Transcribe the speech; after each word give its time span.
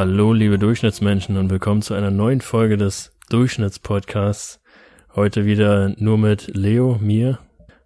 Hallo, 0.00 0.32
liebe 0.32 0.60
Durchschnittsmenschen 0.60 1.36
und 1.36 1.50
willkommen 1.50 1.82
zu 1.82 1.92
einer 1.92 2.12
neuen 2.12 2.40
Folge 2.40 2.76
des 2.76 3.16
Durchschnittspodcasts. 3.30 4.60
Heute 5.16 5.44
wieder 5.44 5.92
nur 5.98 6.18
mit 6.18 6.54
Leo, 6.54 6.98
mir 7.00 7.40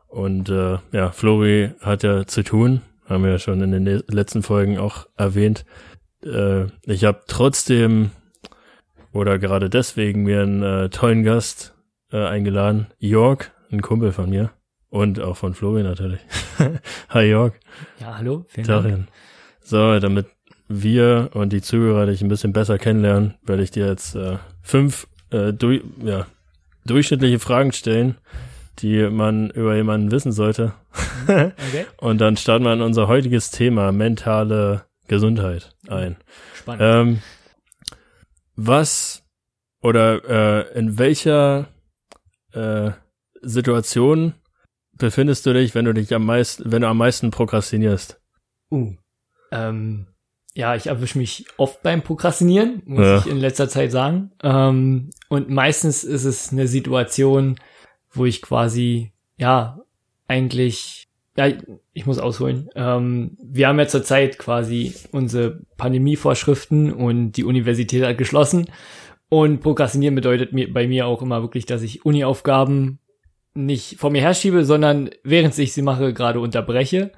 und 0.09 0.51
äh, 0.51 0.77
ja, 0.93 1.11
Flori 1.11 1.71
hat 1.81 2.03
ja 2.03 2.27
zu 2.27 2.43
tun, 2.45 2.83
haben 3.07 3.25
wir 3.25 3.31
ja 3.31 3.39
schon 3.39 3.63
in 3.63 3.73
den 3.73 4.03
letzten 4.09 4.43
Folgen 4.43 4.77
auch 4.77 5.07
erwähnt. 5.17 5.65
Äh, 6.23 6.65
ich 6.85 7.05
habe 7.05 7.23
trotzdem 7.29 8.11
oder 9.15 9.39
gerade 9.39 9.71
deswegen 9.71 10.25
mir 10.25 10.43
einen 10.43 10.63
äh, 10.63 10.91
tollen 10.91 11.23
Gast 11.23 11.75
äh, 12.13 12.23
eingeladen, 12.23 12.89
Jörg, 12.99 13.53
ein 13.71 13.81
Kumpel 13.81 14.13
von 14.13 14.29
mir 14.29 14.51
und 14.91 15.19
auch 15.19 15.39
von 15.39 15.55
Flori 15.55 15.83
natürlich. 15.83 16.21
Hi 17.09 17.25
Jörg. 17.25 17.55
Ja, 18.01 18.19
hallo. 18.19 18.45
Vielen 18.49 18.67
Darin. 18.67 18.91
Dank. 18.91 19.09
So, 19.65 19.99
damit 19.99 20.27
wir 20.69 21.31
und 21.35 21.53
die 21.53 21.63
Zuhörer 21.63 22.07
dich 22.07 22.23
ein 22.23 22.29
bisschen 22.29 22.53
besser 22.53 22.79
kennenlernen, 22.79 23.35
werde 23.45 23.63
ich 23.63 23.71
dir 23.71 23.87
jetzt 23.87 24.15
äh, 24.15 24.39
fünf 24.63 25.07
äh, 25.31 25.53
du 25.53 25.81
ja, 26.03 26.27
durchschnittliche 26.85 27.39
Fragen 27.39 27.73
stellen, 27.73 28.17
die 28.79 29.09
man 29.09 29.51
über 29.51 29.75
jemanden 29.77 30.11
wissen 30.11 30.33
sollte. 30.33 30.75
Okay. 31.25 31.53
und 31.99 32.21
dann 32.21 32.37
starten 32.37 32.65
wir 32.65 32.73
in 32.73 32.81
unser 32.81 33.09
heutiges 33.09 33.51
Thema 33.51 33.93
mentale 33.93 34.85
Gesundheit 35.09 35.75
ein. 35.89 36.17
Spannend. 36.55 36.83
Ähm, 36.83 37.23
was 38.57 39.25
oder 39.83 40.69
äh, 40.71 40.79
in 40.79 40.99
welcher 40.99 41.69
äh, 42.53 42.93
Situation 43.41 44.35
befindest 44.97 45.47
du 45.47 45.53
dich, 45.53 45.75
wenn 45.75 45.85
du 45.85 45.95
dich 45.95 46.15
am 46.15 46.25
meisten, 46.25 46.71
wenn 46.71 46.83
du 46.83 46.89
am 46.89 46.99
meisten 46.99 47.31
prokrastinierst? 47.31 48.21
Uh, 48.71 48.95
ähm, 49.51 50.07
ja, 50.55 50.75
ich 50.75 50.87
erwische 50.87 51.19
mich 51.19 51.47
oft 51.57 51.83
beim 51.83 52.03
Prokrastinieren, 52.03 52.83
muss 52.85 53.07
ja. 53.07 53.19
ich 53.19 53.27
in 53.27 53.39
letzter 53.39 53.69
Zeit 53.69 53.91
sagen. 53.91 54.33
Ähm, 54.43 55.11
und 55.29 55.49
meistens 55.49 56.05
ist 56.05 56.25
es 56.25 56.53
eine 56.53 56.67
Situation, 56.67 57.57
wo 58.11 58.27
ich 58.27 58.43
quasi, 58.43 59.13
ja, 59.39 59.81
eigentlich, 60.29 61.09
ja, 61.37 61.49
ich 61.95 62.05
muss 62.05 62.19
ausholen. 62.19 62.69
Ähm, 62.75 63.39
wir 63.43 63.69
haben 63.69 63.79
ja 63.79 63.89
zurzeit 63.89 64.39
quasi 64.39 64.95
unsere 65.11 65.61
Pandemievorschriften 65.79 66.93
und 66.93 67.33
die 67.33 67.45
Universität 67.45 68.05
hat 68.05 68.19
geschlossen. 68.19 68.67
Und 69.31 69.61
Prokrastinieren 69.61 70.15
bedeutet 70.15 70.53
mir, 70.53 70.71
bei 70.71 70.87
mir 70.87 71.07
auch 71.07 71.23
immer 71.23 71.41
wirklich, 71.41 71.65
dass 71.65 71.81
ich 71.81 72.05
Uni-Aufgaben 72.05 72.99
nicht 73.55 73.99
vor 73.99 74.11
mir 74.11 74.21
herschiebe, 74.21 74.67
sondern 74.67 75.09
während 75.25 75.57
ich 75.59 75.73
sie 75.73 75.83
mache, 75.83 76.13
gerade 76.13 76.41
unterbreche 76.41 77.13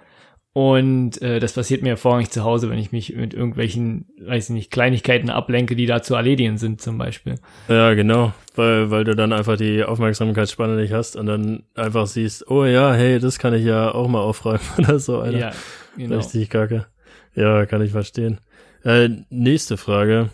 und 0.54 1.20
äh, 1.20 1.40
das 1.40 1.54
passiert 1.54 1.82
mir 1.82 1.96
vorrangig 1.96 2.30
zu 2.30 2.44
Hause, 2.44 2.70
wenn 2.70 2.78
ich 2.78 2.92
mich 2.92 3.16
mit 3.16 3.34
irgendwelchen, 3.34 4.06
weiß 4.20 4.50
ich 4.50 4.54
nicht, 4.54 4.70
Kleinigkeiten 4.70 5.28
ablenke, 5.28 5.74
die 5.74 5.86
da 5.86 6.00
zu 6.00 6.14
erledigen 6.14 6.58
sind 6.58 6.80
zum 6.80 6.96
Beispiel. 6.96 7.34
Ja, 7.66 7.92
genau, 7.94 8.32
weil, 8.54 8.88
weil 8.88 9.02
du 9.02 9.16
dann 9.16 9.32
einfach 9.32 9.56
die 9.56 9.82
Aufmerksamkeitsspanne 9.82 10.76
nicht 10.76 10.92
hast 10.92 11.16
und 11.16 11.26
dann 11.26 11.64
einfach 11.74 12.06
siehst, 12.06 12.48
oh 12.48 12.64
ja, 12.64 12.94
hey, 12.94 13.18
das 13.18 13.40
kann 13.40 13.52
ich 13.52 13.64
ja 13.64 13.92
auch 13.92 14.06
mal 14.06 14.20
aufräumen 14.20 14.60
oder 14.78 15.00
so, 15.00 15.18
Alter. 15.18 15.38
Ja, 15.38 15.52
genau. 15.96 16.18
Richtig 16.18 16.50
kacke. 16.50 16.86
Ja, 17.34 17.66
kann 17.66 17.82
ich 17.82 17.90
verstehen. 17.90 18.38
Äh, 18.84 19.08
nächste 19.30 19.76
Frage. 19.76 20.30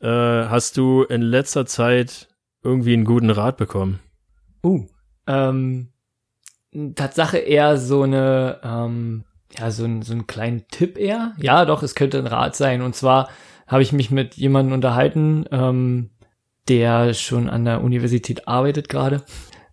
Äh, 0.00 0.06
hast 0.06 0.76
du 0.76 1.02
in 1.02 1.20
letzter 1.20 1.66
Zeit 1.66 2.28
irgendwie 2.62 2.92
einen 2.92 3.04
guten 3.04 3.30
Rat 3.30 3.56
bekommen? 3.56 3.98
Uh, 4.62 4.86
ähm, 5.26 5.88
Tatsache 6.94 7.38
eher 7.38 7.76
so 7.76 8.02
eine, 8.02 8.60
ähm, 8.62 9.24
ja, 9.58 9.70
so, 9.70 9.84
ein, 9.84 10.02
so 10.02 10.12
einen 10.12 10.26
kleinen 10.26 10.66
Tipp 10.68 10.98
eher. 10.98 11.34
Ja, 11.38 11.64
doch, 11.64 11.82
es 11.82 11.94
könnte 11.94 12.18
ein 12.18 12.26
Rat 12.26 12.56
sein. 12.56 12.82
Und 12.82 12.94
zwar 12.94 13.28
habe 13.66 13.82
ich 13.82 13.92
mich 13.92 14.10
mit 14.10 14.34
jemandem 14.34 14.74
unterhalten, 14.74 15.44
ähm, 15.50 16.10
der 16.68 17.14
schon 17.14 17.48
an 17.48 17.64
der 17.64 17.82
Universität 17.82 18.48
arbeitet 18.48 18.88
gerade 18.88 19.24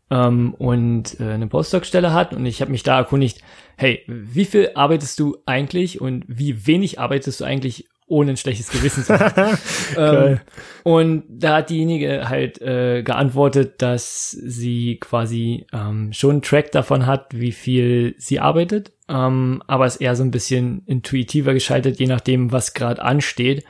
ähm, 0.09 0.53
und 0.55 1.19
äh, 1.19 1.31
eine 1.31 1.47
Postdoc-Stelle 1.47 2.13
hat. 2.13 2.33
Und 2.33 2.45
ich 2.45 2.61
habe 2.61 2.71
mich 2.71 2.83
da 2.83 2.97
erkundigt, 2.97 3.41
hey, 3.77 4.03
wie 4.07 4.45
viel 4.45 4.71
arbeitest 4.75 5.19
du 5.19 5.37
eigentlich 5.45 6.01
und 6.01 6.25
wie 6.27 6.67
wenig 6.67 6.99
arbeitest 6.99 7.41
du 7.41 7.45
eigentlich, 7.45 7.87
ohne 8.07 8.31
ein 8.31 8.37
schlechtes 8.37 8.69
Gewissen 8.69 9.05
zu 9.05 9.17
haben. 9.17 9.57
ähm, 9.97 10.39
und 10.83 11.23
da 11.29 11.57
hat 11.57 11.69
diejenige 11.69 12.27
halt 12.27 12.61
äh, 12.61 13.03
geantwortet, 13.03 13.81
dass 13.81 14.31
sie 14.31 14.97
quasi 14.99 15.65
ähm, 15.71 16.11
schon 16.11 16.31
einen 16.31 16.41
Track 16.41 16.73
davon 16.73 17.05
hat, 17.05 17.27
wie 17.33 17.53
viel 17.53 18.13
sie 18.17 18.41
arbeitet, 18.41 18.91
ähm, 19.11 19.61
aber 19.67 19.85
es 19.85 19.97
eher 19.97 20.15
so 20.15 20.23
ein 20.23 20.31
bisschen 20.31 20.83
intuitiver 20.85 21.53
geschaltet, 21.53 21.99
je 21.99 22.07
nachdem, 22.07 22.51
was 22.51 22.73
gerade 22.73 23.01
ansteht. 23.01 23.65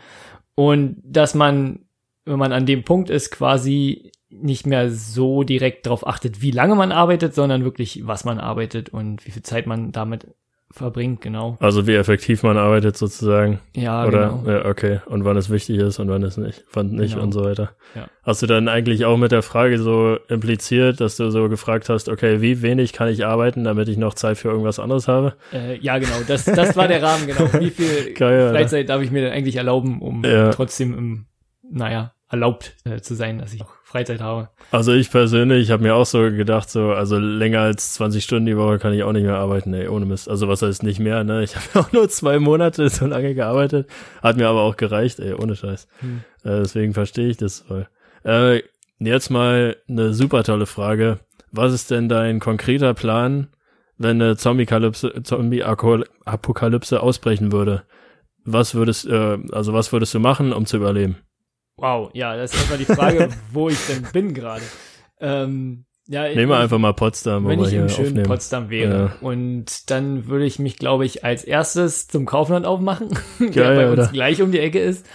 Und 0.53 1.01
dass 1.03 1.33
man, 1.33 1.79
wenn 2.25 2.37
man 2.37 2.53
an 2.53 2.67
dem 2.67 2.83
Punkt 2.83 3.09
ist, 3.09 3.31
quasi 3.31 4.11
nicht 4.29 4.67
mehr 4.67 4.91
so 4.91 5.43
direkt 5.43 5.85
darauf 5.87 6.05
achtet, 6.05 6.41
wie 6.41 6.51
lange 6.51 6.75
man 6.75 6.91
arbeitet, 6.91 7.33
sondern 7.33 7.63
wirklich, 7.63 8.05
was 8.05 8.23
man 8.23 8.39
arbeitet 8.39 8.89
und 8.89 9.25
wie 9.25 9.31
viel 9.31 9.41
Zeit 9.41 9.65
man 9.65 9.91
damit 9.91 10.27
verbringt, 10.71 11.21
genau. 11.21 11.57
Also 11.59 11.87
wie 11.87 11.95
effektiv 11.95 12.43
man 12.43 12.57
arbeitet 12.57 12.97
sozusagen. 12.97 13.59
Ja, 13.75 14.05
Oder, 14.05 14.41
genau. 14.43 14.51
Ja, 14.51 14.65
okay. 14.65 14.99
Und 15.05 15.25
wann 15.25 15.37
es 15.37 15.49
wichtig 15.49 15.77
ist 15.77 15.99
und 15.99 16.09
wann 16.09 16.23
es 16.23 16.37
nicht, 16.37 16.63
wann 16.73 16.91
nicht 16.91 17.13
genau. 17.13 17.23
und 17.23 17.31
so 17.31 17.43
weiter. 17.43 17.71
Ja. 17.95 18.07
Hast 18.23 18.41
du 18.41 18.47
dann 18.47 18.67
eigentlich 18.67 19.05
auch 19.05 19.17
mit 19.17 19.31
der 19.31 19.41
Frage 19.41 19.79
so 19.79 20.17
impliziert, 20.27 21.01
dass 21.01 21.17
du 21.17 21.29
so 21.29 21.49
gefragt 21.49 21.89
hast, 21.89 22.09
okay, 22.09 22.41
wie 22.41 22.61
wenig 22.61 22.93
kann 22.93 23.09
ich 23.09 23.25
arbeiten, 23.25 23.63
damit 23.63 23.87
ich 23.89 23.97
noch 23.97 24.13
Zeit 24.13 24.37
für 24.37 24.49
irgendwas 24.49 24.79
anderes 24.79 25.07
habe? 25.07 25.35
Äh, 25.53 25.77
ja, 25.79 25.97
genau. 25.97 26.17
Das, 26.27 26.45
das 26.45 26.75
war 26.75 26.87
der 26.87 27.01
Rahmen, 27.01 27.27
genau. 27.27 27.51
Wie 27.53 27.69
viel 27.69 28.13
Geil, 28.15 28.51
Freizeit 28.51 28.89
darf 28.89 29.01
ich 29.01 29.11
mir 29.11 29.21
denn 29.21 29.33
eigentlich 29.33 29.55
erlauben, 29.55 30.01
um 30.01 30.23
ja. 30.23 30.51
trotzdem 30.51 30.97
im, 30.97 31.25
naja, 31.69 32.13
erlaubt 32.29 32.75
äh, 32.85 33.01
zu 33.01 33.15
sein, 33.15 33.39
dass 33.39 33.53
ich 33.53 33.61
auch 33.61 33.73
Freizeit 33.91 34.21
habe. 34.21 34.49
Also 34.71 34.93
ich 34.93 35.11
persönlich 35.11 35.69
habe 35.69 35.83
mir 35.83 35.95
auch 35.95 36.05
so 36.05 36.19
gedacht, 36.21 36.69
so, 36.69 36.91
also 36.91 37.19
länger 37.19 37.59
als 37.59 37.93
20 37.93 38.23
Stunden 38.23 38.45
die 38.45 38.55
Woche 38.55 38.79
kann 38.79 38.93
ich 38.93 39.03
auch 39.03 39.11
nicht 39.11 39.25
mehr 39.25 39.35
arbeiten, 39.37 39.73
ey, 39.73 39.89
ohne 39.89 40.05
Mist. 40.05 40.29
Also 40.29 40.47
was 40.47 40.61
heißt 40.61 40.83
nicht 40.83 40.99
mehr, 40.99 41.23
ne? 41.23 41.43
Ich 41.43 41.55
habe 41.75 41.79
auch 41.79 41.91
nur 41.91 42.07
zwei 42.09 42.39
Monate 42.39 42.87
so 42.89 43.05
lange 43.05 43.35
gearbeitet, 43.35 43.89
hat 44.23 44.37
mir 44.37 44.47
aber 44.47 44.61
auch 44.61 44.77
gereicht, 44.77 45.19
ey, 45.19 45.33
ohne 45.33 45.55
Scheiß. 45.55 45.87
Hm. 45.99 46.21
Äh, 46.43 46.59
deswegen 46.61 46.93
verstehe 46.93 47.27
ich 47.27 47.37
das 47.37 47.59
voll. 47.59 47.87
Äh, 48.23 48.61
jetzt 48.99 49.29
mal 49.29 49.75
eine 49.89 50.13
super 50.13 50.43
tolle 50.43 50.67
Frage. 50.67 51.19
Was 51.51 51.73
ist 51.73 51.91
denn 51.91 52.07
dein 52.07 52.39
konkreter 52.39 52.93
Plan, 52.93 53.49
wenn 53.97 54.21
eine 54.21 54.37
Zombie-Apokalypse 54.37 55.21
Zombie 55.23 55.63
ausbrechen 55.63 57.51
würde? 57.51 57.83
Was 58.45 58.73
würdest, 58.73 59.05
äh, 59.05 59.37
also 59.51 59.73
was 59.73 59.91
würdest 59.91 60.13
du 60.13 60.19
machen, 60.19 60.53
um 60.53 60.65
zu 60.65 60.77
überleben? 60.77 61.17
Wow, 61.77 62.11
ja, 62.13 62.35
das 62.35 62.51
ist 62.53 62.59
erstmal 62.59 62.77
die 62.77 62.85
Frage, 62.85 63.29
wo 63.51 63.69
ich 63.69 63.79
denn 63.87 64.03
bin 64.11 64.33
gerade. 64.33 64.63
Ähm, 65.19 65.85
ja, 66.11 66.27
Nehmen 66.27 66.49
wir 66.49 66.57
einfach 66.57 66.77
mal 66.77 66.93
Potsdam, 66.93 67.47
wenn 67.47 67.61
ich 67.61 67.71
im 67.71 67.87
schönen 67.87 68.07
aufnehmen. 68.07 68.25
Potsdam 68.25 68.69
wäre. 68.69 69.11
Ja. 69.21 69.27
Und 69.27 69.89
dann 69.89 70.27
würde 70.27 70.43
ich 70.43 70.59
mich, 70.59 70.75
glaube 70.75 71.05
ich, 71.05 71.23
als 71.23 71.45
erstes 71.45 72.09
zum 72.09 72.25
Kaufland 72.25 72.65
aufmachen, 72.65 73.07
Geil, 73.39 73.49
der 73.55 73.75
bei 73.75 73.89
uns 73.89 73.99
oder? 73.99 74.07
gleich 74.11 74.41
um 74.41 74.51
die 74.51 74.59
Ecke 74.59 74.79
ist, 74.79 75.05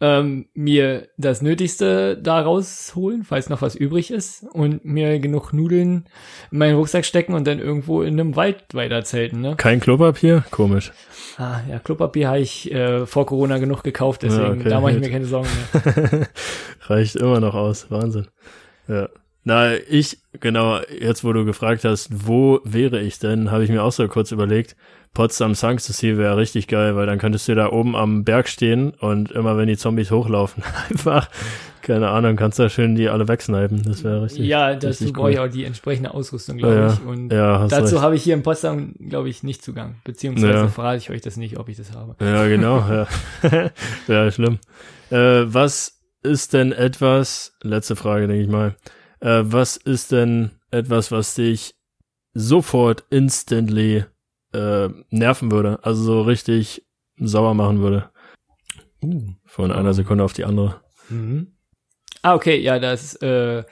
ähm, 0.00 0.46
mir 0.52 1.06
das 1.16 1.40
Nötigste 1.40 2.18
da 2.20 2.40
rausholen, 2.40 3.22
falls 3.22 3.48
noch 3.48 3.62
was 3.62 3.76
übrig 3.76 4.10
ist, 4.10 4.44
und 4.52 4.84
mir 4.84 5.20
genug 5.20 5.52
Nudeln 5.52 6.08
in 6.50 6.58
meinen 6.58 6.74
Rucksack 6.74 7.04
stecken 7.04 7.34
und 7.34 7.46
dann 7.46 7.60
irgendwo 7.60 8.02
in 8.02 8.18
einem 8.18 8.34
Wald 8.34 8.74
weiter 8.74 9.04
zelten. 9.04 9.40
Ne? 9.40 9.54
Kein 9.56 9.78
Klopapier? 9.78 10.42
Komisch. 10.50 10.90
Ah, 11.38 11.60
ja, 11.70 11.78
Klopapier 11.78 12.26
habe 12.26 12.40
ich 12.40 12.72
äh, 12.72 13.06
vor 13.06 13.24
Corona 13.24 13.58
genug 13.58 13.84
gekauft, 13.84 14.22
deswegen 14.24 14.42
ja, 14.44 14.50
okay, 14.50 14.68
da 14.68 14.80
mache 14.80 14.94
ich 14.94 15.00
mir 15.00 15.10
keine 15.10 15.26
Sorgen 15.26 15.48
mehr. 15.72 16.26
Reicht 16.88 17.14
immer 17.14 17.38
noch 17.38 17.54
aus, 17.54 17.88
Wahnsinn. 17.88 18.26
Ja. 18.88 19.08
Na, 19.42 19.74
ich, 19.74 20.18
genau, 20.38 20.80
jetzt 21.00 21.24
wo 21.24 21.32
du 21.32 21.44
gefragt 21.44 21.84
hast, 21.84 22.26
wo 22.26 22.60
wäre 22.64 23.00
ich 23.00 23.18
denn, 23.18 23.50
habe 23.50 23.64
ich 23.64 23.70
mir 23.70 23.82
auch 23.82 23.92
so 23.92 24.06
kurz 24.06 24.32
überlegt, 24.32 24.76
Potsdam 25.12 25.54
Sanssouci 25.54 26.16
wäre 26.18 26.36
richtig 26.36 26.68
geil, 26.68 26.94
weil 26.94 27.06
dann 27.06 27.18
könntest 27.18 27.48
du 27.48 27.54
da 27.54 27.72
oben 27.72 27.96
am 27.96 28.22
Berg 28.22 28.48
stehen 28.48 28.90
und 28.90 29.32
immer 29.32 29.56
wenn 29.56 29.66
die 29.66 29.76
Zombies 29.76 30.10
hochlaufen, 30.10 30.62
einfach, 30.88 31.28
keine 31.82 32.10
Ahnung, 32.10 32.36
kannst 32.36 32.58
du 32.58 32.64
da 32.64 32.68
schön 32.68 32.94
die 32.94 33.08
alle 33.08 33.26
wegsnipen. 33.26 33.82
Das 33.82 34.04
wäre 34.04 34.22
richtig. 34.22 34.46
Ja, 34.46 34.74
dazu 34.74 35.06
cool. 35.06 35.12
brauche 35.12 35.30
ich 35.32 35.38
auch 35.40 35.48
die 35.48 35.64
entsprechende 35.64 36.14
Ausrüstung, 36.14 36.58
glaube 36.58 36.74
ja, 36.74 36.92
ich. 36.92 37.02
Und 37.04 37.32
ja, 37.32 37.66
dazu 37.66 38.02
habe 38.02 38.14
ich 38.14 38.22
hier 38.22 38.34
in 38.34 38.42
Potsdam, 38.42 38.94
glaube 39.00 39.28
ich, 39.28 39.42
nicht 39.42 39.64
Zugang. 39.64 39.96
Beziehungsweise 40.04 40.52
ja. 40.52 40.68
verrate 40.68 40.98
ich 40.98 41.10
euch 41.10 41.22
das 41.22 41.36
nicht, 41.36 41.58
ob 41.58 41.68
ich 41.68 41.76
das 41.76 41.92
habe. 41.92 42.14
Ja, 42.20 42.46
genau, 42.46 42.78
ja. 42.78 43.08
ja, 44.06 44.30
schlimm. 44.30 44.58
Äh, 45.10 45.42
was 45.46 45.98
ist 46.22 46.52
denn 46.52 46.70
etwas, 46.70 47.56
letzte 47.62 47.96
Frage, 47.96 48.28
denke 48.28 48.42
ich 48.42 48.48
mal, 48.48 48.76
äh, 49.20 49.42
was 49.44 49.76
ist 49.76 50.12
denn 50.12 50.50
etwas, 50.70 51.12
was 51.12 51.34
dich 51.34 51.74
sofort 52.32 53.04
instantly 53.10 54.04
äh, 54.52 54.88
nerven 55.10 55.50
würde, 55.50 55.78
also 55.82 56.02
so 56.02 56.22
richtig 56.22 56.86
sauer 57.16 57.54
machen 57.54 57.80
würde. 57.80 58.10
Uh, 59.02 59.32
Von 59.44 59.72
einer 59.72 59.94
Sekunde 59.94 60.24
auf 60.24 60.32
die 60.32 60.44
andere. 60.44 60.80
Mhm. 61.08 61.52
Ah, 62.22 62.34
okay, 62.34 62.58
ja, 62.58 62.78
das 62.78 63.14
äh, 63.16 63.64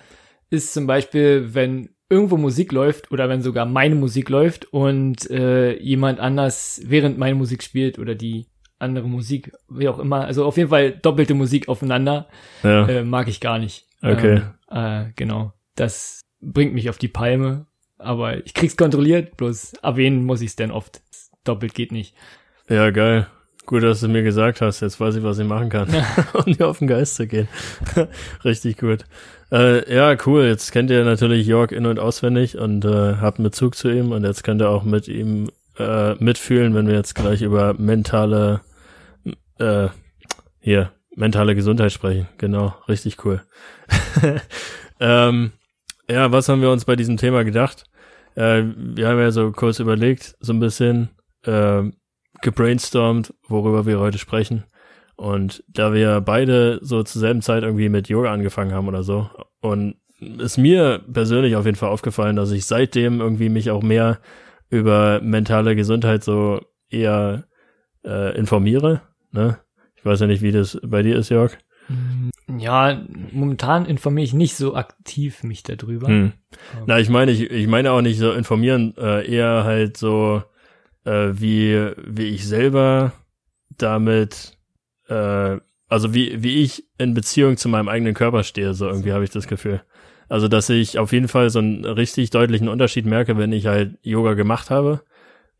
ist 0.50 0.72
zum 0.72 0.86
Beispiel, 0.86 1.54
wenn 1.54 1.90
irgendwo 2.08 2.38
Musik 2.38 2.72
läuft 2.72 3.12
oder 3.12 3.28
wenn 3.28 3.42
sogar 3.42 3.66
meine 3.66 3.94
Musik 3.94 4.30
läuft 4.30 4.72
und 4.72 5.30
äh, 5.30 5.78
jemand 5.78 6.20
anders 6.20 6.80
während 6.84 7.18
meine 7.18 7.34
Musik 7.34 7.62
spielt 7.62 7.98
oder 7.98 8.14
die 8.14 8.46
andere 8.78 9.06
Musik, 9.06 9.52
wie 9.68 9.88
auch 9.88 9.98
immer. 9.98 10.24
Also 10.24 10.46
auf 10.46 10.56
jeden 10.56 10.70
Fall 10.70 10.92
doppelte 10.92 11.34
Musik 11.34 11.68
aufeinander. 11.68 12.28
Ja. 12.62 12.88
Äh, 12.88 13.04
mag 13.04 13.28
ich 13.28 13.40
gar 13.40 13.58
nicht. 13.58 13.86
Okay. 14.00 14.36
Ähm, 14.36 14.54
äh, 14.70 15.06
genau. 15.16 15.52
Das 15.74 16.22
bringt 16.40 16.74
mich 16.74 16.90
auf 16.90 16.98
die 16.98 17.08
Palme. 17.08 17.66
Aber 17.98 18.44
ich 18.44 18.54
krieg's 18.54 18.76
kontrolliert, 18.76 19.36
bloß 19.36 19.74
erwähnen 19.82 20.24
muss 20.24 20.40
ich's 20.40 20.56
denn 20.56 20.70
oft. 20.70 21.00
Doppelt 21.44 21.74
geht 21.74 21.92
nicht. 21.92 22.14
Ja, 22.68 22.90
geil. 22.90 23.26
Gut, 23.66 23.82
dass 23.82 24.00
du 24.00 24.08
mir 24.08 24.22
gesagt 24.22 24.60
hast. 24.60 24.80
Jetzt 24.80 25.00
weiß 25.00 25.16
ich, 25.16 25.22
was 25.22 25.38
ich 25.38 25.46
machen 25.46 25.68
kann, 25.68 25.88
um 26.32 26.52
dir 26.52 26.68
auf 26.68 26.78
den 26.78 26.88
Geist 26.88 27.16
zu 27.16 27.26
gehen. 27.26 27.48
Richtig 28.44 28.78
gut. 28.78 29.04
Äh, 29.50 29.92
ja, 29.94 30.16
cool. 30.26 30.44
Jetzt 30.44 30.72
kennt 30.72 30.90
ihr 30.90 31.04
natürlich 31.04 31.46
Jörg 31.46 31.72
in- 31.72 31.86
und 31.86 31.98
auswendig 31.98 32.56
und 32.56 32.84
äh, 32.84 33.16
habt 33.16 33.38
einen 33.38 33.44
Bezug 33.44 33.74
zu 33.74 33.90
ihm 33.90 34.12
und 34.12 34.24
jetzt 34.24 34.44
könnt 34.44 34.62
ihr 34.62 34.70
auch 34.70 34.84
mit 34.84 35.08
ihm 35.08 35.50
äh, 35.78 36.14
mitfühlen, 36.14 36.74
wenn 36.74 36.86
wir 36.86 36.94
jetzt 36.94 37.14
gleich 37.14 37.42
über 37.42 37.74
mentale, 37.74 38.60
äh, 39.58 39.88
hier, 40.60 40.92
mentale 41.18 41.54
Gesundheit 41.54 41.92
sprechen. 41.92 42.28
Genau, 42.38 42.74
richtig 42.88 43.24
cool. 43.24 43.42
ähm, 45.00 45.52
ja, 46.08 46.32
was 46.32 46.48
haben 46.48 46.62
wir 46.62 46.70
uns 46.70 46.84
bei 46.84 46.96
diesem 46.96 47.16
Thema 47.16 47.44
gedacht? 47.44 47.84
Äh, 48.34 48.62
wir 48.76 49.08
haben 49.08 49.18
ja 49.18 49.30
so 49.30 49.52
kurz 49.52 49.80
überlegt, 49.80 50.36
so 50.40 50.52
ein 50.52 50.60
bisschen, 50.60 51.10
äh, 51.44 51.82
gebrainstormt, 52.40 53.34
worüber 53.48 53.86
wir 53.86 53.98
heute 53.98 54.18
sprechen. 54.18 54.64
Und 55.16 55.64
da 55.68 55.92
wir 55.92 56.20
beide 56.20 56.78
so 56.82 57.02
zur 57.02 57.20
selben 57.20 57.42
Zeit 57.42 57.64
irgendwie 57.64 57.88
mit 57.88 58.08
Yoga 58.08 58.32
angefangen 58.32 58.72
haben 58.72 58.86
oder 58.88 59.02
so, 59.02 59.28
und 59.60 59.96
ist 60.20 60.58
mir 60.58 61.00
persönlich 61.12 61.56
auf 61.56 61.64
jeden 61.64 61.76
Fall 61.76 61.90
aufgefallen, 61.90 62.36
dass 62.36 62.52
ich 62.52 62.66
seitdem 62.66 63.20
irgendwie 63.20 63.48
mich 63.48 63.70
auch 63.70 63.82
mehr 63.82 64.18
über 64.70 65.20
mentale 65.20 65.74
Gesundheit 65.74 66.22
so 66.22 66.60
eher 66.88 67.44
äh, 68.04 68.36
informiere. 68.36 69.02
Ne? 69.32 69.58
Weiß 70.08 70.20
ja 70.20 70.26
nicht, 70.26 70.40
wie 70.40 70.52
das 70.52 70.80
bei 70.82 71.02
dir 71.02 71.16
ist, 71.16 71.28
Jörg. 71.28 71.58
Ja, 72.58 73.02
momentan 73.30 73.84
informiere 73.84 74.24
ich 74.24 74.32
nicht 74.32 74.56
so 74.56 74.74
aktiv 74.74 75.42
mich 75.42 75.62
darüber. 75.62 76.08
Hm. 76.08 76.32
Na, 76.86 76.98
ich 76.98 77.10
meine, 77.10 77.30
ich, 77.30 77.50
ich 77.50 77.66
meine 77.66 77.92
auch 77.92 78.00
nicht 78.00 78.18
so 78.18 78.32
informieren, 78.32 78.94
äh, 78.96 79.30
eher 79.30 79.64
halt 79.64 79.98
so, 79.98 80.42
äh, 81.04 81.28
wie, 81.32 81.90
wie 82.06 82.28
ich 82.28 82.46
selber 82.46 83.12
damit, 83.76 84.56
äh, 85.08 85.58
also 85.88 86.14
wie, 86.14 86.42
wie 86.42 86.62
ich 86.62 86.84
in 86.96 87.12
Beziehung 87.12 87.58
zu 87.58 87.68
meinem 87.68 87.88
eigenen 87.88 88.14
Körper 88.14 88.44
stehe, 88.44 88.72
so 88.72 88.86
irgendwie 88.86 89.12
habe 89.12 89.24
ich 89.24 89.30
das 89.30 89.46
Gefühl. 89.46 89.82
Also, 90.30 90.48
dass 90.48 90.70
ich 90.70 90.98
auf 90.98 91.12
jeden 91.12 91.28
Fall 91.28 91.50
so 91.50 91.58
einen 91.58 91.84
richtig 91.84 92.30
deutlichen 92.30 92.68
Unterschied 92.68 93.04
merke, 93.04 93.36
wenn 93.36 93.52
ich 93.52 93.66
halt 93.66 93.98
Yoga 94.02 94.32
gemacht 94.34 94.70
habe. 94.70 95.02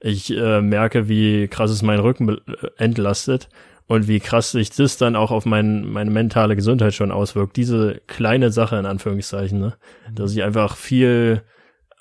Ich 0.00 0.35
äh, 0.35 0.62
merke, 0.62 1.09
wie 1.09 1.49
krass 1.49 1.71
es 1.71 1.83
meinen 1.83 2.00
Rücken 2.00 2.29
äh, 2.29 2.39
entlastet 2.77 3.49
und 3.88 4.06
wie 4.06 4.20
krass 4.20 4.52
sich 4.52 4.70
das 4.70 4.99
dann 4.99 5.17
auch 5.17 5.31
auf 5.31 5.46
mein, 5.46 5.88
meine 5.88 6.11
mentale 6.11 6.55
Gesundheit 6.55 6.94
schon 6.94 7.11
auswirkt. 7.11 7.56
Diese 7.56 8.00
kleine 8.06 8.52
Sache 8.52 8.76
in 8.76 8.87
Anführungszeichen, 8.87 9.58
ne? 9.58 9.76
Dass 10.14 10.32
ich 10.32 10.43
einfach 10.43 10.76
viel 10.76 11.43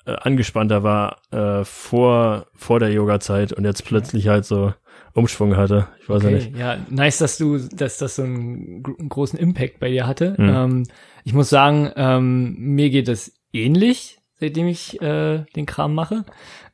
äh, 0.04 0.12
angespannter 0.12 0.82
war 0.82 1.22
äh, 1.32 1.64
vor, 1.64 2.46
vor 2.54 2.78
der 2.78 2.92
Yoga-Zeit 2.92 3.54
und 3.54 3.64
jetzt 3.64 3.84
plötzlich 3.86 4.28
halt 4.28 4.44
so 4.44 4.74
Umschwung 5.14 5.56
hatte. 5.56 5.88
Ich 6.02 6.08
weiß 6.10 6.22
ja 6.22 6.30
nicht. 6.30 6.48
Okay, 6.48 6.60
ja, 6.60 6.76
nice, 6.90 7.18
dass 7.18 7.38
du, 7.38 7.58
dass 7.58 7.96
das 7.96 8.16
so 8.16 8.22
einen, 8.22 8.84
einen 8.98 9.08
großen 9.08 9.38
Impact 9.38 9.80
bei 9.80 9.90
dir 9.90 10.06
hatte. 10.06 10.34
Mhm. 10.36 10.48
Ähm, 10.48 10.82
ich 11.24 11.32
muss 11.32 11.48
sagen, 11.48 11.90
ähm, 11.96 12.54
mir 12.58 12.90
geht 12.90 13.08
es 13.08 13.32
ähnlich, 13.52 14.18
seitdem 14.34 14.66
ich 14.68 15.00
äh, 15.00 15.44
den 15.56 15.64
Kram 15.64 15.94
mache. 15.94 16.24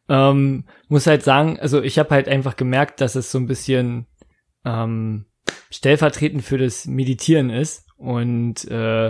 Ähm, 0.09 0.65
muss 0.89 1.07
halt 1.07 1.23
sagen, 1.23 1.59
also 1.61 1.83
ich 1.83 1.99
habe 1.99 2.11
halt 2.11 2.29
einfach 2.29 2.57
gemerkt, 2.57 3.01
dass 3.01 3.15
es 3.15 3.31
so 3.31 3.39
ein 3.39 3.47
bisschen 3.47 4.07
ähm, 4.65 5.27
stellvertretend 5.71 6.43
für 6.43 6.59
das 6.59 6.87
Meditieren 6.87 7.51
ist 7.51 7.87
und 7.97 8.65
äh, 8.71 9.07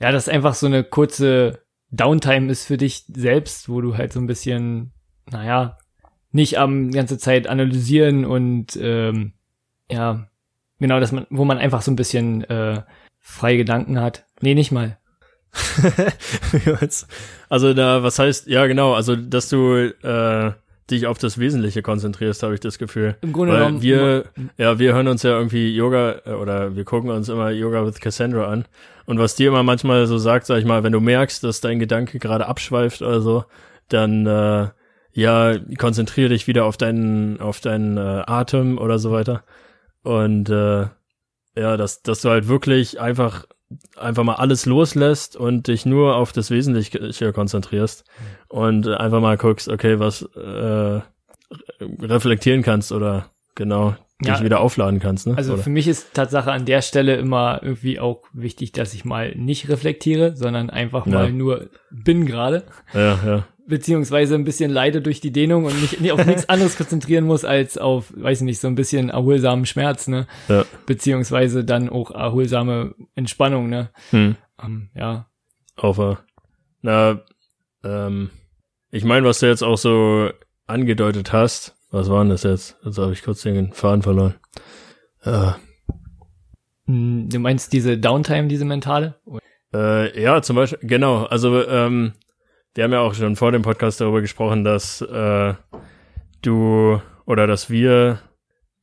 ja, 0.00 0.12
das 0.12 0.28
einfach 0.28 0.54
so 0.54 0.66
eine 0.66 0.84
kurze 0.84 1.62
Downtime 1.90 2.50
ist 2.50 2.66
für 2.66 2.76
dich 2.76 3.04
selbst, 3.08 3.68
wo 3.68 3.80
du 3.80 3.96
halt 3.96 4.12
so 4.12 4.20
ein 4.20 4.26
bisschen, 4.26 4.92
naja, 5.30 5.78
nicht 6.30 6.58
am 6.58 6.90
ganze 6.90 7.18
Zeit 7.18 7.46
analysieren 7.46 8.24
und 8.24 8.78
ähm, 8.80 9.32
ja, 9.90 10.28
genau, 10.78 11.00
dass 11.00 11.12
man, 11.12 11.26
wo 11.30 11.44
man 11.44 11.58
einfach 11.58 11.82
so 11.82 11.90
ein 11.90 11.96
bisschen 11.96 12.44
äh, 12.44 12.82
freie 13.18 13.56
Gedanken 13.56 14.00
hat. 14.00 14.26
Nee, 14.40 14.54
nicht 14.54 14.70
mal. 14.70 14.98
also 17.48 17.74
da, 17.74 18.02
was 18.02 18.18
heißt, 18.18 18.46
ja 18.48 18.66
genau, 18.66 18.94
also 18.94 19.16
dass 19.16 19.48
du 19.48 19.74
äh, 20.02 20.52
dich 20.90 21.06
auf 21.06 21.18
das 21.18 21.38
Wesentliche 21.38 21.82
konzentrierst, 21.82 22.42
habe 22.42 22.54
ich 22.54 22.60
das 22.60 22.78
Gefühl. 22.78 23.16
Im 23.20 23.32
Grunde 23.32 23.52
Weil 23.52 23.60
genommen. 23.60 23.82
wir, 23.82 24.24
ja, 24.56 24.78
wir 24.78 24.94
hören 24.94 25.08
uns 25.08 25.22
ja 25.22 25.30
irgendwie 25.30 25.74
Yoga 25.74 26.20
äh, 26.24 26.32
oder 26.32 26.76
wir 26.76 26.84
gucken 26.84 27.10
uns 27.10 27.28
immer 27.28 27.50
Yoga 27.50 27.84
with 27.86 28.00
Cassandra 28.00 28.48
an. 28.48 28.64
Und 29.06 29.18
was 29.18 29.34
dir 29.34 29.48
immer 29.48 29.62
manchmal 29.62 30.06
so 30.06 30.18
sagt, 30.18 30.46
sag 30.46 30.58
ich 30.58 30.64
mal, 30.64 30.82
wenn 30.82 30.92
du 30.92 31.00
merkst, 31.00 31.42
dass 31.44 31.60
dein 31.60 31.78
Gedanke 31.78 32.18
gerade 32.18 32.46
abschweift 32.46 33.02
oder 33.02 33.20
so, 33.20 33.44
dann 33.88 34.26
äh, 34.26 34.68
ja, 35.12 35.58
konzentriere 35.78 36.28
dich 36.28 36.46
wieder 36.46 36.64
auf 36.64 36.76
deinen, 36.76 37.40
auf 37.40 37.60
deinen 37.60 37.96
äh, 37.96 38.22
Atem 38.26 38.78
oder 38.78 38.98
so 38.98 39.10
weiter. 39.10 39.44
Und 40.02 40.48
äh, 40.48 40.86
ja, 41.56 41.76
dass, 41.76 42.02
dass 42.02 42.20
du 42.22 42.30
halt 42.30 42.48
wirklich 42.48 43.00
einfach 43.00 43.46
einfach 43.96 44.24
mal 44.24 44.34
alles 44.36 44.64
loslässt 44.66 45.36
und 45.36 45.66
dich 45.68 45.84
nur 45.86 46.16
auf 46.16 46.32
das 46.32 46.50
Wesentliche 46.50 47.32
konzentrierst 47.32 48.04
und 48.48 48.88
einfach 48.88 49.20
mal 49.20 49.36
guckst, 49.36 49.68
okay, 49.68 49.98
was 49.98 50.22
äh, 50.22 51.00
reflektieren 52.00 52.62
kannst 52.62 52.92
oder 52.92 53.30
genau 53.54 53.94
dich 54.20 54.28
Ja, 54.38 54.42
wieder 54.42 54.60
aufladen 54.60 54.98
kannst, 55.00 55.26
ne? 55.28 55.36
Also 55.36 55.54
oder? 55.54 55.62
für 55.62 55.70
mich 55.70 55.86
ist 55.86 56.12
Tatsache 56.14 56.50
an 56.50 56.64
der 56.64 56.82
Stelle 56.82 57.16
immer 57.16 57.60
irgendwie 57.62 58.00
auch 58.00 58.22
wichtig, 58.32 58.72
dass 58.72 58.92
ich 58.94 59.04
mal 59.04 59.34
nicht 59.36 59.68
reflektiere, 59.68 60.34
sondern 60.36 60.70
einfach 60.70 61.06
Ja. 61.06 61.12
mal 61.12 61.32
nur 61.32 61.68
bin 61.90 62.26
gerade, 62.26 62.64
ja, 62.94 63.18
ja. 63.24 63.46
Beziehungsweise 63.68 64.34
ein 64.34 64.44
bisschen 64.44 64.70
leide 64.70 65.00
durch 65.00 65.20
die 65.20 65.30
Dehnung 65.30 65.64
und 65.64 65.80
mich 65.80 66.00
nicht 66.00 66.12
auf 66.12 66.24
nichts 66.26 66.48
anderes 66.48 66.76
konzentrieren 66.76 67.24
muss 67.24 67.44
als 67.44 67.78
auf, 67.78 68.12
weiß 68.16 68.40
ich 68.40 68.44
nicht, 68.44 68.60
so 68.60 68.66
ein 68.66 68.74
bisschen 68.74 69.10
erholsamen 69.10 69.66
Schmerz, 69.66 70.08
ne? 70.08 70.26
Ja. 70.48 70.64
Beziehungsweise 70.86 71.64
dann 71.64 71.88
auch 71.88 72.10
erholsame 72.10 72.94
Entspannung, 73.14 73.68
ne? 73.68 73.90
Hm. 74.10 74.36
Ähm, 74.62 74.90
ja. 74.94 75.28
Auf 75.76 76.00
na, 76.82 77.20
ähm, 77.84 78.30
ich 78.90 79.04
meine, 79.04 79.26
was 79.26 79.40
du 79.40 79.46
jetzt 79.46 79.62
auch 79.62 79.78
so 79.78 80.30
angedeutet 80.66 81.32
hast, 81.32 81.76
was 81.90 82.08
war 82.10 82.22
denn 82.22 82.30
das 82.30 82.42
jetzt? 82.42 82.76
Jetzt 82.84 82.98
habe 82.98 83.12
ich 83.12 83.22
kurz 83.22 83.42
den 83.42 83.72
Faden 83.72 84.02
verloren. 84.02 84.34
Äh, 85.22 85.52
Hm, 86.86 87.28
Du 87.28 87.38
meinst 87.38 87.72
diese 87.72 87.98
Downtime, 87.98 88.48
diese 88.48 88.64
mentale? 88.64 89.16
Äh, 89.74 90.20
ja, 90.20 90.40
zum 90.42 90.56
Beispiel, 90.56 90.78
genau. 90.82 91.24
Also, 91.24 91.66
ähm, 91.68 92.14
wir 92.78 92.84
haben 92.84 92.92
ja 92.92 93.00
auch 93.00 93.14
schon 93.14 93.34
vor 93.34 93.50
dem 93.50 93.62
Podcast 93.62 94.00
darüber 94.00 94.20
gesprochen, 94.20 94.62
dass 94.62 95.00
äh, 95.00 95.54
du 96.42 97.02
oder 97.26 97.48
dass 97.48 97.70
wir 97.70 98.20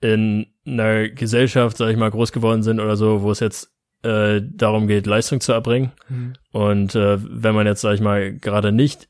in 0.02 0.48
einer 0.68 1.08
Gesellschaft, 1.08 1.78
sag 1.78 1.92
ich 1.92 1.96
mal, 1.96 2.12
groß 2.12 2.34
geworden 2.34 2.62
sind 2.62 2.82
oder 2.82 2.98
so, 2.98 3.22
wo 3.22 3.32
es 3.32 3.40
jetzt 3.40 3.74
äh, 4.04 4.42
darum 4.44 4.88
geht, 4.88 5.06
Leistung 5.06 5.40
zu 5.40 5.54
erbringen. 5.54 5.94
Hm. 6.08 6.34
Und 6.52 6.94
äh, 6.94 7.18
wenn 7.22 7.56
man 7.56 7.68
jetzt, 7.68 7.80
sag 7.80 7.94
ich 7.94 8.02
mal, 8.02 8.34
gerade 8.34 8.74
nicht 8.74 9.08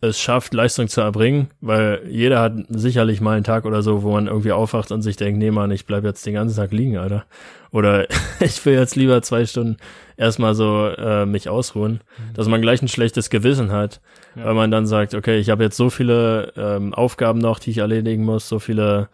es 0.00 0.20
schafft, 0.20 0.52
Leistung 0.52 0.88
zu 0.88 1.00
erbringen, 1.00 1.48
weil 1.60 2.02
jeder 2.08 2.40
hat 2.40 2.54
sicherlich 2.68 3.20
mal 3.22 3.32
einen 3.36 3.44
Tag 3.44 3.64
oder 3.64 3.80
so, 3.82 4.02
wo 4.02 4.12
man 4.12 4.26
irgendwie 4.26 4.52
aufwacht 4.52 4.92
und 4.92 5.00
sich 5.02 5.16
denkt, 5.16 5.38
nee 5.38 5.50
Mann, 5.50 5.70
ich 5.70 5.86
bleib 5.86 6.04
jetzt 6.04 6.26
den 6.26 6.34
ganzen 6.34 6.56
Tag 6.56 6.70
liegen, 6.72 6.98
Alter. 6.98 7.24
Oder 7.72 8.06
ich 8.40 8.64
will 8.66 8.74
jetzt 8.74 8.94
lieber 8.96 9.22
zwei 9.22 9.46
Stunden 9.46 9.78
erstmal 10.18 10.54
so 10.54 10.86
äh, 10.88 11.24
mich 11.24 11.48
ausruhen, 11.48 12.00
dass 12.34 12.46
man 12.46 12.60
gleich 12.60 12.82
ein 12.82 12.88
schlechtes 12.88 13.30
Gewissen 13.30 13.72
hat, 13.72 14.00
Ja. 14.34 14.44
weil 14.46 14.54
man 14.54 14.70
dann 14.70 14.86
sagt, 14.86 15.14
okay, 15.14 15.38
ich 15.38 15.48
habe 15.50 15.64
jetzt 15.64 15.76
so 15.78 15.88
viele 15.90 16.52
ähm, 16.56 16.92
Aufgaben 16.94 17.38
noch, 17.38 17.58
die 17.58 17.70
ich 17.70 17.78
erledigen 17.78 18.24
muss, 18.24 18.48
so 18.48 18.58
viele 18.58 19.08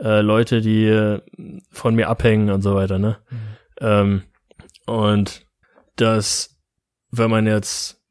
äh, 0.00 0.20
Leute, 0.22 0.62
die 0.62 0.86
äh, 0.86 1.20
von 1.70 1.94
mir 1.94 2.08
abhängen 2.08 2.50
und 2.50 2.62
so 2.62 2.74
weiter, 2.74 2.98
ne? 2.98 3.18
Mhm. 3.30 3.36
Ähm, 3.80 4.22
und 4.86 5.46
dass, 5.96 6.58
wenn 7.10 7.30
man 7.30 7.46
jetzt, 7.46 8.01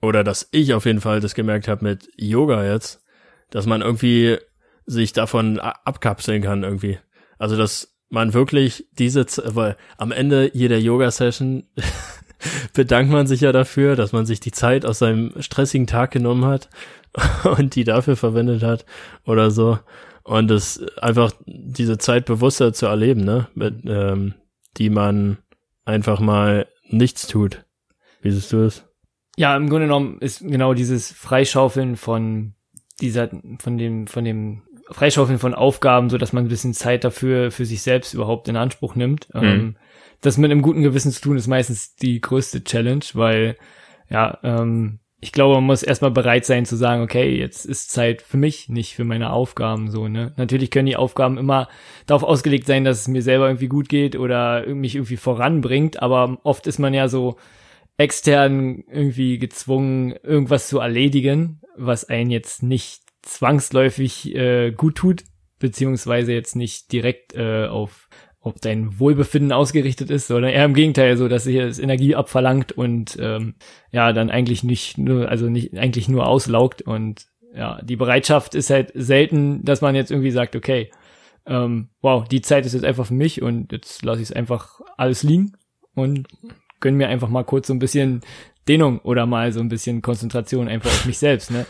oder 0.00 0.24
dass 0.24 0.48
ich 0.52 0.74
auf 0.74 0.86
jeden 0.86 1.00
Fall 1.00 1.20
das 1.20 1.34
gemerkt 1.34 1.68
habe 1.68 1.84
mit 1.84 2.08
Yoga 2.16 2.64
jetzt, 2.64 3.02
dass 3.50 3.66
man 3.66 3.82
irgendwie 3.82 4.38
sich 4.86 5.12
davon 5.12 5.58
abkapseln 5.58 6.42
kann 6.42 6.62
irgendwie. 6.62 6.98
Also, 7.38 7.56
dass 7.56 7.96
man 8.08 8.32
wirklich 8.32 8.86
diese, 8.92 9.26
weil 9.54 9.76
am 9.98 10.12
Ende 10.12 10.50
jeder 10.54 10.78
Yoga-Session 10.78 11.64
bedankt 12.72 13.12
man 13.12 13.26
sich 13.26 13.42
ja 13.42 13.52
dafür, 13.52 13.96
dass 13.96 14.12
man 14.12 14.24
sich 14.26 14.40
die 14.40 14.52
Zeit 14.52 14.86
aus 14.86 14.98
seinem 14.98 15.32
stressigen 15.40 15.86
Tag 15.86 16.10
genommen 16.10 16.46
hat 16.46 16.70
und 17.44 17.74
die 17.74 17.84
dafür 17.84 18.16
verwendet 18.16 18.62
hat 18.62 18.86
oder 19.24 19.50
so. 19.50 19.78
Und 20.22 20.50
es 20.50 20.82
einfach 20.98 21.32
diese 21.46 21.98
Zeit 21.98 22.26
bewusster 22.26 22.72
zu 22.72 22.86
erleben, 22.86 23.24
ne, 23.24 23.48
mit, 23.54 23.82
ähm, 23.86 24.34
die 24.76 24.90
man 24.90 25.38
einfach 25.84 26.20
mal 26.20 26.66
nichts 26.86 27.26
tut. 27.26 27.64
Wie 28.20 28.30
siehst 28.30 28.52
du 28.52 28.64
es? 28.64 28.87
Ja, 29.38 29.56
im 29.56 29.68
Grunde 29.68 29.86
genommen 29.86 30.18
ist 30.18 30.40
genau 30.40 30.74
dieses 30.74 31.12
Freischaufeln 31.12 31.94
von 31.94 32.54
dieser, 33.00 33.30
von 33.60 33.78
dem, 33.78 34.08
von 34.08 34.24
dem 34.24 34.62
Freischaufeln 34.90 35.38
von 35.38 35.54
Aufgaben, 35.54 36.10
so 36.10 36.18
dass 36.18 36.32
man 36.32 36.46
ein 36.46 36.48
bisschen 36.48 36.74
Zeit 36.74 37.04
dafür 37.04 37.52
für 37.52 37.64
sich 37.64 37.82
selbst 37.82 38.14
überhaupt 38.14 38.48
in 38.48 38.56
Anspruch 38.56 38.96
nimmt. 38.96 39.32
Mhm. 39.32 39.44
Ähm, 39.44 39.76
das 40.22 40.38
mit 40.38 40.50
einem 40.50 40.60
guten 40.60 40.82
Gewissen 40.82 41.12
zu 41.12 41.20
tun, 41.20 41.36
ist 41.36 41.46
meistens 41.46 41.94
die 41.94 42.20
größte 42.20 42.64
Challenge, 42.64 43.04
weil 43.12 43.56
ja, 44.10 44.38
ähm, 44.42 44.98
ich 45.20 45.30
glaube, 45.30 45.54
man 45.54 45.64
muss 45.66 45.84
erstmal 45.84 46.10
bereit 46.10 46.44
sein 46.44 46.66
zu 46.66 46.74
sagen, 46.74 47.02
okay, 47.02 47.38
jetzt 47.38 47.64
ist 47.64 47.92
Zeit 47.92 48.22
für 48.22 48.38
mich, 48.38 48.68
nicht 48.68 48.96
für 48.96 49.04
meine 49.04 49.30
Aufgaben 49.30 49.88
so, 49.88 50.08
ne? 50.08 50.32
Natürlich 50.36 50.72
können 50.72 50.86
die 50.86 50.96
Aufgaben 50.96 51.38
immer 51.38 51.68
darauf 52.06 52.24
ausgelegt 52.24 52.66
sein, 52.66 52.82
dass 52.82 53.02
es 53.02 53.08
mir 53.08 53.22
selber 53.22 53.46
irgendwie 53.46 53.68
gut 53.68 53.88
geht 53.88 54.16
oder 54.16 54.66
mich 54.66 54.96
irgendwie 54.96 55.16
voranbringt, 55.16 56.02
aber 56.02 56.38
oft 56.42 56.66
ist 56.66 56.80
man 56.80 56.92
ja 56.92 57.06
so 57.06 57.36
extern 57.98 58.84
irgendwie 58.90 59.38
gezwungen, 59.38 60.14
irgendwas 60.22 60.68
zu 60.68 60.78
erledigen, 60.78 61.60
was 61.76 62.08
einen 62.08 62.30
jetzt 62.30 62.62
nicht 62.62 63.02
zwangsläufig 63.22 64.34
äh, 64.34 64.70
gut 64.70 64.94
tut, 64.94 65.24
beziehungsweise 65.58 66.32
jetzt 66.32 66.56
nicht 66.56 66.92
direkt 66.92 67.34
äh, 67.34 67.66
auf 67.66 68.08
auf 68.40 68.54
dein 68.60 68.98
Wohlbefinden 69.00 69.52
ausgerichtet 69.52 70.10
ist, 70.10 70.28
sondern 70.28 70.52
eher 70.52 70.64
im 70.64 70.72
Gegenteil, 70.72 71.16
so 71.16 71.28
dass 71.28 71.44
sich 71.44 71.56
das 71.56 71.80
Energie 71.80 72.14
abverlangt 72.14 72.72
und 72.72 73.18
ähm, 73.20 73.56
ja, 73.90 74.12
dann 74.12 74.30
eigentlich 74.30 74.62
nicht 74.62 74.96
nur, 74.96 75.28
also 75.28 75.50
nicht 75.50 75.76
eigentlich 75.76 76.08
nur 76.08 76.26
auslaugt 76.26 76.80
und 76.80 77.26
ja, 77.54 77.80
die 77.82 77.96
Bereitschaft 77.96 78.54
ist 78.54 78.70
halt 78.70 78.92
selten, 78.94 79.64
dass 79.64 79.80
man 79.80 79.96
jetzt 79.96 80.12
irgendwie 80.12 80.30
sagt, 80.30 80.54
okay, 80.54 80.90
ähm, 81.46 81.88
wow, 82.00 82.26
die 82.28 82.40
Zeit 82.40 82.64
ist 82.64 82.74
jetzt 82.74 82.84
einfach 82.84 83.06
für 83.06 83.14
mich 83.14 83.42
und 83.42 83.72
jetzt 83.72 84.04
lasse 84.04 84.22
ich 84.22 84.28
es 84.28 84.36
einfach 84.36 84.80
alles 84.96 85.24
liegen 85.24 85.56
und 85.94 86.28
gönn 86.80 86.96
mir 86.96 87.08
einfach 87.08 87.28
mal 87.28 87.44
kurz 87.44 87.66
so 87.66 87.74
ein 87.74 87.78
bisschen 87.78 88.22
Dehnung 88.68 88.98
oder 89.00 89.26
mal 89.26 89.52
so 89.52 89.60
ein 89.60 89.68
bisschen 89.68 90.02
Konzentration 90.02 90.68
einfach 90.68 90.90
auf 90.90 91.06
mich 91.06 91.18
selbst, 91.18 91.50
ne? 91.50 91.66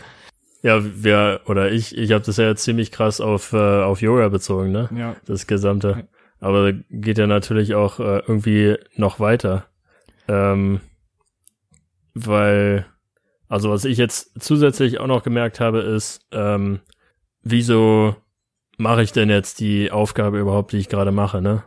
Ja, 0.61 0.81
wer 0.81 1.41
oder 1.45 1.71
ich, 1.71 1.97
ich 1.97 2.11
habe 2.11 2.25
das 2.25 2.37
ja 2.37 2.53
ziemlich 2.55 2.91
krass 2.91 3.21
auf 3.21 3.53
äh, 3.53 3.57
auf 3.57 4.01
Yoga 4.01 4.27
bezogen, 4.27 4.71
ne? 4.71 4.89
Ja. 4.95 5.15
Das 5.25 5.47
gesamte. 5.47 6.07
Aber 6.41 6.73
geht 6.89 7.17
ja 7.17 7.27
natürlich 7.27 7.75
auch 7.75 7.99
äh, 7.99 8.21
irgendwie 8.27 8.75
noch 8.95 9.19
weiter. 9.19 9.65
Ähm, 10.27 10.81
weil, 12.13 12.85
also 13.47 13.69
was 13.69 13.85
ich 13.85 13.97
jetzt 13.97 14.41
zusätzlich 14.41 14.99
auch 14.99 15.07
noch 15.07 15.23
gemerkt 15.23 15.59
habe, 15.59 15.79
ist, 15.79 16.25
ähm, 16.31 16.79
wieso 17.41 18.15
mache 18.77 19.03
ich 19.03 19.11
denn 19.11 19.29
jetzt 19.29 19.59
die 19.59 19.91
Aufgabe 19.91 20.39
überhaupt, 20.39 20.71
die 20.71 20.77
ich 20.77 20.89
gerade 20.89 21.11
mache, 21.11 21.41
ne? 21.41 21.63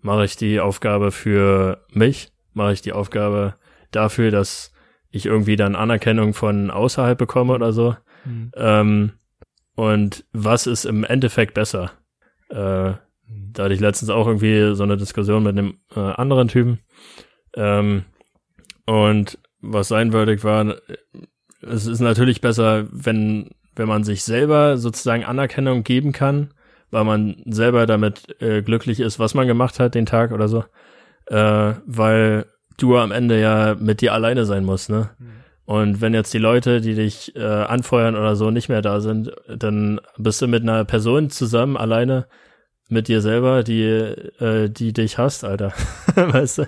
Mache 0.00 0.24
ich 0.24 0.36
die 0.36 0.60
Aufgabe 0.60 1.10
für 1.10 1.84
mich? 1.90 2.32
Mache 2.56 2.72
ich 2.72 2.80
die 2.80 2.94
Aufgabe 2.94 3.56
dafür, 3.90 4.30
dass 4.30 4.72
ich 5.10 5.26
irgendwie 5.26 5.56
dann 5.56 5.76
Anerkennung 5.76 6.32
von 6.32 6.70
außerhalb 6.70 7.18
bekomme 7.18 7.52
oder 7.52 7.72
so? 7.72 7.96
Mhm. 8.24 8.50
Ähm, 8.56 9.12
und 9.74 10.24
was 10.32 10.66
ist 10.66 10.86
im 10.86 11.04
Endeffekt 11.04 11.52
besser? 11.52 11.92
Äh, 12.48 12.94
da 13.28 13.64
hatte 13.64 13.74
ich 13.74 13.80
letztens 13.80 14.08
auch 14.08 14.26
irgendwie 14.26 14.74
so 14.74 14.84
eine 14.84 14.96
Diskussion 14.96 15.42
mit 15.42 15.58
einem 15.58 15.74
äh, 15.94 16.00
anderen 16.00 16.48
Typen. 16.48 16.78
Ähm, 17.54 18.04
und 18.86 19.38
was 19.60 19.88
sein 19.88 20.12
Verdict 20.12 20.42
war, 20.42 20.76
es 21.60 21.86
ist 21.86 22.00
natürlich 22.00 22.40
besser, 22.40 22.86
wenn, 22.90 23.50
wenn 23.74 23.88
man 23.88 24.02
sich 24.02 24.24
selber 24.24 24.78
sozusagen 24.78 25.24
Anerkennung 25.24 25.82
geben 25.82 26.12
kann, 26.12 26.54
weil 26.90 27.04
man 27.04 27.42
selber 27.44 27.84
damit 27.84 28.40
äh, 28.40 28.62
glücklich 28.62 29.00
ist, 29.00 29.18
was 29.18 29.34
man 29.34 29.46
gemacht 29.46 29.78
hat 29.78 29.94
den 29.94 30.06
Tag 30.06 30.32
oder 30.32 30.48
so. 30.48 30.64
Äh, 31.26 31.74
weil 31.86 32.46
du 32.76 32.96
am 32.96 33.12
Ende 33.12 33.40
ja 33.40 33.74
mit 33.78 34.00
dir 34.00 34.12
alleine 34.12 34.44
sein 34.44 34.64
musst, 34.64 34.90
ne? 34.90 35.10
Mhm. 35.18 35.36
Und 35.64 36.00
wenn 36.00 36.14
jetzt 36.14 36.32
die 36.32 36.38
Leute, 36.38 36.80
die 36.80 36.94
dich 36.94 37.34
äh, 37.34 37.42
anfeuern 37.42 38.14
oder 38.14 38.36
so, 38.36 38.52
nicht 38.52 38.68
mehr 38.68 38.82
da 38.82 39.00
sind, 39.00 39.32
dann 39.48 40.00
bist 40.16 40.40
du 40.40 40.46
mit 40.46 40.62
einer 40.62 40.84
Person 40.84 41.28
zusammen 41.28 41.76
alleine, 41.76 42.28
mit 42.88 43.08
dir 43.08 43.20
selber, 43.20 43.64
die, 43.64 43.82
äh, 43.82 44.70
die 44.70 44.92
dich 44.92 45.18
hasst, 45.18 45.44
Alter. 45.44 45.72
weißt 46.14 46.58
du? 46.58 46.62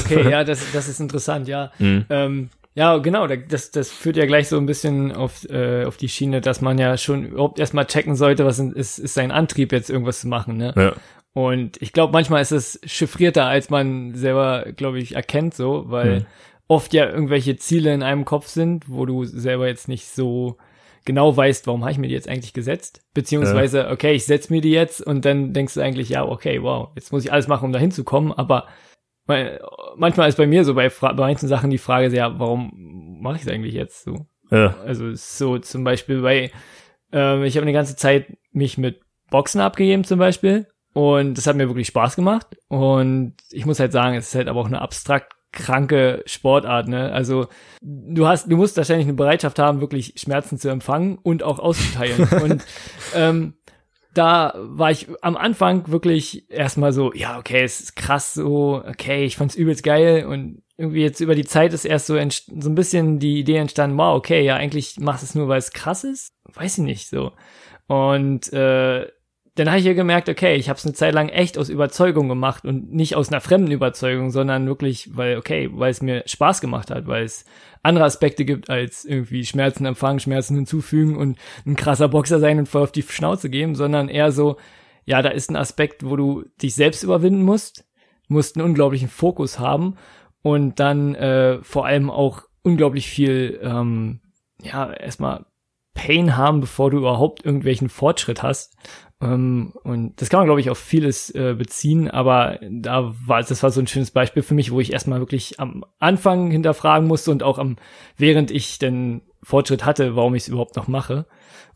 Okay, 0.00 0.28
ja, 0.30 0.44
das, 0.44 0.70
das 0.72 0.86
ist 0.86 1.00
interessant, 1.00 1.48
ja. 1.48 1.72
Mhm. 1.78 2.04
Ähm, 2.10 2.50
ja, 2.74 2.98
genau, 2.98 3.26
das, 3.26 3.70
das 3.70 3.90
führt 3.90 4.16
ja 4.16 4.26
gleich 4.26 4.48
so 4.48 4.58
ein 4.58 4.66
bisschen 4.66 5.12
auf, 5.12 5.48
äh, 5.48 5.84
auf 5.84 5.96
die 5.96 6.08
Schiene, 6.08 6.42
dass 6.42 6.60
man 6.60 6.78
ja 6.78 6.98
schon 6.98 7.24
überhaupt 7.24 7.58
erstmal 7.58 7.86
checken 7.86 8.16
sollte, 8.16 8.44
was 8.44 8.58
ist, 8.58 8.98
ist 8.98 9.14
sein 9.14 9.30
Antrieb, 9.30 9.72
jetzt 9.72 9.90
irgendwas 9.90 10.20
zu 10.20 10.28
machen, 10.28 10.58
ne? 10.58 10.74
Ja. 10.76 10.92
Und 11.34 11.80
ich 11.80 11.92
glaube, 11.92 12.12
manchmal 12.12 12.42
ist 12.42 12.52
es 12.52 12.80
chiffrierter, 12.84 13.46
als 13.46 13.70
man 13.70 14.14
selber, 14.14 14.66
glaube 14.76 14.98
ich, 14.98 15.14
erkennt, 15.14 15.54
so, 15.54 15.84
weil 15.86 16.20
mhm. 16.20 16.26
oft 16.68 16.92
ja 16.92 17.08
irgendwelche 17.08 17.56
Ziele 17.56 17.94
in 17.94 18.02
einem 18.02 18.24
Kopf 18.24 18.48
sind, 18.48 18.88
wo 18.88 19.06
du 19.06 19.24
selber 19.24 19.66
jetzt 19.66 19.88
nicht 19.88 20.08
so 20.08 20.58
genau 21.04 21.34
weißt, 21.34 21.66
warum 21.66 21.82
habe 21.82 21.92
ich 21.92 21.98
mir 21.98 22.08
die 22.08 22.14
jetzt 22.14 22.28
eigentlich 22.28 22.52
gesetzt? 22.52 23.00
Beziehungsweise, 23.14 23.88
okay, 23.88 24.12
ich 24.12 24.26
setze 24.26 24.52
mir 24.52 24.60
die 24.60 24.72
jetzt 24.72 25.00
und 25.00 25.24
dann 25.24 25.52
denkst 25.52 25.74
du 25.74 25.80
eigentlich, 25.80 26.10
ja, 26.10 26.24
okay, 26.24 26.62
wow, 26.62 26.90
jetzt 26.94 27.12
muss 27.12 27.24
ich 27.24 27.32
alles 27.32 27.48
machen, 27.48 27.64
um 27.64 27.72
da 27.72 27.78
hinzukommen, 27.78 28.32
aber 28.32 28.68
manchmal 29.96 30.28
ist 30.28 30.36
bei 30.36 30.46
mir 30.46 30.64
so 30.64 30.74
bei, 30.74 30.88
bei 30.88 31.12
manchen 31.14 31.48
Sachen 31.48 31.70
die 31.70 31.78
Frage, 31.78 32.14
ja, 32.14 32.38
warum 32.38 33.18
mache 33.22 33.36
ich 33.36 33.42
es 33.42 33.48
eigentlich 33.48 33.74
jetzt 33.74 34.04
so? 34.04 34.26
Ja. 34.50 34.76
Also 34.84 35.14
so 35.14 35.58
zum 35.58 35.84
Beispiel 35.84 36.20
bei, 36.20 36.50
äh, 37.12 37.46
ich 37.46 37.56
habe 37.56 37.62
eine 37.62 37.72
ganze 37.72 37.96
Zeit 37.96 38.36
mich 38.50 38.76
mit 38.76 39.00
Boxen 39.30 39.60
abgegeben 39.62 40.04
zum 40.04 40.18
Beispiel 40.18 40.66
und 40.92 41.38
das 41.38 41.46
hat 41.46 41.56
mir 41.56 41.68
wirklich 41.68 41.88
Spaß 41.88 42.16
gemacht 42.16 42.56
und 42.68 43.34
ich 43.50 43.66
muss 43.66 43.80
halt 43.80 43.92
sagen, 43.92 44.16
es 44.16 44.28
ist 44.28 44.34
halt 44.34 44.48
aber 44.48 44.60
auch 44.60 44.66
eine 44.66 44.80
abstrakt 44.80 45.34
kranke 45.52 46.22
Sportart, 46.26 46.88
ne? 46.88 47.12
Also 47.12 47.46
du 47.82 48.26
hast, 48.26 48.50
du 48.50 48.56
musst 48.56 48.76
wahrscheinlich 48.76 49.06
eine 49.06 49.16
Bereitschaft 49.16 49.58
haben, 49.58 49.80
wirklich 49.80 50.14
Schmerzen 50.16 50.58
zu 50.58 50.70
empfangen 50.70 51.18
und 51.22 51.42
auch 51.42 51.58
auszuteilen. 51.58 52.26
und 52.42 52.64
ähm, 53.14 53.54
da 54.14 54.54
war 54.56 54.90
ich 54.90 55.08
am 55.22 55.36
Anfang 55.36 55.88
wirklich 55.88 56.50
erstmal 56.50 56.92
so, 56.92 57.12
ja, 57.14 57.38
okay, 57.38 57.62
es 57.62 57.80
ist 57.80 57.96
krass 57.96 58.34
so, 58.34 58.82
okay, 58.86 59.24
ich 59.24 59.36
fand's 59.36 59.54
übelst 59.54 59.82
geil 59.82 60.26
und 60.26 60.62
irgendwie 60.76 61.02
jetzt 61.02 61.20
über 61.20 61.34
die 61.34 61.44
Zeit 61.44 61.72
ist 61.72 61.84
erst 61.84 62.06
so, 62.06 62.14
so 62.14 62.70
ein 62.70 62.74
bisschen 62.74 63.18
die 63.18 63.38
Idee 63.38 63.56
entstanden, 63.56 63.96
wow, 63.96 64.16
okay, 64.16 64.44
ja, 64.44 64.56
eigentlich 64.56 64.98
machst 64.98 65.22
du 65.22 65.26
es 65.26 65.34
nur, 65.34 65.48
weil 65.48 65.58
es 65.58 65.72
krass 65.72 66.04
ist? 66.04 66.32
Weiß 66.52 66.78
ich 66.78 66.84
nicht 66.84 67.08
so. 67.08 67.32
Und 67.86 68.52
äh, 68.52 69.06
dann 69.54 69.68
habe 69.68 69.78
ich 69.78 69.84
ja 69.84 69.92
gemerkt, 69.92 70.30
okay, 70.30 70.56
ich 70.56 70.70
habe 70.70 70.78
es 70.78 70.86
eine 70.86 70.94
Zeit 70.94 71.12
lang 71.12 71.28
echt 71.28 71.58
aus 71.58 71.68
Überzeugung 71.68 72.28
gemacht 72.28 72.64
und 72.64 72.92
nicht 72.92 73.16
aus 73.16 73.28
einer 73.28 73.42
fremden 73.42 73.70
Überzeugung, 73.70 74.30
sondern 74.30 74.66
wirklich, 74.66 75.14
weil, 75.14 75.36
okay, 75.36 75.68
weil 75.72 75.90
es 75.90 76.00
mir 76.00 76.22
Spaß 76.26 76.62
gemacht 76.62 76.90
hat, 76.90 77.06
weil 77.06 77.24
es 77.24 77.44
andere 77.82 78.04
Aspekte 78.04 78.46
gibt, 78.46 78.70
als 78.70 79.04
irgendwie 79.04 79.44
Schmerzen 79.44 79.84
empfangen, 79.84 80.20
Schmerzen 80.20 80.54
hinzufügen 80.54 81.16
und 81.16 81.38
ein 81.66 81.76
krasser 81.76 82.08
Boxer 82.08 82.40
sein 82.40 82.58
und 82.58 82.68
voll 82.68 82.82
auf 82.82 82.92
die 82.92 83.02
Schnauze 83.02 83.50
geben, 83.50 83.74
sondern 83.74 84.08
eher 84.08 84.32
so, 84.32 84.56
ja, 85.04 85.20
da 85.20 85.28
ist 85.28 85.50
ein 85.50 85.56
Aspekt, 85.56 86.08
wo 86.08 86.16
du 86.16 86.44
dich 86.62 86.74
selbst 86.74 87.02
überwinden 87.02 87.42
musst, 87.42 87.84
musst 88.28 88.56
einen 88.56 88.64
unglaublichen 88.64 89.08
Fokus 89.08 89.58
haben 89.58 89.96
und 90.40 90.80
dann 90.80 91.14
äh, 91.14 91.62
vor 91.62 91.84
allem 91.84 92.10
auch 92.10 92.44
unglaublich 92.62 93.08
viel, 93.08 93.60
ähm, 93.62 94.20
ja, 94.62 94.92
erstmal 94.92 95.44
Pain 95.94 96.36
haben, 96.36 96.60
bevor 96.60 96.90
du 96.90 96.98
überhaupt 96.98 97.44
irgendwelchen 97.44 97.88
Fortschritt 97.88 98.42
hast. 98.42 98.76
Ähm, 99.22 99.72
und 99.84 100.20
das 100.20 100.28
kann 100.28 100.40
man, 100.40 100.46
glaube 100.46 100.60
ich, 100.60 100.68
auf 100.68 100.78
vieles 100.78 101.30
äh, 101.30 101.54
beziehen, 101.56 102.10
aber 102.10 102.58
da 102.68 103.14
war, 103.26 103.42
das 103.42 103.62
war 103.62 103.70
so 103.70 103.80
ein 103.80 103.86
schönes 103.86 104.10
Beispiel 104.10 104.42
für 104.42 104.54
mich, 104.54 104.72
wo 104.72 104.80
ich 104.80 104.92
erstmal 104.92 105.20
wirklich 105.20 105.60
am 105.60 105.84
Anfang 105.98 106.50
hinterfragen 106.50 107.06
musste 107.06 107.30
und 107.30 107.42
auch 107.42 107.58
am, 107.58 107.76
während 108.16 108.50
ich 108.50 108.78
den 108.78 109.22
Fortschritt 109.42 109.84
hatte, 109.84 110.16
warum 110.16 110.34
ich 110.34 110.42
es 110.42 110.48
überhaupt 110.48 110.76
noch 110.76 110.88
mache. 110.88 111.26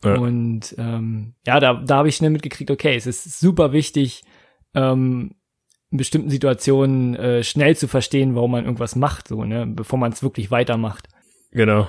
Ja. 0.03 0.15
Und 0.15 0.75
ähm, 0.77 1.35
ja, 1.45 1.59
da, 1.59 1.75
da 1.75 1.97
habe 1.97 2.09
ich 2.09 2.17
schnell 2.17 2.29
mitgekriegt, 2.29 2.69
okay, 2.69 2.95
es 2.95 3.07
ist 3.07 3.39
super 3.39 3.71
wichtig, 3.71 4.23
ähm, 4.73 5.35
in 5.89 5.97
bestimmten 5.97 6.29
Situationen 6.29 7.15
äh, 7.15 7.43
schnell 7.43 7.77
zu 7.77 7.87
verstehen, 7.87 8.35
warum 8.35 8.51
man 8.51 8.65
irgendwas 8.65 8.97
macht, 8.97 9.29
so, 9.29 9.45
ne, 9.45 9.65
bevor 9.65 9.97
man 9.97 10.11
es 10.11 10.21
wirklich 10.21 10.51
weitermacht. 10.51 11.07
Genau. 11.51 11.87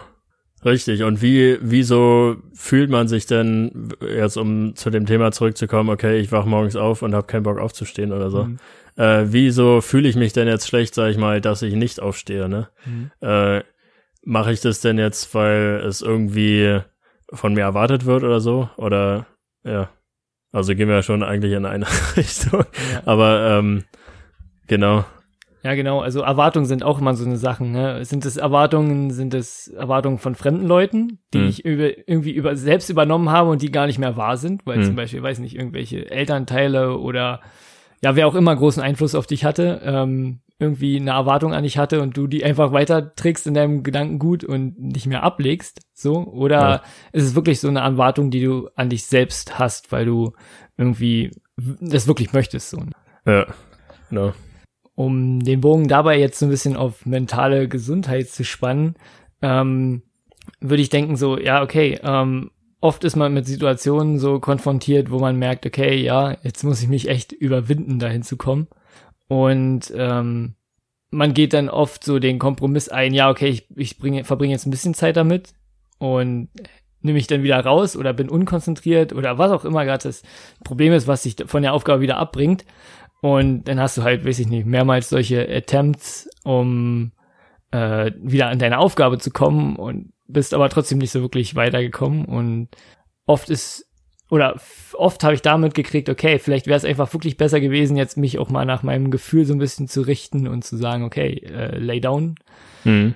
Richtig. 0.65 1.03
Und 1.03 1.23
wie, 1.23 1.59
wieso 1.61 2.37
fühlt 2.53 2.91
man 2.91 3.09
sich 3.09 3.27
denn, 3.27 3.91
jetzt 4.01 4.37
um 4.37 4.75
zu 4.75 4.91
dem 4.91 5.07
Thema 5.07 5.31
zurückzukommen, 5.33 5.91
okay, 5.91 6.19
ich 6.19 6.33
wach 6.33 6.47
morgens 6.47 6.77
auf 6.77 7.03
und 7.03 7.15
habe 7.15 7.27
keinen 7.27 7.45
Bock 7.45 7.59
aufzustehen 7.59 8.13
oder 8.13 8.31
so. 8.31 8.45
Mhm. 8.45 8.59
Äh, 8.97 9.27
wieso 9.29 9.81
fühle 9.81 10.09
ich 10.09 10.17
mich 10.17 10.33
denn 10.33 10.49
jetzt 10.49 10.67
schlecht, 10.67 10.95
sag 10.95 11.11
ich 11.11 11.19
mal, 11.19 11.41
dass 11.41 11.63
ich 11.63 11.75
nicht 11.75 12.01
aufstehe, 12.01 12.49
ne? 12.49 12.69
Mhm. 12.85 13.11
Äh, 13.21 13.63
Mache 14.25 14.53
ich 14.53 14.61
das 14.61 14.81
denn 14.81 14.99
jetzt, 14.99 15.35
weil 15.35 15.83
es 15.87 16.03
irgendwie 16.03 16.81
von 17.33 17.55
mir 17.55 17.63
erwartet 17.63 18.05
wird 18.05 18.25
oder 18.25 18.41
so? 18.41 18.69
Oder 18.77 19.27
ja. 19.65 19.89
Also 20.53 20.75
gehen 20.75 20.89
wir 20.89 20.97
ja 20.97 21.03
schon 21.03 21.23
eigentlich 21.23 21.53
in 21.53 21.65
eine 21.65 21.87
Richtung. 22.17 22.65
Ja. 22.93 23.03
Aber 23.07 23.59
ähm, 23.59 23.85
genau. 24.67 25.07
Ja, 25.63 25.75
genau. 25.75 26.01
Also 26.01 26.21
Erwartungen 26.21 26.67
sind 26.67 26.85
auch 26.85 27.01
immer 27.01 27.15
so 27.15 27.25
eine 27.25 27.37
Sache. 27.37 27.65
Ne? 27.65 28.05
Sind 28.05 28.25
es 28.25 28.37
Erwartungen, 28.37 29.11
sind 29.11 29.35
es 29.35 29.69
Erwartungen 29.69 30.19
von 30.19 30.35
fremden 30.35 30.67
Leuten, 30.67 31.19
die 31.35 31.39
mhm. 31.39 31.49
ich 31.49 31.65
über, 31.65 32.09
irgendwie 32.09 32.33
über, 32.33 32.57
selbst 32.57 32.91
übernommen 32.91 33.31
habe 33.31 33.51
und 33.51 33.63
die 33.63 33.73
gar 33.73 33.87
nicht 33.87 33.99
mehr 33.99 34.17
wahr 34.17 34.37
sind, 34.37 34.67
weil 34.67 34.79
mhm. 34.79 34.85
zum 34.85 34.97
Beispiel, 34.97 35.23
weiß 35.23 35.41
nicht, 35.41 35.57
irgendwelche 35.57 36.11
Elternteile 36.11 36.99
oder 36.99 37.41
ja, 38.03 38.15
wer 38.15 38.29
auch 38.29 38.37
immer 38.37 38.55
großen 38.55 38.83
Einfluss 38.83 39.17
auf 39.17 39.27
dich 39.27 39.45
hatte, 39.45 39.81
ähm, 39.85 40.41
irgendwie 40.61 40.99
eine 40.99 41.11
Erwartung 41.11 41.53
an 41.55 41.63
dich 41.63 41.79
hatte 41.79 42.03
und 42.03 42.17
du 42.17 42.27
die 42.27 42.45
einfach 42.45 42.73
weiter 42.73 43.15
trägst 43.15 43.47
in 43.47 43.55
deinem 43.55 43.83
Gedankengut 43.83 44.45
und 44.45 44.79
nicht 44.79 45.07
mehr 45.07 45.23
ablegst, 45.23 45.81
so? 45.95 46.25
Oder 46.25 46.61
ja. 46.61 46.83
ist 47.13 47.25
es 47.25 47.35
wirklich 47.35 47.61
so 47.61 47.69
eine 47.69 47.81
Erwartung, 47.81 48.31
die 48.31 48.43
du 48.43 48.69
an 48.75 48.91
dich 48.91 49.07
selbst 49.07 49.59
hast, 49.59 49.93
weil 49.93 50.05
du 50.05 50.33
irgendwie 50.77 51.33
das 51.57 52.07
wirklich 52.07 52.33
möchtest, 52.33 52.71
so? 52.71 52.83
Ja, 53.25 53.47
genau. 54.09 54.33
Um 54.99 55.39
den 55.39 55.61
Bogen 55.61 55.87
dabei 55.87 56.19
jetzt 56.19 56.41
so 56.41 56.47
ein 56.47 56.51
bisschen 56.51 56.77
auf 56.77 57.07
mentale 57.07 57.69
Gesundheit 57.69 58.31
zu 58.31 58.43
spannen, 58.43 58.97
ähm, 59.43 60.03
würde 60.59 60.83
ich 60.83 60.89
denken 60.89 61.15
so, 61.15 61.39
ja, 61.39 61.63
okay, 61.63 62.01
ähm, 62.03 62.51
oft 62.81 63.05
ist 63.05 63.15
man 63.15 63.33
mit 63.33 63.47
Situationen 63.47 64.19
so 64.19 64.41
konfrontiert, 64.41 65.13
wo 65.13 65.21
man 65.21 65.37
merkt, 65.37 65.65
okay, 65.65 66.03
ja, 66.03 66.37
jetzt 66.43 66.65
muss 66.65 66.83
ich 66.83 66.89
mich 66.89 67.09
echt 67.09 67.31
überwinden, 67.31 68.01
dahin 68.01 68.25
zu 68.25 68.37
kommen. 68.37 68.67
Und 69.29 69.93
ähm, 69.95 70.57
man 71.11 71.33
geht 71.33 71.53
dann 71.53 71.69
oft 71.69 72.03
so 72.03 72.19
den 72.19 72.41
Kompromiss 72.41 72.89
ein, 72.89 73.15
ja, 73.15 73.31
okay, 73.31 73.47
ich, 73.47 73.69
ich 73.77 73.99
bringe, 73.99 74.25
verbringe 74.25 74.55
jetzt 74.55 74.67
ein 74.67 74.73
bisschen 74.73 74.95
Zeit 74.95 75.17
damit 75.17 75.55
und 75.99 76.49
nehme 77.03 77.19
mich 77.19 77.29
dann 77.29 77.45
wieder 77.45 77.61
raus 77.61 77.97
oder 77.97 78.13
bin 78.13 78.29
unkonzentriert 78.29 79.13
oder 79.13 79.39
was 79.39 79.53
auch 79.53 79.65
immer 79.65 79.85
gerade 79.85 80.09
das 80.09 80.25
Problem 80.65 80.93
ist, 80.93 81.07
was 81.07 81.23
sich 81.23 81.37
von 81.47 81.63
der 81.63 81.73
Aufgabe 81.73 82.01
wieder 82.01 82.17
abbringt. 82.17 82.65
Und 83.21 83.65
dann 83.65 83.81
hast 83.81 83.99
du 83.99 84.03
halt, 84.03 84.25
weiß 84.25 84.39
ich 84.39 84.49
nicht, 84.49 84.67
mehrmals 84.67 85.09
solche 85.09 85.49
Attempts, 85.49 86.29
um 86.45 87.13
äh, 87.73 88.13
wieder 88.21 88.49
an 88.49 88.59
deine 88.59 88.79
Aufgabe 88.79 89.19
zu 89.19 89.31
kommen 89.31 89.77
und 89.77 90.13
bist 90.27 90.55
aber 90.55 90.69
trotzdem 90.69 90.99
nicht 90.99 91.11
so 91.11 91.21
wirklich 91.21 91.55
weitergekommen. 91.55 92.27
Und 92.27 92.69
oft 93.27 93.51
ist 93.51 93.89
oder 94.31 94.61
oft 94.93 95.25
habe 95.25 95.35
ich 95.35 95.43
damit 95.43 95.75
gekriegt, 95.75 96.11
okay, 96.11 96.39
vielleicht 96.39 96.67
wäre 96.67 96.77
es 96.77 96.85
einfach 96.85 97.13
wirklich 97.15 97.39
besser 97.39 97.61
gewesen, 97.61 97.97
jetzt 97.97 98.19
mich 98.19 98.39
auch 98.39 98.51
mal 98.51 98.67
nach 98.67 98.83
meinem 98.83 99.11
Gefühl 99.11 99.47
so 99.47 99.55
ein 99.55 99.59
bisschen 99.59 99.89
zu 99.89 100.03
richten 100.03 100.47
und 100.47 100.65
zu 100.65 100.77
sagen, 100.77 101.03
okay, 101.05 101.43
äh, 101.47 101.79
lay 101.79 102.01
down. 102.01 102.35
Mhm. 102.85 103.15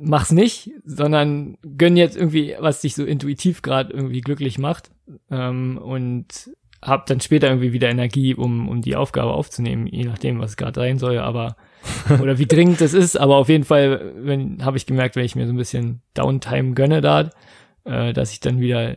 Mach's 0.00 0.30
nicht, 0.30 0.70
sondern 0.84 1.56
gönn 1.78 1.96
jetzt 1.96 2.16
irgendwie, 2.16 2.54
was 2.60 2.82
dich 2.82 2.94
so 2.94 3.04
intuitiv 3.04 3.62
gerade 3.62 3.94
irgendwie 3.94 4.20
glücklich 4.20 4.58
macht. 4.58 4.90
Ähm, 5.30 5.78
und 5.78 6.50
hab 6.82 7.06
dann 7.06 7.20
später 7.20 7.48
irgendwie 7.48 7.72
wieder 7.72 7.88
Energie, 7.88 8.34
um, 8.34 8.68
um 8.68 8.82
die 8.82 8.96
Aufgabe 8.96 9.32
aufzunehmen, 9.32 9.86
je 9.86 10.04
nachdem, 10.04 10.40
was 10.40 10.50
es 10.50 10.56
gerade 10.56 10.80
sein 10.80 10.98
soll, 10.98 11.18
aber 11.18 11.56
oder 12.20 12.38
wie 12.38 12.46
dringend 12.46 12.80
das 12.80 12.92
ist, 12.92 13.16
aber 13.18 13.36
auf 13.36 13.48
jeden 13.48 13.64
Fall, 13.64 14.12
wenn 14.16 14.64
habe 14.64 14.76
ich 14.76 14.86
gemerkt, 14.86 15.16
wenn 15.16 15.24
ich 15.24 15.36
mir 15.36 15.46
so 15.46 15.52
ein 15.52 15.58
bisschen 15.58 16.02
Downtime 16.14 16.74
gönne 16.74 17.00
da, 17.00 17.30
äh, 17.84 18.12
dass 18.12 18.32
ich 18.32 18.40
dann 18.40 18.60
wieder 18.60 18.96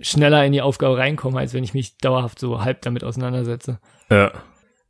schneller 0.00 0.44
in 0.44 0.52
die 0.52 0.62
Aufgabe 0.62 0.96
reinkomme, 0.96 1.38
als 1.38 1.54
wenn 1.54 1.64
ich 1.64 1.74
mich 1.74 1.98
dauerhaft 1.98 2.38
so 2.38 2.62
halb 2.62 2.82
damit 2.82 3.04
auseinandersetze. 3.04 3.78
Ja. 4.10 4.32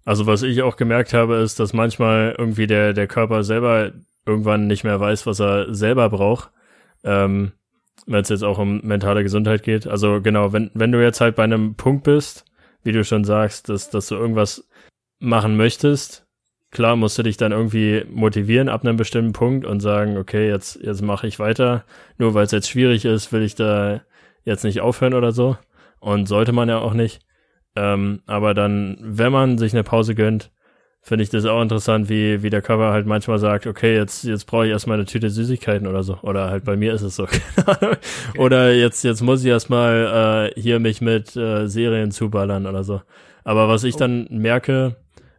Also 0.04 0.26
was 0.26 0.42
ich 0.42 0.62
auch 0.62 0.76
gemerkt 0.76 1.12
habe, 1.12 1.36
ist, 1.36 1.60
dass 1.60 1.74
manchmal 1.74 2.34
irgendwie 2.38 2.66
der, 2.66 2.94
der 2.94 3.06
Körper 3.06 3.42
selber 3.42 3.92
irgendwann 4.24 4.66
nicht 4.66 4.84
mehr 4.84 4.98
weiß, 4.98 5.26
was 5.26 5.40
er 5.40 5.74
selber 5.74 6.08
braucht. 6.08 6.50
Ähm, 7.04 7.52
wenn 8.06 8.20
es 8.20 8.28
jetzt 8.28 8.44
auch 8.44 8.58
um 8.58 8.80
mentale 8.82 9.22
Gesundheit 9.22 9.62
geht. 9.62 9.86
Also 9.86 10.20
genau, 10.20 10.52
wenn, 10.52 10.70
wenn 10.74 10.92
du 10.92 11.02
jetzt 11.02 11.20
halt 11.20 11.36
bei 11.36 11.44
einem 11.44 11.74
Punkt 11.74 12.04
bist, 12.04 12.44
wie 12.82 12.92
du 12.92 13.04
schon 13.04 13.24
sagst, 13.24 13.68
dass, 13.68 13.90
dass 13.90 14.08
du 14.08 14.14
irgendwas 14.14 14.68
machen 15.18 15.56
möchtest, 15.56 16.26
klar 16.70 16.96
musst 16.96 17.18
du 17.18 17.22
dich 17.22 17.36
dann 17.36 17.52
irgendwie 17.52 18.04
motivieren 18.10 18.68
ab 18.68 18.84
einem 18.84 18.96
bestimmten 18.96 19.32
Punkt 19.32 19.66
und 19.66 19.80
sagen, 19.80 20.16
okay, 20.16 20.48
jetzt, 20.48 20.80
jetzt 20.82 21.02
mache 21.02 21.26
ich 21.26 21.38
weiter. 21.38 21.84
Nur 22.18 22.34
weil 22.34 22.44
es 22.44 22.52
jetzt 22.52 22.68
schwierig 22.68 23.04
ist, 23.04 23.32
will 23.32 23.42
ich 23.42 23.54
da 23.54 24.02
jetzt 24.44 24.64
nicht 24.64 24.80
aufhören 24.80 25.14
oder 25.14 25.32
so. 25.32 25.56
Und 26.00 26.26
sollte 26.26 26.52
man 26.52 26.68
ja 26.68 26.78
auch 26.78 26.94
nicht. 26.94 27.20
Ähm, 27.74 28.22
aber 28.26 28.54
dann, 28.54 28.96
wenn 29.00 29.32
man 29.32 29.58
sich 29.58 29.72
eine 29.72 29.84
Pause 29.84 30.14
gönnt, 30.14 30.50
finde 31.02 31.24
ich 31.24 31.30
das 31.30 31.44
auch 31.44 31.62
interessant, 31.62 32.08
wie, 32.08 32.42
wie 32.42 32.50
der 32.50 32.62
Körper 32.62 32.92
halt 32.92 33.06
manchmal 33.06 33.38
sagt, 33.38 33.66
okay, 33.66 33.94
jetzt, 33.94 34.24
jetzt 34.24 34.46
brauche 34.46 34.66
ich 34.66 34.72
erstmal 34.72 34.96
eine 34.96 35.06
Tüte 35.06 35.30
Süßigkeiten 35.30 35.86
oder 35.86 36.02
so. 36.02 36.18
Oder 36.22 36.50
halt 36.50 36.64
bei 36.64 36.76
mir 36.76 36.92
ist 36.92 37.02
es 37.02 37.16
so. 37.16 37.26
oder 38.36 38.74
jetzt, 38.74 39.04
jetzt 39.04 39.22
muss 39.22 39.42
ich 39.42 39.48
erstmal 39.48 40.52
äh, 40.56 40.60
hier 40.60 40.80
mich 40.80 41.00
mit 41.00 41.34
äh, 41.36 41.66
Serien 41.66 42.10
zuballern 42.10 42.66
oder 42.66 42.84
so. 42.84 43.02
Aber 43.44 43.68
was 43.68 43.84
ich 43.84 43.94
oh. 43.94 43.98
dann 43.98 44.28
merke, 44.30 44.96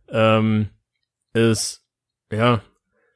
ähm, 0.10 0.70
ist, 1.34 1.86
ja, 2.32 2.62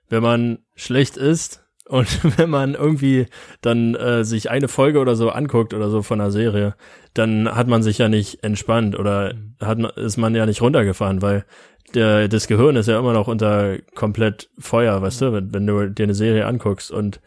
wenn 0.10 0.21
man 0.21 0.60
schlecht 0.75 1.17
isst, 1.17 1.63
und 1.88 2.08
wenn 2.38 2.49
man 2.49 2.75
irgendwie 2.75 3.27
dann 3.62 3.95
äh, 3.95 4.23
sich 4.23 4.49
eine 4.49 4.67
Folge 4.67 4.99
oder 4.99 5.15
so 5.15 5.29
anguckt 5.29 5.73
oder 5.73 5.89
so 5.89 6.01
von 6.01 6.19
einer 6.19 6.32
Serie, 6.32 6.75
dann 7.13 7.53
hat 7.53 7.67
man 7.67 7.84
sich 7.84 7.97
ja 7.97 8.10
nicht 8.10 8.43
entspannt 8.43 8.97
oder 8.97 9.34
hat 9.60 9.77
man, 9.77 9.91
ist 9.91 10.17
man 10.17 10.36
ja 10.36 10.45
nicht 10.45 10.62
runtergefahren, 10.62 11.21
weil 11.21 11.45
der, 11.93 12.27
das 12.27 12.47
Gehirn 12.47 12.75
ist 12.75 12.88
ja 12.88 12.99
immer 12.99 13.13
noch 13.13 13.27
unter 13.27 13.77
komplett 13.95 14.49
Feuer, 14.58 15.01
weißt 15.01 15.21
du, 15.21 15.34
wenn, 15.34 15.53
wenn 15.53 15.67
du 15.67 15.89
dir 15.89 16.03
eine 16.03 16.13
Serie 16.13 16.45
anguckst 16.45 16.91
und 16.91 17.21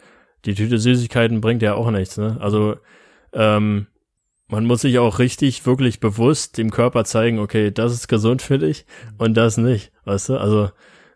die 0.45 0.55
Tüte 0.55 0.79
Süßigkeiten 0.79 1.41
bringt 1.41 1.63
ja 1.63 1.75
auch 1.75 1.91
nichts, 1.91 2.17
ne? 2.19 2.37
Also 2.41 2.77
ähm, 3.33 3.87
man 4.49 4.65
muss 4.65 4.83
sich 4.83 4.99
auch 4.99 5.19
richtig, 5.19 5.67
wirklich 5.67 5.99
bewusst 6.01 6.57
dem 6.57 6.71
Körper 6.71 7.05
zeigen, 7.05 7.39
okay, 7.39 7.71
das 7.73 7.93
ist 7.93 8.09
gesund 8.09 8.43
für 8.43 8.59
dich 8.59 8.87
und 9.19 9.37
das 9.37 9.57
nicht, 9.57 9.93
weißt 10.05 10.31
du? 10.31 10.37
Also 10.39 10.71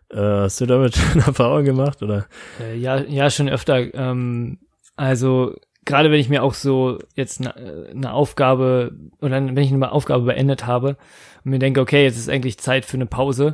äh, 0.09 0.17
hast 0.17 0.59
du 0.59 0.65
damit 0.65 0.99
eine 1.13 1.25
Erfahrung 1.25 1.63
gemacht 1.63 2.03
oder? 2.03 2.27
Äh, 2.59 2.77
ja, 2.77 3.01
ja, 3.01 3.29
schon 3.29 3.49
öfter. 3.49 3.93
Ähm, 3.93 4.59
also 4.95 5.55
gerade 5.85 6.11
wenn 6.11 6.19
ich 6.19 6.29
mir 6.29 6.43
auch 6.43 6.53
so 6.53 6.99
jetzt 7.15 7.39
eine, 7.39 7.55
eine 7.89 8.11
Aufgabe 8.13 8.91
oder 9.21 9.43
wenn 9.43 9.57
ich 9.57 9.71
eine 9.71 9.91
Aufgabe 9.91 10.25
beendet 10.25 10.65
habe 10.65 10.97
und 11.43 11.51
mir 11.51 11.59
denke, 11.59 11.81
okay, 11.81 12.03
jetzt 12.03 12.17
ist 12.17 12.29
eigentlich 12.29 12.57
Zeit 12.57 12.85
für 12.85 12.97
eine 12.97 13.05
Pause, 13.05 13.53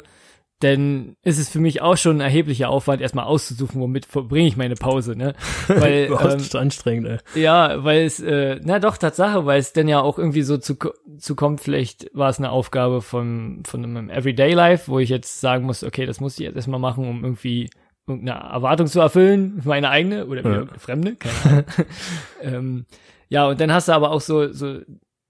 denn 0.63 1.15
ist 1.23 1.37
es 1.37 1.49
für 1.49 1.59
mich 1.59 1.81
auch 1.81 1.97
schon 1.97 2.17
ein 2.17 2.21
erheblicher 2.21 2.69
Aufwand, 2.69 2.99
erstmal 2.99 3.25
auszusuchen, 3.25 3.79
womit 3.79 4.07
verbringe 4.07 4.47
ich 4.47 4.57
meine 4.57 4.73
Pause, 4.73 5.15
ne? 5.15 5.35
Weil, 5.67 6.09
ähm, 6.09 6.41
anstrengend, 6.53 7.07
ey. 7.07 7.41
Ja, 7.41 7.83
weil 7.83 8.05
es, 8.05 8.19
äh, 8.19 8.59
na 8.63 8.79
doch, 8.79 8.97
Tatsache, 8.97 9.45
weil 9.45 9.59
es 9.59 9.73
dann 9.73 9.87
ja 9.87 10.01
auch 10.01 10.17
irgendwie 10.17 10.41
so 10.41 10.57
zu, 10.57 10.75
zu 11.19 11.35
kommt, 11.35 11.61
vielleicht 11.61 12.09
war 12.13 12.29
es 12.29 12.39
eine 12.39 12.49
Aufgabe 12.49 13.01
von, 13.01 13.61
von 13.65 13.83
einem 13.83 14.09
Everyday 14.09 14.53
Life, 14.53 14.89
wo 14.89 14.97
ich 14.97 15.09
jetzt 15.09 15.41
sagen 15.41 15.65
muss, 15.65 15.83
okay, 15.83 16.07
das 16.07 16.19
muss 16.19 16.39
ich 16.39 16.45
jetzt 16.45 16.55
erstmal 16.55 16.79
machen, 16.79 17.07
um 17.07 17.23
irgendwie 17.23 17.69
irgendeine 18.07 18.39
Erwartung 18.39 18.87
zu 18.87 18.99
erfüllen, 18.99 19.61
meine 19.63 19.89
eigene 19.89 20.25
oder 20.25 20.41
ja. 20.41 20.65
fremde, 20.77 21.17
keine 21.17 21.51
Ahnung. 21.51 21.65
ähm, 22.41 22.85
ja, 23.29 23.47
und 23.47 23.59
dann 23.59 23.71
hast 23.71 23.89
du 23.89 23.91
aber 23.91 24.11
auch 24.11 24.21
so, 24.21 24.51
so 24.53 24.79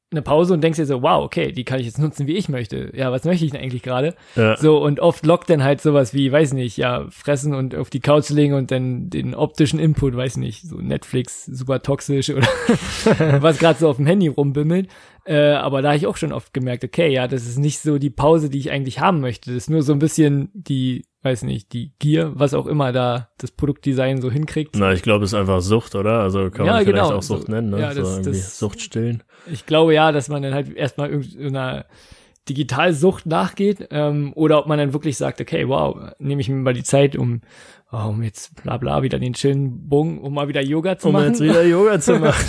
eine 0.09 0.21
Pause 0.21 0.53
und 0.53 0.61
denkst 0.61 0.77
dir 0.77 0.85
so, 0.85 1.01
wow, 1.01 1.23
okay, 1.23 1.51
die 1.51 1.65
kann 1.65 1.79
ich 1.79 1.85
jetzt 1.85 1.99
nutzen, 1.99 2.27
wie 2.27 2.37
ich 2.37 2.47
möchte. 2.47 2.91
Ja, 2.95 3.11
was 3.11 3.25
möchte 3.25 3.43
ich 3.43 3.51
denn 3.51 3.61
eigentlich 3.61 3.83
gerade? 3.83 4.15
Ja. 4.35 4.55
So, 4.55 4.81
und 4.81 5.01
oft 5.01 5.25
lockt 5.25 5.49
dann 5.49 5.63
halt 5.63 5.81
sowas 5.81 6.13
wie, 6.13 6.31
weiß 6.31 6.53
nicht, 6.53 6.77
ja, 6.77 7.07
fressen 7.09 7.53
und 7.53 7.75
auf 7.75 7.89
die 7.89 7.99
Couch 7.99 8.29
legen 8.29 8.53
und 8.53 8.71
dann 8.71 9.09
den 9.09 9.35
optischen 9.35 9.79
Input, 9.79 10.15
weiß 10.15 10.37
nicht, 10.37 10.63
so 10.63 10.77
Netflix, 10.77 11.45
super 11.45 11.81
toxisch 11.81 12.29
oder 12.29 12.47
was 13.41 13.57
gerade 13.59 13.79
so 13.79 13.89
auf 13.89 13.97
dem 13.97 14.05
Handy 14.05 14.29
rumbimmelt. 14.29 14.87
Äh, 15.25 15.51
aber 15.51 15.81
da 15.81 15.89
habe 15.89 15.97
ich 15.97 16.07
auch 16.07 16.15
schon 16.15 16.31
oft 16.31 16.53
gemerkt, 16.53 16.85
okay, 16.85 17.11
ja, 17.11 17.27
das 17.27 17.45
ist 17.45 17.57
nicht 17.57 17.79
so 17.79 17.97
die 17.97 18.09
Pause, 18.09 18.49
die 18.49 18.59
ich 18.59 18.71
eigentlich 18.71 19.01
haben 19.01 19.19
möchte. 19.19 19.53
Das 19.53 19.63
ist 19.63 19.69
nur 19.69 19.81
so 19.81 19.91
ein 19.91 19.99
bisschen 19.99 20.49
die, 20.53 21.03
weiß 21.27 21.43
nicht, 21.43 21.73
die 21.73 21.91
Gier, 21.99 22.31
was 22.35 22.53
auch 22.53 22.65
immer 22.65 22.91
da 22.91 23.29
das 23.37 23.51
Produktdesign 23.51 24.21
so 24.21 24.31
hinkriegt. 24.31 24.75
Na, 24.77 24.93
ich 24.93 25.01
glaube, 25.01 25.25
es 25.25 25.33
ist 25.33 25.39
einfach 25.39 25.61
Sucht, 25.61 25.95
oder? 25.95 26.19
Also 26.21 26.49
kann 26.49 26.65
ja, 26.65 26.73
man 26.73 26.85
vielleicht 26.85 27.07
genau. 27.07 27.17
auch 27.17 27.23
Sucht 27.23 27.47
so, 27.47 27.51
nennen, 27.51 27.69
ne? 27.69 27.81
Ja, 27.81 27.93
das, 27.93 28.07
so 28.07 28.13
irgendwie 28.15 28.29
das, 28.31 28.59
Sucht 28.59 28.81
stillen. 28.81 29.23
Ich 29.51 29.65
glaube 29.65 29.93
ja, 29.93 30.11
dass 30.11 30.29
man 30.29 30.41
dann 30.41 30.53
halt 30.53 30.75
erstmal 30.75 31.09
irgendeiner 31.09 31.85
Digitalsucht 32.49 33.25
nachgeht 33.25 33.89
ähm, 33.91 34.31
oder 34.35 34.59
ob 34.59 34.67
man 34.67 34.79
dann 34.79 34.93
wirklich 34.93 35.17
sagt, 35.17 35.41
okay, 35.41 35.67
wow, 35.67 36.13
nehme 36.17 36.39
ich 36.39 36.49
mir 36.49 36.55
mal 36.55 36.73
die 36.73 36.83
Zeit, 36.83 37.17
um 37.17 37.41
oh, 37.91 38.09
um 38.09 38.23
jetzt 38.23 38.61
bla 38.61 38.77
bla 38.77 39.03
wieder 39.03 39.19
den 39.19 39.33
chillen 39.33 39.87
Bogen, 39.87 40.19
um 40.19 40.33
mal 40.33 40.47
wieder 40.47 40.61
Yoga 40.61 40.97
zu 40.97 41.07
um 41.07 41.13
machen. 41.13 41.25
Um 41.27 41.31
jetzt 41.31 41.41
wieder 41.41 41.63
Yoga 41.63 41.99
zu 41.99 42.15
machen. 42.19 42.45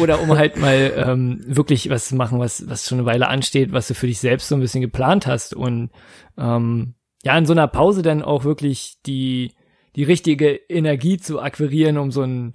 Oder 0.00 0.20
um 0.20 0.36
halt 0.36 0.56
mal 0.56 0.92
ähm, 0.96 1.40
wirklich 1.46 1.90
was 1.90 2.08
zu 2.08 2.16
machen, 2.16 2.38
was, 2.38 2.68
was 2.68 2.88
schon 2.88 2.98
eine 2.98 3.06
Weile 3.06 3.28
ansteht, 3.28 3.72
was 3.72 3.88
du 3.88 3.94
für 3.94 4.06
dich 4.06 4.18
selbst 4.18 4.48
so 4.48 4.54
ein 4.54 4.60
bisschen 4.60 4.80
geplant 4.80 5.26
hast. 5.26 5.54
Und 5.54 5.90
ähm, 6.38 6.94
ja, 7.24 7.36
in 7.38 7.46
so 7.46 7.52
einer 7.52 7.68
Pause 7.68 8.02
dann 8.02 8.22
auch 8.22 8.44
wirklich 8.44 8.98
die, 9.06 9.52
die 9.96 10.04
richtige 10.04 10.54
Energie 10.68 11.18
zu 11.18 11.40
akquirieren, 11.40 11.98
um 11.98 12.10
so 12.10 12.22
ein, 12.22 12.52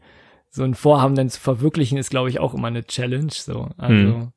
so 0.50 0.64
ein 0.64 0.76
Vorhaben 0.76 1.16
dann 1.16 1.30
zu 1.30 1.40
verwirklichen, 1.40 1.98
ist, 1.98 2.10
glaube 2.10 2.30
ich, 2.30 2.40
auch 2.40 2.54
immer 2.54 2.68
eine 2.68 2.86
Challenge. 2.86 3.32
So. 3.32 3.70
Also, 3.78 3.94
hm. 3.96 4.32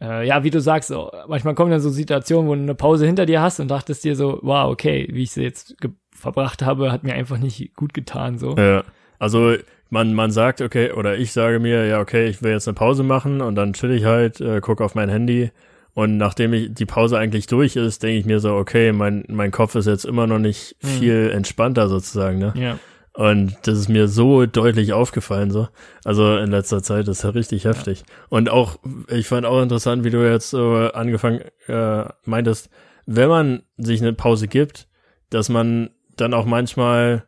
äh, 0.00 0.26
ja, 0.26 0.42
wie 0.42 0.50
du 0.50 0.60
sagst, 0.60 0.92
manchmal 1.28 1.54
kommen 1.54 1.70
dann 1.70 1.80
so 1.80 1.90
Situationen, 1.90 2.48
wo 2.48 2.54
du 2.54 2.62
eine 2.62 2.74
Pause 2.74 3.06
hinter 3.06 3.26
dir 3.26 3.42
hast 3.42 3.60
und 3.60 3.68
dachtest 3.68 4.04
dir 4.04 4.16
so, 4.16 4.38
wow, 4.42 4.70
okay, 4.70 5.08
wie 5.12 5.22
ich 5.22 5.32
sie 5.32 5.42
jetzt 5.42 5.76
verbracht 6.12 6.62
habe, 6.62 6.90
hat 6.90 7.04
mir 7.04 7.14
einfach 7.14 7.38
nicht 7.38 7.74
gut 7.76 7.92
getan, 7.92 8.38
so. 8.38 8.56
Ja. 8.56 8.84
Also 9.18 9.56
man, 9.90 10.14
man 10.14 10.30
sagt, 10.30 10.60
okay, 10.60 10.92
oder 10.92 11.16
ich 11.18 11.32
sage 11.32 11.60
mir, 11.60 11.86
ja, 11.86 12.00
okay, 12.00 12.26
ich 12.26 12.42
will 12.42 12.52
jetzt 12.52 12.68
eine 12.68 12.74
Pause 12.74 13.02
machen 13.02 13.40
und 13.40 13.54
dann 13.54 13.74
chill 13.74 13.92
ich 13.92 14.04
halt, 14.04 14.40
äh, 14.40 14.60
guck 14.60 14.80
auf 14.80 14.94
mein 14.94 15.08
Handy 15.08 15.50
und 15.94 16.16
nachdem 16.16 16.52
ich 16.52 16.74
die 16.74 16.86
Pause 16.86 17.18
eigentlich 17.18 17.46
durch 17.46 17.76
ist, 17.76 18.02
denke 18.02 18.18
ich 18.18 18.26
mir 18.26 18.40
so, 18.40 18.54
okay, 18.54 18.92
mein, 18.92 19.24
mein 19.28 19.52
Kopf 19.52 19.76
ist 19.76 19.86
jetzt 19.86 20.04
immer 20.04 20.26
noch 20.26 20.40
nicht 20.40 20.76
mhm. 20.82 20.86
viel 20.88 21.30
entspannter 21.32 21.88
sozusagen, 21.88 22.38
ne? 22.38 22.52
Ja. 22.56 22.78
Und 23.16 23.56
das 23.62 23.78
ist 23.78 23.88
mir 23.88 24.08
so 24.08 24.44
deutlich 24.44 24.92
aufgefallen, 24.92 25.52
so. 25.52 25.68
Also 26.04 26.36
in 26.36 26.50
letzter 26.50 26.82
Zeit, 26.82 27.06
ist 27.06 27.22
ja 27.22 27.30
richtig 27.30 27.64
heftig. 27.64 28.00
Ja. 28.00 28.06
Und 28.28 28.50
auch, 28.50 28.80
ich 29.08 29.28
fand 29.28 29.46
auch 29.46 29.62
interessant, 29.62 30.02
wie 30.02 30.10
du 30.10 30.28
jetzt 30.28 30.50
so 30.50 30.74
angefangen 30.74 31.42
äh, 31.68 32.06
meintest, 32.24 32.70
wenn 33.06 33.28
man 33.28 33.62
sich 33.76 34.02
eine 34.02 34.14
Pause 34.14 34.48
gibt, 34.48 34.88
dass 35.30 35.48
man 35.48 35.90
dann 36.16 36.34
auch 36.34 36.44
manchmal 36.44 37.24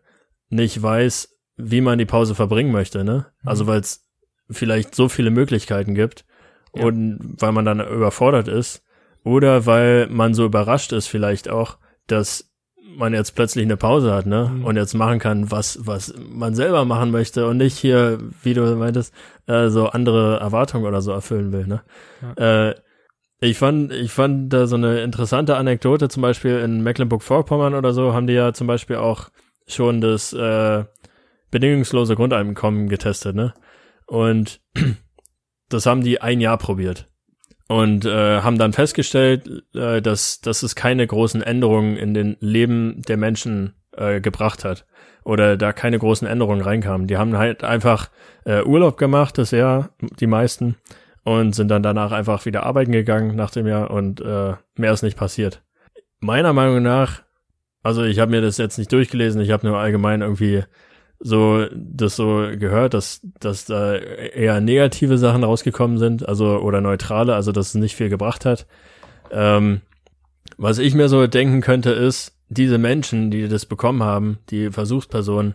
nicht 0.48 0.83
weiß, 0.83 1.38
wie 1.57 1.81
man 1.81 1.98
die 1.98 2.05
Pause 2.05 2.35
verbringen 2.35 2.72
möchte, 2.72 3.05
ne? 3.05 3.26
Mhm. 3.42 3.48
Also 3.48 3.68
weil 3.68 3.79
es 3.79 4.05
vielleicht 4.50 4.96
so 4.96 5.09
viele 5.09 5.31
Möglichkeiten 5.31 5.94
gibt 5.94 6.24
Ja. 6.77 6.85
und 6.85 7.37
weil 7.39 7.53
man 7.53 7.65
dann 7.65 7.81
überfordert 7.81 8.49
ist 8.49 8.83
oder 9.25 9.67
weil 9.67 10.07
man 10.09 10.35
so 10.35 10.45
überrascht 10.45 10.93
ist 10.93 11.07
vielleicht 11.07 11.49
auch, 11.49 11.79
dass 12.07 12.51
man 12.97 13.12
jetzt 13.12 13.35
plötzlich 13.35 13.65
eine 13.65 13.77
Pause 13.77 14.12
hat, 14.15 14.27
ne? 14.27 14.51
Mhm. 14.53 14.65
Und 14.65 14.77
jetzt 14.77 14.95
machen 14.95 15.19
kann, 15.19 15.51
was 15.51 15.79
was 15.87 16.15
man 16.31 16.55
selber 16.55 16.85
machen 16.85 17.11
möchte 17.11 17.47
und 17.47 17.59
nicht 17.59 17.77
hier, 17.77 18.19
wie 18.43 18.55
du 18.55 18.62
meintest, 18.77 19.12
äh, 19.47 19.69
so 19.69 19.89
andere 19.89 20.39
Erwartungen 20.41 20.87
oder 20.87 21.03
so 21.03 21.12
erfüllen 21.12 21.53
will, 21.53 21.67
ne? 21.67 21.83
Äh, 22.37 22.75
ich 23.41 23.59
fand, 23.59 23.93
ich 23.93 24.12
fand 24.12 24.53
da 24.53 24.67
so 24.67 24.77
eine 24.77 25.01
interessante 25.01 25.57
Anekdote, 25.57 26.09
zum 26.09 26.23
Beispiel 26.23 26.59
in 26.59 26.83
Mecklenburg-Vorpommern 26.83 27.75
oder 27.75 27.93
so, 27.93 28.15
haben 28.15 28.27
die 28.27 28.33
ja 28.33 28.55
zum 28.55 28.67
Beispiel 28.67 28.97
auch 28.97 29.29
schon 29.67 30.01
das 30.01 30.33
äh, 30.33 30.85
bedingungslose 31.51 32.17
Grundeinkommen 32.17 32.89
getestet, 32.89 33.37
ne? 33.37 33.53
Und 34.07 34.61
das 35.68 35.87
haben 35.87 36.02
die 36.02 36.20
ein 36.20 36.40
Jahr 36.40 36.59
probiert. 36.59 37.09
Und 37.68 38.05
äh, 38.05 38.40
haben 38.42 38.59
dann 38.59 38.72
festgestellt, 38.72 39.64
äh, 39.74 40.00
dass, 40.00 40.40
dass 40.40 40.62
es 40.62 40.76
keine 40.76 41.07
großen 41.07 41.42
Änderungen 41.42 41.96
in 41.96 42.14
den 42.14 42.37
Leben 42.38 43.02
der 43.09 43.16
Menschen 43.16 43.74
äh, 43.96 44.20
gebracht 44.20 44.64
hat. 44.64 44.87
Oder 45.24 45.57
da 45.57 45.72
keine 45.72 45.98
großen 45.98 46.29
Änderungen 46.29 46.61
reinkamen. 46.61 47.09
Die 47.09 47.16
haben 47.16 47.37
halt 47.37 47.64
einfach 47.64 48.11
äh, 48.44 48.62
Urlaub 48.62 48.96
gemacht, 48.96 49.38
das 49.38 49.50
Jahr, 49.50 49.90
die 50.20 50.29
meisten, 50.29 50.76
und 51.24 51.57
sind 51.57 51.68
dann 51.68 51.83
danach 51.83 52.12
einfach 52.12 52.46
wieder 52.46 52.62
arbeiten 52.62 52.92
gegangen 52.92 53.35
nach 53.35 53.50
dem 53.50 53.66
Jahr 53.66 53.90
und 53.90 54.20
äh, 54.20 54.55
mehr 54.76 54.92
ist 54.92 55.02
nicht 55.02 55.16
passiert. 55.16 55.64
Meiner 56.20 56.52
Meinung 56.52 56.85
nach, 56.85 57.22
also 57.83 58.05
ich 58.05 58.20
habe 58.20 58.31
mir 58.31 58.40
das 58.40 58.59
jetzt 58.59 58.79
nicht 58.79 58.92
durchgelesen, 58.92 59.40
ich 59.40 59.50
habe 59.50 59.66
nur 59.66 59.76
allgemein 59.76 60.22
irgendwie 60.22 60.62
so 61.18 61.66
das 61.74 62.16
so 62.16 62.48
gehört, 62.59 62.94
dass 62.94 63.20
dass 63.40 63.64
da 63.64 63.94
eher 63.96 64.61
negative 64.61 65.18
Sachen 65.18 65.44
rausgekommen 65.44 65.98
sind, 65.98 66.29
also 66.29 66.59
oder 66.59 66.81
neutrale, 66.81 67.35
also 67.35 67.52
dass 67.52 67.68
es 67.68 67.74
nicht 67.74 67.96
viel 67.96 68.09
gebracht 68.09 68.44
hat. 68.44 68.66
Ähm, 69.31 69.81
was 70.59 70.79
ich 70.79 70.94
mir 70.94 71.09
so 71.09 71.26
denken 71.26 71.61
könnte 71.61 71.90
ist, 71.90 72.37
diese 72.48 72.79
Menschen, 72.79 73.31
die 73.31 73.48
das 73.48 73.66
bekommen 73.66 74.02
haben, 74.02 74.38
die 74.50 74.70
Versuchspersonen, 74.70 75.55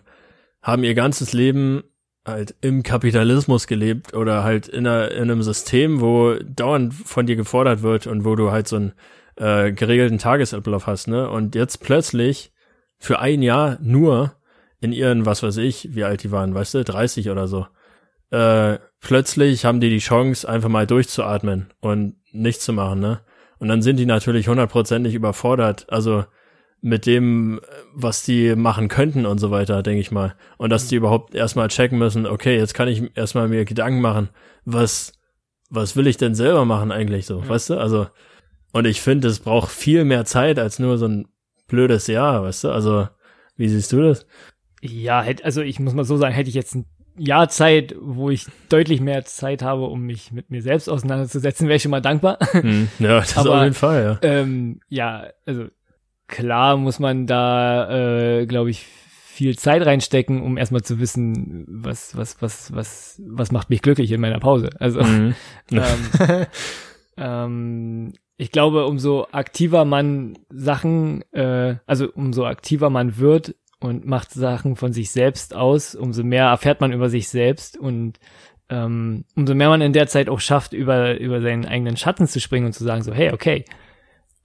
haben 0.61 0.83
ihr 0.83 0.93
ganzes 0.93 1.33
Leben 1.33 1.83
halt 2.25 2.55
im 2.61 2.83
Kapitalismus 2.83 3.65
gelebt 3.65 4.13
oder 4.13 4.43
halt 4.43 4.67
in, 4.67 4.85
einer, 4.85 5.11
in 5.11 5.23
einem 5.23 5.41
System, 5.41 6.01
wo 6.01 6.35
dauernd 6.35 6.93
von 6.93 7.25
dir 7.25 7.35
gefordert 7.35 7.81
wird 7.81 8.05
und 8.05 8.25
wo 8.25 8.35
du 8.35 8.51
halt 8.51 8.67
so 8.67 8.75
einen 8.75 8.93
äh, 9.37 9.71
geregelten 9.71 10.19
Tagesablauf 10.19 10.85
hast, 10.85 11.07
ne? 11.07 11.29
Und 11.29 11.55
jetzt 11.55 11.77
plötzlich 11.81 12.51
für 12.99 13.19
ein 13.19 13.41
Jahr 13.41 13.79
nur 13.81 14.35
in 14.81 14.91
ihren, 14.91 15.25
was 15.25 15.43
weiß 15.43 15.57
ich, 15.57 15.95
wie 15.95 16.03
alt 16.03 16.23
die 16.23 16.31
waren, 16.31 16.53
weißt 16.53 16.73
du, 16.73 16.83
30 16.83 17.29
oder 17.29 17.47
so, 17.47 17.67
äh, 18.31 18.77
plötzlich 18.99 19.63
haben 19.65 19.79
die 19.79 19.89
die 19.89 19.99
Chance, 19.99 20.47
einfach 20.47 20.69
mal 20.69 20.87
durchzuatmen 20.87 21.67
und 21.79 22.15
nichts 22.31 22.65
zu 22.65 22.73
machen, 22.73 22.99
ne? 22.99 23.21
Und 23.59 23.67
dann 23.67 23.83
sind 23.83 23.97
die 23.97 24.07
natürlich 24.07 24.47
hundertprozentig 24.47 25.13
überfordert, 25.13 25.85
also 25.89 26.25
mit 26.81 27.05
dem, 27.05 27.61
was 27.93 28.23
die 28.23 28.55
machen 28.55 28.87
könnten 28.87 29.27
und 29.27 29.37
so 29.37 29.51
weiter, 29.51 29.83
denke 29.83 30.01
ich 30.01 30.09
mal. 30.09 30.33
Und 30.57 30.71
dass 30.71 30.87
die 30.87 30.95
überhaupt 30.95 31.35
erstmal 31.35 31.67
checken 31.67 31.99
müssen, 31.99 32.25
okay, 32.25 32.57
jetzt 32.57 32.73
kann 32.73 32.87
ich 32.87 33.15
erstmal 33.15 33.47
mir 33.47 33.65
Gedanken 33.65 34.01
machen, 34.01 34.29
was, 34.65 35.13
was 35.69 35.95
will 35.95 36.07
ich 36.07 36.17
denn 36.17 36.33
selber 36.33 36.65
machen 36.65 36.91
eigentlich 36.91 37.27
so, 37.27 37.41
Ja. 37.41 37.49
weißt 37.49 37.69
du? 37.69 37.77
Also, 37.77 38.07
und 38.73 38.85
ich 38.85 38.99
finde, 39.01 39.27
es 39.27 39.41
braucht 39.41 39.71
viel 39.71 40.05
mehr 40.05 40.25
Zeit 40.25 40.57
als 40.57 40.79
nur 40.79 40.97
so 40.97 41.07
ein 41.07 41.27
blödes 41.67 42.07
Jahr, 42.07 42.41
weißt 42.41 42.63
du? 42.63 42.71
Also, 42.71 43.07
wie 43.57 43.69
siehst 43.69 43.91
du 43.91 44.01
das? 44.01 44.25
Ja, 44.81 45.21
hätt, 45.21 45.43
also 45.45 45.61
ich 45.61 45.79
muss 45.79 45.93
mal 45.93 46.03
so 46.05 46.17
sagen, 46.17 46.33
hätte 46.33 46.49
ich 46.49 46.55
jetzt 46.55 46.75
ein 46.75 46.85
Jahr 47.17 47.49
Zeit, 47.49 47.93
wo 47.99 48.29
ich 48.29 48.45
deutlich 48.69 49.01
mehr 49.01 49.25
Zeit 49.25 49.61
habe, 49.61 49.83
um 49.85 50.01
mich 50.01 50.31
mit 50.31 50.49
mir 50.49 50.61
selbst 50.61 50.89
auseinanderzusetzen, 50.89 51.67
wäre 51.67 51.75
ich 51.75 51.81
schon 51.83 51.91
mal 51.91 52.01
dankbar. 52.01 52.37
Hm, 52.51 52.87
ja, 52.99 53.19
das 53.19 53.37
Aber- 53.37 53.49
auf 53.57 53.63
jeden 53.63 53.75
Fall, 53.75 54.19
ja. 54.23 54.27
ähm, 54.27 54.79
ja, 54.89 55.27
also 55.45 55.65
klar 56.27 56.77
muss 56.77 56.99
man 56.99 57.27
da, 57.27 58.39
äh, 58.39 58.45
glaube 58.45 58.69
ich, 58.71 58.85
viel 58.85 59.57
Zeit 59.57 59.85
reinstecken, 59.85 60.41
um 60.41 60.57
erstmal 60.57 60.81
zu 60.83 60.99
wissen, 60.99 61.65
was, 61.67 62.15
was, 62.15 62.41
was, 62.41 62.73
was, 62.73 63.21
was 63.25 63.51
macht 63.51 63.69
mich 63.69 63.81
glücklich 63.81 64.11
in 64.11 64.21
meiner 64.21 64.39
Pause. 64.39 64.69
Also 64.79 65.01
Mhm. 65.03 65.35
ähm, 65.71 66.47
ähm, 67.17 68.13
ich 68.37 68.51
glaube, 68.51 68.85
umso 68.87 69.27
aktiver 69.31 69.85
man 69.85 70.37
Sachen, 70.49 71.21
äh, 71.33 71.75
also 71.85 72.09
umso 72.13 72.45
aktiver 72.45 72.89
man 72.89 73.17
wird 73.17 73.55
und 73.81 74.05
macht 74.05 74.31
Sachen 74.31 74.75
von 74.75 74.93
sich 74.93 75.11
selbst 75.11 75.55
aus, 75.55 75.95
umso 75.95 76.23
mehr 76.23 76.45
erfährt 76.45 76.79
man 76.79 76.93
über 76.93 77.09
sich 77.09 77.27
selbst 77.27 77.77
und 77.77 78.19
ähm, 78.69 79.25
umso 79.35 79.53
mehr 79.53 79.69
man 79.69 79.81
in 79.81 79.91
der 79.91 80.07
Zeit 80.07 80.29
auch 80.29 80.39
schafft, 80.39 80.71
über, 80.71 81.19
über 81.19 81.41
seinen 81.41 81.65
eigenen 81.65 81.97
Schatten 81.97 82.27
zu 82.27 82.39
springen 82.39 82.67
und 82.67 82.73
zu 82.73 82.83
sagen, 82.83 83.03
so, 83.03 83.13
hey, 83.13 83.33
okay, 83.33 83.65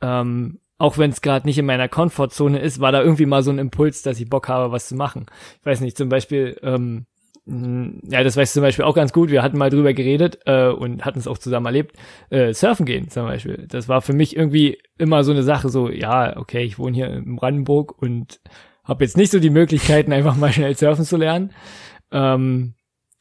ähm, 0.00 0.58
auch 0.78 0.98
wenn 0.98 1.10
es 1.10 1.20
gerade 1.20 1.46
nicht 1.46 1.58
in 1.58 1.66
meiner 1.66 1.88
Komfortzone 1.88 2.58
ist, 2.58 2.80
war 2.80 2.92
da 2.92 3.02
irgendwie 3.02 3.26
mal 3.26 3.42
so 3.42 3.50
ein 3.50 3.58
Impuls, 3.58 4.02
dass 4.02 4.18
ich 4.18 4.28
Bock 4.28 4.48
habe, 4.48 4.72
was 4.72 4.88
zu 4.88 4.96
machen. 4.96 5.26
Ich 5.60 5.66
weiß 5.66 5.80
nicht, 5.80 5.96
zum 5.96 6.08
Beispiel, 6.08 6.58
ähm, 6.62 7.06
ja, 7.46 8.24
das 8.24 8.36
weißt 8.36 8.54
du 8.54 8.58
zum 8.58 8.62
Beispiel 8.62 8.84
auch 8.84 8.94
ganz 8.94 9.12
gut. 9.12 9.30
Wir 9.30 9.42
hatten 9.42 9.56
mal 9.56 9.70
drüber 9.70 9.92
geredet 9.94 10.40
äh, 10.46 10.68
und 10.68 11.04
hatten 11.04 11.20
es 11.20 11.28
auch 11.28 11.38
zusammen 11.38 11.66
erlebt. 11.66 11.96
Äh, 12.28 12.52
surfen 12.52 12.84
gehen 12.84 13.08
zum 13.08 13.26
Beispiel. 13.26 13.66
Das 13.68 13.88
war 13.88 14.02
für 14.02 14.12
mich 14.12 14.36
irgendwie 14.36 14.78
immer 14.98 15.22
so 15.22 15.30
eine 15.30 15.44
Sache, 15.44 15.68
so, 15.68 15.88
ja, 15.88 16.36
okay, 16.36 16.64
ich 16.64 16.78
wohne 16.78 16.96
hier 16.96 17.08
in 17.08 17.36
Brandenburg 17.36 18.02
und 18.02 18.40
habe 18.86 19.04
jetzt 19.04 19.16
nicht 19.16 19.30
so 19.30 19.38
die 19.38 19.50
Möglichkeiten, 19.50 20.12
einfach 20.12 20.36
mal 20.36 20.52
schnell 20.52 20.76
surfen 20.76 21.04
zu 21.04 21.16
lernen. 21.16 21.52
Ähm, 22.10 22.74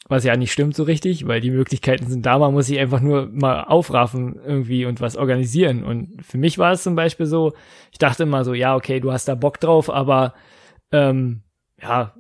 was 0.08 0.24
ja 0.24 0.38
nicht 0.38 0.52
stimmt 0.52 0.76
so 0.76 0.84
richtig, 0.84 1.28
weil 1.28 1.42
die 1.42 1.50
Möglichkeiten 1.50 2.08
sind 2.08 2.26
da, 2.26 2.38
man 2.38 2.54
muss 2.54 2.68
sich 2.68 2.78
einfach 2.78 3.02
nur 3.02 3.28
mal 3.32 3.64
aufraffen 3.64 4.40
irgendwie 4.46 4.86
und 4.86 5.02
was 5.02 5.18
organisieren. 5.18 5.84
Und 5.84 6.24
für 6.24 6.38
mich 6.38 6.60
war 6.60 6.74
es 6.74 6.84
zum 6.84 6.96
Beispiel 6.96 7.26
so, 7.26 7.54
ich 7.92 7.98
dachte 7.98 8.24
immer 8.24 8.44
so, 8.44 8.54
ja, 8.54 8.76
okay, 8.76 9.00
du 9.00 9.12
hast 9.12 9.28
da 9.28 9.34
Bock 9.34 9.60
drauf, 9.60 9.90
aber 9.90 10.36
ähm, 10.92 11.42
ja, 11.82 12.14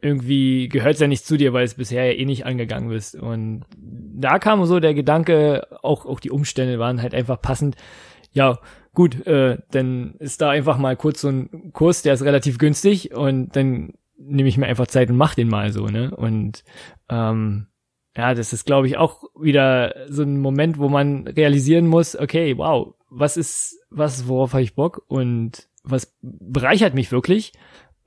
irgendwie 0.00 0.68
gehört 0.68 0.94
es 0.94 1.00
ja 1.00 1.08
nicht 1.08 1.26
zu 1.26 1.36
dir, 1.36 1.52
weil 1.52 1.64
es 1.64 1.74
bisher 1.74 2.06
ja 2.06 2.12
eh 2.12 2.24
nicht 2.24 2.46
angegangen 2.46 2.88
bist. 2.88 3.14
Und 3.14 3.64
da 3.76 4.38
kam 4.38 4.64
so 4.64 4.80
der 4.80 4.94
Gedanke, 4.94 5.66
auch, 5.82 6.06
auch 6.06 6.20
die 6.20 6.30
Umstände 6.30 6.78
waren 6.78 7.02
halt 7.02 7.14
einfach 7.14 7.40
passend. 7.40 7.76
Ja, 8.32 8.58
gut, 8.96 9.26
äh, 9.26 9.58
dann 9.70 10.14
ist 10.18 10.40
da 10.40 10.50
einfach 10.50 10.78
mal 10.78 10.96
kurz 10.96 11.20
so 11.20 11.28
ein 11.28 11.70
Kurs, 11.72 12.02
der 12.02 12.14
ist 12.14 12.22
relativ 12.22 12.58
günstig 12.58 13.14
und 13.14 13.54
dann 13.54 13.92
nehme 14.16 14.48
ich 14.48 14.56
mir 14.56 14.66
einfach 14.66 14.86
Zeit 14.86 15.10
und 15.10 15.18
mach 15.18 15.34
den 15.34 15.48
mal 15.48 15.70
so, 15.70 15.86
ne? 15.86 16.16
Und 16.16 16.64
ähm, 17.10 17.66
ja, 18.16 18.34
das 18.34 18.54
ist, 18.54 18.64
glaube 18.64 18.86
ich, 18.86 18.96
auch 18.96 19.24
wieder 19.38 19.94
so 20.08 20.22
ein 20.22 20.40
Moment, 20.40 20.78
wo 20.78 20.88
man 20.88 21.28
realisieren 21.28 21.86
muss, 21.86 22.16
okay, 22.16 22.56
wow, 22.56 22.94
was 23.10 23.36
ist, 23.36 23.78
was, 23.90 24.26
worauf 24.26 24.54
habe 24.54 24.62
ich 24.62 24.74
Bock 24.74 25.02
und 25.08 25.68
was 25.84 26.16
bereichert 26.22 26.94
mich 26.94 27.12
wirklich? 27.12 27.52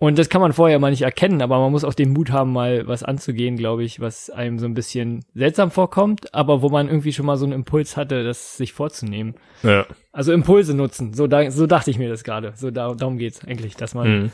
Und 0.02 0.18
das 0.18 0.30
kann 0.30 0.40
man 0.40 0.54
vorher 0.54 0.80
mal 0.80 0.92
nicht 0.92 1.02
erkennen, 1.02 1.42
aber 1.42 1.60
man 1.60 1.72
muss 1.72 1.84
auch 1.84 1.94
den 1.94 2.14
Mut 2.14 2.32
haben, 2.32 2.54
mal 2.54 2.88
was 2.88 3.04
anzugehen, 3.04 3.58
glaube 3.58 3.84
ich, 3.84 4.00
was 4.00 4.30
einem 4.30 4.58
so 4.58 4.66
ein 4.66 4.74
bisschen 4.74 5.26
seltsam 5.36 5.72
vorkommt, 5.72 6.34
aber 6.34 6.62
wo 6.62 6.70
man 6.70 6.88
irgendwie 6.88 7.12
schon 7.12 7.26
mal 7.26 7.36
so 7.36 7.44
einen 7.44 7.52
Impuls 7.54 7.98
hatte, 7.98 8.24
das 8.24 8.56
sich 8.56 8.72
vorzunehmen. 8.72 9.36
Ja. 9.62 9.86
Also 10.14 10.32
Impulse 10.32 10.74
nutzen, 10.74 11.14
so, 11.14 11.28
da, 11.28 11.52
so 11.52 11.68
dachte 11.68 11.92
ich 11.92 11.98
mir 12.00 12.08
das 12.10 12.24
gerade. 12.24 12.54
So 12.56 12.72
da, 12.72 12.94
darum 12.94 13.18
geht's 13.18 13.46
eigentlich, 13.46 13.76
dass 13.76 13.94
man 13.94 14.08
Mhm. 14.22 14.32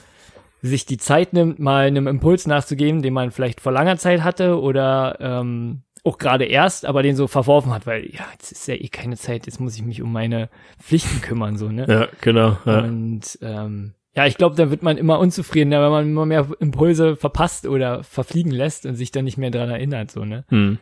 sich 0.61 0.85
die 0.85 0.97
Zeit 0.97 1.33
nimmt, 1.33 1.57
mal 1.57 1.87
einem 1.87 2.05
Impuls 2.07 2.45
nachzugeben, 2.45 3.01
den 3.01 3.13
man 3.13 3.31
vielleicht 3.31 3.59
vor 3.59 3.71
langer 3.71 3.97
Zeit 3.97 4.23
hatte 4.23 4.61
oder 4.61 5.17
ähm, 5.19 5.81
auch 6.03 6.19
gerade 6.19 6.45
erst, 6.45 6.85
aber 6.85 7.01
den 7.01 7.15
so 7.15 7.25
verworfen 7.27 7.73
hat, 7.73 7.87
weil 7.87 8.05
ja, 8.13 8.25
jetzt 8.33 8.51
ist 8.51 8.67
ja 8.67 8.75
eh 8.75 8.87
keine 8.89 9.17
Zeit, 9.17 9.47
jetzt 9.47 9.59
muss 9.59 9.75
ich 9.75 9.83
mich 9.83 10.03
um 10.03 10.11
meine 10.13 10.49
Pflichten 10.79 11.21
kümmern, 11.21 11.57
so, 11.57 11.69
ne? 11.69 11.87
Ja, 11.89 12.07
genau. 12.21 12.55
Ja. 12.65 12.81
Und 12.81 13.39
ähm, 13.41 13.93
ja, 14.15 14.25
ich 14.25 14.37
glaube, 14.37 14.55
da 14.55 14.71
wird 14.71 14.81
man 14.81 14.97
immer 14.97 15.19
unzufriedener, 15.19 15.81
wenn 15.81 15.91
man 15.91 16.09
immer 16.09 16.25
mehr 16.25 16.47
Impulse 16.59 17.15
verpasst 17.15 17.67
oder 17.67 18.03
verfliegen 18.03 18.51
lässt 18.51 18.85
und 18.85 18.95
sich 18.95 19.11
dann 19.11 19.25
nicht 19.25 19.37
mehr 19.37 19.51
dran 19.51 19.69
erinnert, 19.69 20.11
so, 20.11 20.23
ne? 20.23 20.45
Hm. 20.49 20.77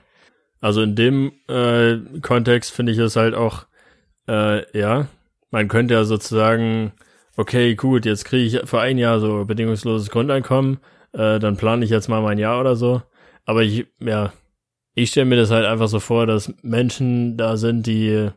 Also 0.61 0.81
in 0.81 0.95
dem 0.95 1.33
äh, 1.49 1.97
Kontext 2.21 2.71
finde 2.71 2.91
ich 2.91 2.97
es 2.97 3.15
halt 3.15 3.33
auch, 3.33 3.65
äh, 4.27 4.79
ja, 4.79 5.07
man 5.51 5.67
könnte 5.67 5.95
ja 5.95 6.03
sozusagen, 6.03 6.93
okay, 7.35 7.75
gut, 7.75 8.05
jetzt 8.05 8.25
kriege 8.25 8.45
ich 8.45 8.69
für 8.69 8.79
ein 8.79 8.97
Jahr 8.97 9.19
so 9.19 9.45
bedingungsloses 9.45 10.09
Grundeinkommen, 10.09 10.77
äh, 11.11 11.39
dann 11.39 11.57
plane 11.57 11.83
ich 11.83 11.91
jetzt 11.91 12.07
mal 12.07 12.21
mein 12.21 12.37
Jahr 12.37 12.59
oder 12.59 12.75
so. 12.75 13.01
Aber 13.45 13.63
ich, 13.63 13.87
ja, 13.99 14.31
ich 14.95 15.09
stelle 15.09 15.25
mir 15.25 15.35
das 15.35 15.51
halt 15.51 15.65
einfach 15.65 15.87
so 15.87 15.99
vor, 15.99 16.27
dass 16.27 16.53
Menschen 16.61 17.35
da 17.35 17.57
sind, 17.57 17.87
die 17.87 18.29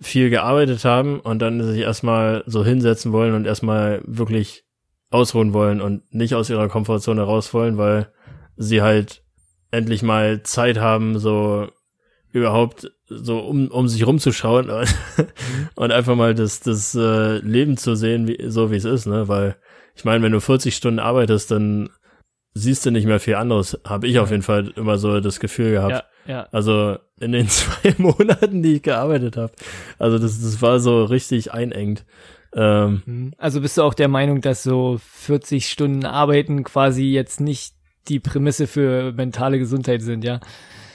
viel 0.00 0.30
gearbeitet 0.30 0.84
haben 0.84 1.20
und 1.20 1.40
dann 1.40 1.62
sich 1.62 1.80
erstmal 1.80 2.44
so 2.46 2.64
hinsetzen 2.64 3.12
wollen 3.12 3.34
und 3.34 3.46
erstmal 3.46 4.00
wirklich 4.04 4.64
ausruhen 5.10 5.52
wollen 5.52 5.80
und 5.80 6.02
nicht 6.14 6.34
aus 6.34 6.50
ihrer 6.50 6.68
Komfortzone 6.68 7.22
raus 7.22 7.52
wollen, 7.54 7.78
weil 7.78 8.12
sie 8.56 8.82
halt 8.82 9.22
endlich 9.70 10.02
mal 10.02 10.42
Zeit 10.42 10.78
haben, 10.78 11.18
so 11.18 11.68
überhaupt 12.30 12.90
so 13.06 13.40
um, 13.40 13.68
um 13.68 13.88
sich 13.88 14.06
rumzuschauen 14.06 14.70
und, 14.70 14.94
und 15.74 15.92
einfach 15.92 16.14
mal 16.14 16.34
das, 16.34 16.60
das 16.60 16.94
äh, 16.94 17.38
Leben 17.38 17.76
zu 17.76 17.94
sehen, 17.94 18.28
wie, 18.28 18.38
so 18.48 18.70
wie 18.70 18.76
es 18.76 18.84
ist, 18.84 19.06
ne? 19.06 19.28
Weil 19.28 19.56
ich 19.94 20.04
meine, 20.04 20.22
wenn 20.22 20.32
du 20.32 20.40
40 20.40 20.76
Stunden 20.76 21.00
arbeitest, 21.00 21.50
dann 21.50 21.90
siehst 22.54 22.86
du 22.86 22.90
nicht 22.90 23.06
mehr 23.06 23.20
viel 23.20 23.34
anderes, 23.34 23.80
habe 23.84 24.06
ich 24.06 24.18
auf 24.18 24.30
jeden 24.30 24.42
Fall 24.42 24.72
immer 24.76 24.98
so 24.98 25.20
das 25.20 25.40
Gefühl 25.40 25.72
gehabt. 25.72 25.92
Ja, 25.92 26.02
ja. 26.28 26.46
Also 26.52 26.98
in 27.18 27.32
den 27.32 27.48
zwei 27.48 27.94
Monaten, 27.98 28.62
die 28.62 28.74
ich 28.74 28.82
gearbeitet 28.82 29.36
habe. 29.36 29.52
Also 29.98 30.18
das, 30.18 30.40
das 30.40 30.62
war 30.62 30.78
so 30.78 31.04
richtig 31.04 31.52
einengt. 31.52 32.04
Ähm, 32.54 33.02
Mhm. 33.04 33.32
Also 33.38 33.60
bist 33.60 33.76
du 33.76 33.82
auch 33.82 33.94
der 33.94 34.08
Meinung, 34.08 34.40
dass 34.40 34.62
so 34.62 34.98
40 35.02 35.68
Stunden 35.68 36.06
Arbeiten 36.06 36.62
quasi 36.64 37.04
jetzt 37.06 37.40
nicht 37.40 37.74
die 38.08 38.20
Prämisse 38.20 38.66
für 38.66 39.12
mentale 39.12 39.58
Gesundheit 39.58 40.00
sind, 40.02 40.24
ja? 40.24 40.36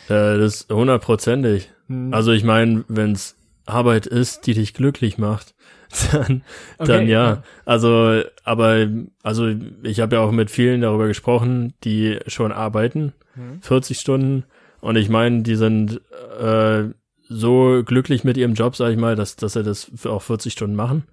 äh, 0.08 0.38
das 0.38 0.62
ist 0.62 0.74
hundertprozentig. 0.74 1.70
Mhm. 1.88 2.14
Also 2.14 2.32
ich 2.32 2.44
meine, 2.44 2.86
wenn's 2.88 3.36
Arbeit 3.66 4.08
ist, 4.08 4.48
die 4.48 4.54
dich 4.56 4.74
glücklich 4.74 5.18
macht, 5.18 5.54
dann, 6.12 6.44
Okay, 6.80 6.88
dann 6.92 7.08
ja. 7.08 7.26
ja. 7.26 7.44
Also, 7.66 8.24
aber 8.44 8.88
also 9.22 9.54
ich 9.84 10.00
habe 10.00 10.16
ja 10.16 10.22
auch 10.22 10.32
mit 10.32 10.50
vielen 10.50 10.82
darüber 10.82 11.08
gesprochen, 11.08 11.74
die 11.84 12.20
schon 12.28 12.52
arbeiten, 12.52 13.14
Mhm. 13.36 13.62
40 13.62 14.00
Stunden. 14.00 14.44
Und 14.84 14.98
ich 14.98 15.08
meine, 15.08 15.44
die 15.44 15.56
sind 15.56 16.02
äh, 16.38 16.90
so 17.30 17.84
glücklich 17.86 18.26
mit 18.26 18.36
ihrem 18.36 18.54
Job, 18.54 18.76
sag 18.76 18.92
ich 18.92 18.98
mal, 18.98 19.16
dass, 19.16 19.38
dass 19.38 19.54
sie 19.54 19.64
das 19.64 19.90
auch 20.06 20.22
40 20.22 20.52
Stunden 20.52 20.76
machen. 20.76 21.06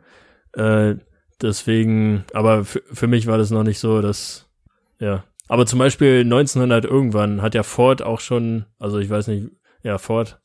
Äh, 0.54 0.96
deswegen, 1.40 2.24
aber 2.34 2.64
für, 2.64 2.82
für 2.92 3.06
mich 3.06 3.28
war 3.28 3.38
das 3.38 3.52
noch 3.52 3.62
nicht 3.62 3.78
so, 3.78 4.02
dass, 4.02 4.50
ja. 4.98 5.22
Aber 5.46 5.66
zum 5.66 5.78
Beispiel 5.78 6.22
1900 6.22 6.84
irgendwann 6.84 7.42
hat 7.42 7.54
ja 7.54 7.62
Ford 7.62 8.02
auch 8.02 8.18
schon, 8.18 8.64
also 8.80 8.98
ich 8.98 9.08
weiß 9.08 9.28
nicht, 9.28 9.52
ja, 9.84 9.98
Ford, 9.98 10.40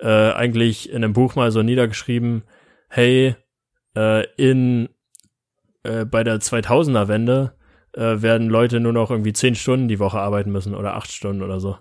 äh, 0.00 0.32
eigentlich 0.32 0.88
in 0.88 1.04
einem 1.04 1.12
Buch 1.12 1.34
mal 1.34 1.50
so 1.50 1.62
niedergeschrieben, 1.62 2.42
hey, 2.88 3.36
äh, 3.94 4.24
in, 4.36 4.88
äh, 5.82 6.06
bei 6.06 6.24
der 6.24 6.40
2000er 6.40 7.06
Wende 7.06 7.52
äh, 7.92 8.22
werden 8.22 8.48
Leute 8.48 8.80
nur 8.80 8.94
noch 8.94 9.10
irgendwie 9.10 9.34
10 9.34 9.56
Stunden 9.56 9.88
die 9.88 9.98
Woche 9.98 10.20
arbeiten 10.20 10.50
müssen 10.50 10.74
oder 10.74 10.96
8 10.96 11.12
Stunden 11.12 11.42
oder 11.42 11.60
so. 11.60 11.76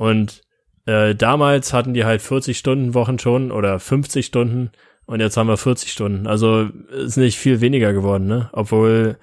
Und 0.00 0.40
äh, 0.86 1.14
damals 1.14 1.74
hatten 1.74 1.92
die 1.92 2.06
halt 2.06 2.22
40 2.22 2.56
Stunden 2.56 2.94
Wochen 2.94 3.18
schon 3.18 3.52
oder 3.52 3.78
50 3.78 4.24
Stunden 4.24 4.70
und 5.04 5.20
jetzt 5.20 5.36
haben 5.36 5.46
wir 5.46 5.58
40 5.58 5.92
Stunden. 5.92 6.26
Also 6.26 6.70
ist 6.90 7.18
nicht 7.18 7.36
viel 7.36 7.60
weniger 7.60 7.92
geworden, 7.92 8.26
ne? 8.26 8.48
Obwohl 8.54 9.18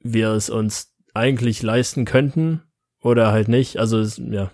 wir 0.00 0.30
es 0.30 0.48
uns 0.48 0.94
eigentlich 1.12 1.62
leisten 1.62 2.06
könnten 2.06 2.62
oder 3.02 3.32
halt 3.32 3.48
nicht. 3.48 3.76
Also 3.76 4.00
ist, 4.00 4.16
ja, 4.16 4.50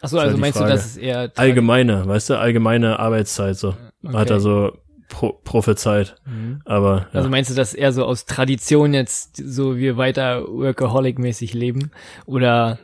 Achso, 0.00 0.16
ist 0.16 0.22
halt 0.22 0.22
also 0.22 0.34
die 0.34 0.40
meinst 0.40 0.58
Frage. 0.58 0.72
du, 0.72 0.76
dass 0.76 0.86
es 0.86 0.96
eher 0.96 1.30
allgemeine, 1.36 2.04
weißt 2.04 2.30
du, 2.30 2.38
allgemeine 2.40 2.98
Arbeitszeit 2.98 3.56
so. 3.56 3.76
Okay. 4.04 4.16
Hat 4.16 4.30
er 4.30 4.40
so 4.40 4.76
pro 5.08 5.34
prophezeit. 5.44 6.16
Mhm. 6.26 6.62
Aber 6.64 7.06
ja. 7.12 7.18
Also 7.20 7.30
meinst 7.30 7.48
du, 7.48 7.54
dass 7.54 7.74
eher 7.74 7.92
so 7.92 8.04
aus 8.06 8.24
Tradition 8.24 8.92
jetzt 8.92 9.36
so 9.36 9.76
wir 9.76 9.96
weiter 9.96 10.48
Workaholic-mäßig 10.48 11.54
leben? 11.54 11.92
Oder 12.26 12.80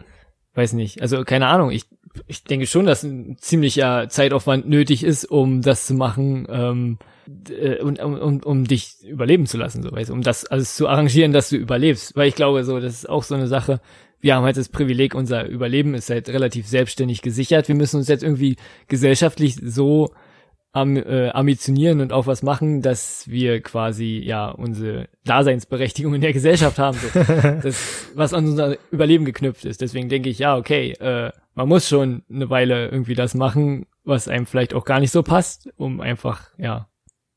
weiß 0.58 0.72
nicht, 0.72 1.00
also 1.00 1.24
keine 1.24 1.46
Ahnung, 1.46 1.70
ich, 1.70 1.84
ich 2.26 2.44
denke 2.44 2.66
schon, 2.66 2.86
dass 2.86 3.02
ein 3.02 3.36
ziemlicher 3.38 4.08
Zeitaufwand 4.08 4.68
nötig 4.68 5.04
ist, 5.04 5.24
um 5.24 5.62
das 5.62 5.86
zu 5.86 5.94
machen, 5.94 6.46
ähm, 6.50 6.98
äh, 7.50 7.80
und 7.82 8.00
um, 8.00 8.14
um, 8.14 8.40
um 8.42 8.64
dich 8.64 8.96
überleben 9.04 9.46
zu 9.46 9.58
lassen, 9.58 9.82
so 9.82 9.92
weißt 9.92 10.10
du, 10.10 10.14
um 10.14 10.22
das 10.22 10.46
alles 10.46 10.76
zu 10.76 10.88
arrangieren, 10.88 11.32
dass 11.32 11.50
du 11.50 11.56
überlebst. 11.56 12.16
Weil 12.16 12.28
ich 12.28 12.34
glaube, 12.34 12.64
so, 12.64 12.80
das 12.80 12.94
ist 12.94 13.08
auch 13.08 13.22
so 13.22 13.34
eine 13.34 13.46
Sache. 13.46 13.80
Wir 14.20 14.34
haben 14.34 14.44
halt 14.44 14.56
das 14.56 14.68
Privileg, 14.68 15.14
unser 15.14 15.46
Überleben 15.46 15.94
ist 15.94 16.10
halt 16.10 16.28
relativ 16.28 16.66
selbstständig 16.66 17.22
gesichert. 17.22 17.68
Wir 17.68 17.74
müssen 17.74 17.98
uns 17.98 18.08
jetzt 18.08 18.24
irgendwie 18.24 18.56
gesellschaftlich 18.88 19.56
so 19.62 20.10
am, 20.72 20.96
äh, 20.96 21.30
ambitionieren 21.30 22.00
und 22.00 22.12
auch 22.12 22.26
was 22.26 22.42
machen, 22.42 22.82
dass 22.82 23.28
wir 23.28 23.60
quasi 23.60 24.20
ja 24.24 24.50
unsere 24.50 25.08
Daseinsberechtigung 25.24 26.14
in 26.14 26.20
der 26.20 26.32
Gesellschaft 26.32 26.78
haben, 26.78 26.98
so. 26.98 27.08
das, 27.62 28.08
was 28.14 28.34
an 28.34 28.46
unser 28.46 28.76
Überleben 28.90 29.24
geknüpft 29.24 29.64
ist. 29.64 29.80
Deswegen 29.80 30.08
denke 30.08 30.28
ich, 30.28 30.38
ja, 30.38 30.56
okay, 30.56 30.92
äh, 30.92 31.30
man 31.58 31.68
muss 31.68 31.88
schon 31.88 32.22
eine 32.32 32.48
Weile 32.50 32.88
irgendwie 32.88 33.14
das 33.16 33.34
machen, 33.34 33.86
was 34.04 34.28
einem 34.28 34.46
vielleicht 34.46 34.74
auch 34.74 34.84
gar 34.84 35.00
nicht 35.00 35.10
so 35.10 35.24
passt, 35.24 35.68
um 35.76 36.00
einfach, 36.00 36.42
ja, 36.56 36.86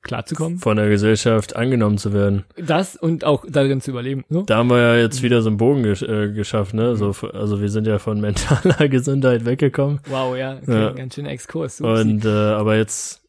klarzukommen. 0.03 0.59
von 0.59 0.77
der 0.77 0.89
Gesellschaft 0.89 1.55
angenommen 1.55 1.97
zu 1.97 2.13
werden. 2.13 2.45
Das 2.55 2.95
und 2.95 3.23
auch 3.25 3.45
darin 3.49 3.81
zu 3.81 3.89
überleben. 3.91 4.23
So. 4.29 4.43
Da 4.43 4.57
haben 4.57 4.69
wir 4.69 4.77
ja 4.79 4.95
jetzt 4.95 5.21
wieder 5.23 5.41
so 5.41 5.49
einen 5.49 5.57
Bogen 5.57 5.81
gesch 5.83 6.03
äh, 6.03 6.31
geschafft, 6.31 6.73
ne? 6.75 6.95
So, 6.95 7.09
f- 7.09 7.23
also 7.33 7.61
wir 7.61 7.69
sind 7.69 7.87
ja 7.87 7.97
von 7.99 8.21
mentaler 8.21 8.87
Gesundheit 8.89 9.43
weggekommen. 9.45 9.99
Wow, 10.07 10.35
ja, 10.37 10.57
okay, 10.61 10.71
Ja. 10.71 10.91
ganz 10.91 11.15
schöner 11.15 11.29
Exkurs. 11.31 11.81
Upsi. 11.81 12.01
Und 12.01 12.25
äh, 12.25 12.29
aber 12.29 12.77
jetzt, 12.77 13.23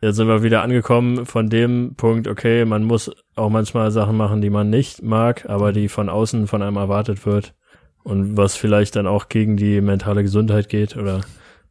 jetzt 0.00 0.16
sind 0.16 0.26
wir 0.28 0.42
wieder 0.42 0.62
angekommen 0.62 1.24
von 1.26 1.48
dem 1.48 1.94
Punkt, 1.96 2.26
okay, 2.28 2.64
man 2.64 2.82
muss 2.84 3.10
auch 3.36 3.50
manchmal 3.50 3.90
Sachen 3.92 4.16
machen, 4.16 4.40
die 4.40 4.50
man 4.50 4.70
nicht 4.70 5.02
mag, 5.02 5.48
aber 5.48 5.72
die 5.72 5.88
von 5.88 6.08
außen 6.08 6.46
von 6.48 6.62
einem 6.62 6.76
erwartet 6.76 7.26
wird. 7.26 7.54
Und 8.04 8.36
was 8.36 8.56
vielleicht 8.56 8.96
dann 8.96 9.06
auch 9.06 9.28
gegen 9.28 9.56
die 9.56 9.80
mentale 9.80 10.22
Gesundheit 10.22 10.68
geht, 10.68 10.96
oder 10.96 11.20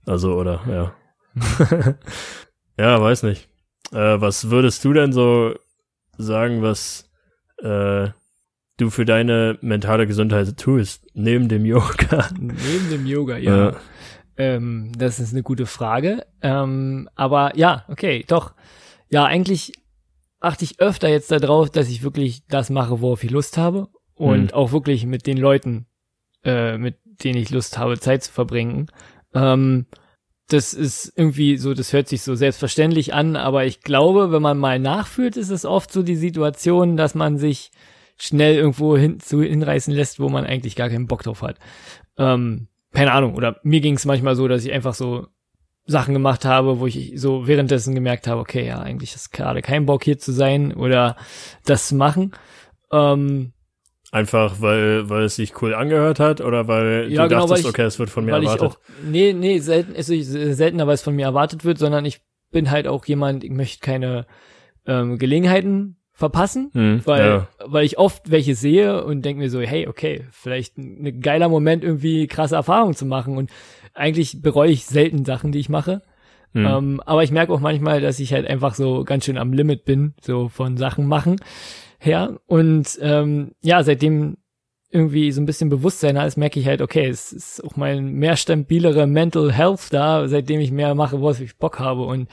also, 0.06 0.34
oder 0.36 0.62
ja. 0.70 0.94
ja, 2.78 3.02
weiß 3.02 3.24
nicht. 3.24 3.48
Äh, 3.92 4.22
was 4.22 4.50
würdest 4.50 4.84
du 4.86 4.94
denn 4.94 5.12
so 5.14 5.54
sagen, 6.18 6.62
was 6.62 7.10
äh, 7.62 8.10
du 8.78 8.90
für 8.90 9.06
deine 9.06 9.58
mentale 9.62 10.08
Gesundheit 10.08 10.58
tust, 10.58 11.06
neben 11.14 11.50
dem 11.50 11.66
Yoga? 11.66 12.30
Neben 12.40 12.90
dem 12.90 13.06
Yoga, 13.06 13.38
ja. 13.38 13.70
Ja. 13.72 13.76
Ähm, 14.38 14.92
das 14.98 15.20
ist 15.20 15.34
eine 15.34 15.44
gute 15.44 15.66
Frage. 15.66 16.26
Ähm, 16.42 17.10
aber 17.16 17.56
ja, 17.58 17.86
okay, 17.90 18.24
doch. 18.28 18.54
Ja, 19.10 19.26
eigentlich 19.26 19.74
achte 20.40 20.64
ich 20.64 20.80
öfter 20.80 21.10
jetzt 21.10 21.32
darauf, 21.32 21.70
dass 21.70 21.90
ich 21.90 22.02
wirklich 22.02 22.48
das 22.48 22.70
mache, 22.70 23.02
worauf 23.02 23.24
ich 23.24 23.32
Lust 23.32 23.58
habe. 23.58 23.90
Und 24.16 24.46
Mhm. 24.46 24.54
auch 24.54 24.72
wirklich 24.72 25.06
mit 25.06 25.28
den 25.28 25.38
Leuten, 25.38 25.86
äh, 26.44 26.78
mit 26.78 26.96
denen 27.24 27.40
ich 27.40 27.50
Lust 27.50 27.78
habe, 27.78 28.00
Zeit 28.00 28.24
zu 28.24 28.32
verbringen. 28.32 28.88
Ähm, 29.34 29.86
das 30.48 30.74
ist 30.74 31.14
irgendwie 31.16 31.58
so, 31.58 31.74
das 31.74 31.94
hört 31.94 32.08
sich 32.08 32.24
so 32.24 32.36
selbstverständlich 32.36 33.14
an, 33.14 33.36
aber 33.36 33.66
ich 33.66 33.82
glaube, 33.82 34.32
wenn 34.32 34.42
man 34.42 34.58
mal 34.58 34.80
nachfühlt, 34.80 35.38
ist 35.38 35.50
es 35.50 35.66
oft 35.66 35.92
so 35.92 36.04
die 36.04 36.16
Situation, 36.16 36.98
dass 36.98 37.16
man 37.16 37.38
sich 37.38 37.72
schnell 38.18 38.56
irgendwo 38.56 38.98
hin, 38.98 39.20
zu 39.20 39.42
hinreißen 39.42 39.94
lässt, 39.94 40.20
wo 40.20 40.30
man 40.30 40.46
eigentlich 40.46 40.76
gar 40.76 40.90
keinen 40.90 41.08
Bock 41.08 41.24
drauf 41.24 41.42
hat. 41.42 41.58
Ähm, 42.18 42.68
keine 42.94 43.14
Ahnung, 43.14 43.36
oder 43.36 43.60
mir 43.64 43.80
ging 43.80 43.96
es 43.96 44.06
manchmal 44.06 44.36
so, 44.36 44.48
dass 44.48 44.66
ich 44.66 44.74
einfach 44.74 44.94
so 44.94 45.28
Sachen 45.86 46.14
gemacht 46.14 46.46
habe, 46.46 46.80
wo 46.80 46.88
ich 46.88 47.14
so 47.16 47.48
währenddessen 47.48 47.96
gemerkt 47.96 48.28
habe, 48.28 48.42
okay, 48.42 48.68
ja, 48.68 48.80
eigentlich 48.80 49.16
ist 49.16 49.32
gerade 49.32 49.62
kein 49.62 49.86
Bock 49.86 50.04
hier 50.04 50.20
zu 50.20 50.32
sein 50.32 50.74
oder 50.74 51.16
das 51.66 51.88
zu 51.88 51.96
machen. 51.96 52.34
Ähm, 52.92 53.54
Einfach 54.14 54.60
weil, 54.60 55.10
weil 55.10 55.24
es 55.24 55.38
sich 55.38 55.62
cool 55.62 55.74
angehört 55.74 56.20
hat 56.20 56.42
oder 56.42 56.68
weil 56.68 57.10
Ja, 57.10 57.24
du 57.24 57.30
genau, 57.30 57.48
dachtest, 57.48 57.64
ich- 57.64 57.70
okay, 57.70 57.84
es 57.84 57.98
wird 57.98 58.10
von 58.10 58.26
mir 58.26 58.34
erwartet. 58.34 58.62
ich 58.62 58.76
auch, 58.76 58.80
nee, 59.02 59.32
nee, 59.32 59.60
selten, 59.60 59.96
ist 59.96 60.10
es 60.10 60.28
seltener, 60.58 60.86
weil 60.86 60.96
es 60.96 61.02
von 61.02 61.16
mir 61.16 61.26
erwartet 61.26 61.64
wird, 61.64 61.78
sondern 61.78 62.04
ich 62.04 62.20
bin 62.52 62.72
halt 62.72 62.88
auch 62.88 63.06
jemand, 63.06 63.46
ich 63.46 63.52
möchte 63.52 63.80
keine 63.80 64.26
ähm, 64.86 65.18
Gelegenheiten 65.18 65.96
verpassen, 66.12 66.72
Hm, 66.74 67.02
weil, 67.06 67.22
ja. 67.26 67.48
weil 67.66 67.86
ich 67.86 67.98
oft 67.98 68.30
welche 68.30 68.54
sehe 68.54 69.04
und 69.06 69.24
denke 69.24 69.42
mir 69.44 69.50
so, 69.50 69.62
hey, 69.62 69.88
okay, 69.88 70.26
vielleicht 70.32 70.78
ein 70.78 71.08
ein 71.08 71.22
geiler 71.22 71.48
Moment, 71.48 71.84
irgendwie 71.84 72.28
krasse 72.28 72.56
Erfahrungen 72.56 72.96
zu 72.96 73.06
machen 73.06 73.38
und 73.38 73.50
eigentlich 73.94 74.42
bereue 74.42 74.72
ich 74.72 74.86
selten 74.86 75.24
Sachen, 75.24 75.54
die 75.54 75.60
ich 75.60 75.70
mache. 75.70 76.02
Hm. 76.54 76.66
Ähm, 76.66 77.02
aber 77.06 77.24
ich 77.24 77.32
merke 77.32 77.54
auch 77.54 77.62
manchmal, 77.62 78.02
dass 78.02 78.20
ich 78.20 78.34
halt 78.34 78.46
einfach 78.46 78.76
so 78.76 79.06
ganz 79.06 79.24
schön 79.24 79.38
am 79.38 79.54
Limit 79.54 79.86
bin, 79.86 80.14
so 80.22 80.50
von 80.50 80.76
Sachen 80.76 81.06
machen 81.08 81.38
her. 82.02 82.40
Und 82.48 82.98
ähm, 83.02 83.52
ja, 83.62 83.84
seitdem 83.84 84.38
irgendwie 84.90 85.32
so 85.32 85.42
ein 85.42 85.46
bisschen 85.46 85.70
Bewusstsein 85.70 86.18
ist, 86.18 86.36
merke 86.36 86.60
ich 86.60 86.68
halt, 86.68 86.82
okay, 86.82 87.08
es 87.08 87.32
ist 87.32 87.64
auch 87.64 87.78
mein 87.78 88.14
mehr 88.14 88.36
stabilere 88.36 89.08
Mental 89.08 89.52
Health 89.52 89.88
da, 89.92 90.28
seitdem 90.28 90.60
ich 90.60 90.72
mehr 90.72 90.96
mache, 90.96 91.22
worauf 91.22 91.40
ich 91.40 91.58
Bock 91.58 91.80
habe. 91.80 92.04
Und 92.04 92.28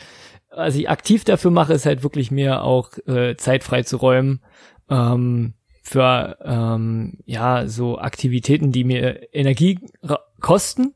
was 0.51 0.75
ich 0.75 0.91
aktiv 0.91 1.25
dafür 1.25 1.51
mache, 1.51 1.75
ist 1.75 1.87
halt 1.87 2.03
wirklich 2.03 2.31
mir 2.31 2.63
auch 2.63 2.91
äh, 3.07 3.37
Zeit 3.37 3.63
frei 3.63 3.83
zu 3.83 3.99
räumen 3.99 4.41
ähm, 4.91 5.55
für 5.83 6.39
ähm, 6.43 7.19
ja 7.27 7.67
so 7.69 7.99
Aktivitäten, 7.99 8.73
die 8.73 8.85
mir 8.85 9.33
Energie 9.33 9.79
kosten, 10.41 10.95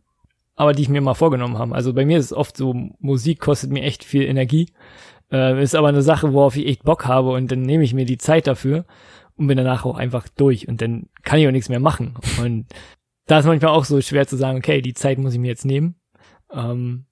aber 0.57 0.73
die 0.73 0.83
ich 0.83 0.89
mir 0.89 1.01
mal 1.01 1.15
vorgenommen 1.15 1.59
habe. 1.59 1.75
Also 1.75 1.93
bei 1.93 2.05
mir 2.05 2.19
ist 2.19 2.27
es 2.27 2.33
oft 2.33 2.57
so, 2.57 2.75
Musik 2.99 3.39
kostet 3.39 3.71
mir 3.71 3.83
echt 3.83 4.03
viel 4.03 4.23
Energie. 4.23 4.69
Äh, 5.33 5.63
ist 5.63 5.75
aber 5.75 5.89
eine 5.89 6.03
Sache, 6.03 6.33
worauf 6.35 6.57
ich 6.57 6.67
echt 6.67 6.85
Bock 6.85 7.07
habe 7.07 7.31
und 7.31 7.51
dann 7.51 7.63
nehme 7.63 7.85
ich 7.85 7.95
mir 7.95 8.05
die 8.05 8.19
Zeit 8.19 8.47
dafür 8.47 8.85
und 9.37 9.47
bin 9.47 9.57
danach 9.57 9.87
auch 9.87 9.97
einfach 9.97 10.29
durch 10.29 10.69
und 10.69 10.83
dann 10.83 11.09
kann 11.23 11.39
ich 11.39 11.49
auch 11.49 11.53
nichts 11.53 11.71
mehr 11.71 11.81
machen. 11.81 12.15
Und 12.41 12.67
da 13.27 13.39
ist 13.39 13.47
manchmal 13.47 13.73
auch 13.73 13.85
so 13.85 14.01
schwer 14.01 14.27
zu 14.27 14.37
sagen, 14.37 14.59
okay, 14.59 14.83
die 14.83 14.95
Zeit 14.95 15.19
muss 15.19 15.33
ich 15.33 15.41
mir 15.41 15.49
jetzt 15.49 15.65
nehmen 15.65 15.97
ähm, 16.53 17.07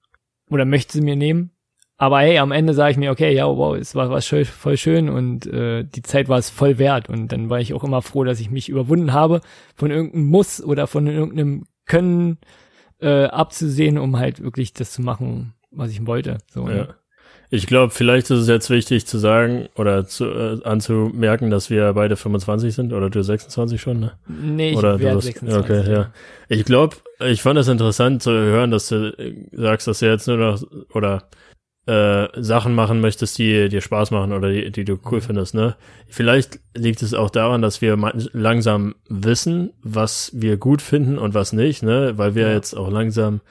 oder 0.49 0.65
möchte 0.65 0.93
sie 0.93 1.01
mir 1.01 1.15
nehmen. 1.15 1.51
Aber 1.97 2.19
hey, 2.21 2.39
am 2.39 2.51
Ende 2.51 2.73
sage 2.73 2.91
ich 2.91 2.97
mir, 2.97 3.11
okay, 3.11 3.33
ja, 3.33 3.45
wow, 3.45 3.75
es 3.75 3.93
war 3.93 4.09
was 4.09 4.25
schön, 4.25 4.45
voll 4.45 4.75
schön 4.75 5.07
und 5.07 5.45
äh, 5.45 5.83
die 5.83 6.01
Zeit 6.01 6.29
war 6.29 6.39
es 6.39 6.49
voll 6.49 6.79
wert. 6.79 7.09
Und 7.09 7.31
dann 7.31 7.49
war 7.49 7.59
ich 7.59 7.75
auch 7.75 7.83
immer 7.83 8.01
froh, 8.01 8.23
dass 8.23 8.39
ich 8.39 8.49
mich 8.49 8.69
überwunden 8.69 9.13
habe, 9.13 9.41
von 9.75 9.91
irgendeinem 9.91 10.25
Muss 10.25 10.63
oder 10.63 10.87
von 10.87 11.05
irgendeinem 11.05 11.65
Können 11.85 12.39
äh, 12.99 13.25
abzusehen, 13.25 13.99
um 13.99 14.17
halt 14.17 14.41
wirklich 14.41 14.73
das 14.73 14.93
zu 14.93 15.03
machen, 15.03 15.53
was 15.69 15.91
ich 15.91 16.05
wollte. 16.07 16.39
So, 16.51 16.65
ne? 16.65 16.95
Ich 17.53 17.67
glaube, 17.67 17.91
vielleicht 17.93 18.31
ist 18.31 18.39
es 18.39 18.47
jetzt 18.47 18.69
wichtig 18.69 19.05
zu 19.05 19.17
sagen 19.17 19.67
oder 19.75 20.05
zu, 20.07 20.23
äh, 20.25 20.63
anzumerken, 20.63 21.49
dass 21.51 21.69
wir 21.69 21.91
beide 21.93 22.15
25 22.15 22.73
sind 22.73 22.93
oder 22.93 23.09
du 23.09 23.21
26 23.21 23.81
schon, 23.81 23.99
ne? 23.99 24.13
Nee, 24.27 24.71
ich 24.71 24.77
Oder 24.77 24.93
hast- 24.93 25.25
26. 25.25 25.57
Okay, 25.59 25.91
ja. 25.91 26.13
Ich 26.47 26.63
glaube, 26.63 26.95
ich 27.19 27.41
fand 27.41 27.59
es 27.59 27.67
interessant 27.67 28.23
zu 28.23 28.31
hören, 28.31 28.71
dass 28.71 28.87
du 28.87 29.13
äh, 29.17 29.35
sagst, 29.51 29.87
dass 29.87 29.99
du 29.99 30.05
jetzt 30.07 30.27
nur 30.27 30.37
noch 30.37 30.63
oder 30.93 31.23
äh, 31.87 32.27
Sachen 32.41 32.73
machen 32.73 33.01
möchtest, 33.01 33.37
die 33.37 33.67
dir 33.67 33.81
Spaß 33.81 34.11
machen 34.11 34.31
oder 34.31 34.49
die, 34.49 34.71
die 34.71 34.85
du 34.85 34.97
cool 35.11 35.17
Mhm. 35.17 35.21
findest, 35.23 35.53
ne? 35.53 35.75
Vielleicht 36.07 36.59
liegt 36.73 37.01
es 37.01 37.13
auch 37.13 37.31
daran, 37.31 37.61
dass 37.61 37.81
wir 37.81 37.97
langsam 38.31 38.95
wissen, 39.09 39.73
was 39.83 40.31
wir 40.33 40.55
gut 40.55 40.81
finden 40.81 41.17
und 41.17 41.33
was 41.33 41.51
nicht, 41.51 41.83
ne? 41.83 42.13
Weil 42.17 42.33
wir 42.35 42.47
Ja. 42.47 42.53
jetzt 42.53 42.75
auch 42.75 42.89
langsam 42.89 43.41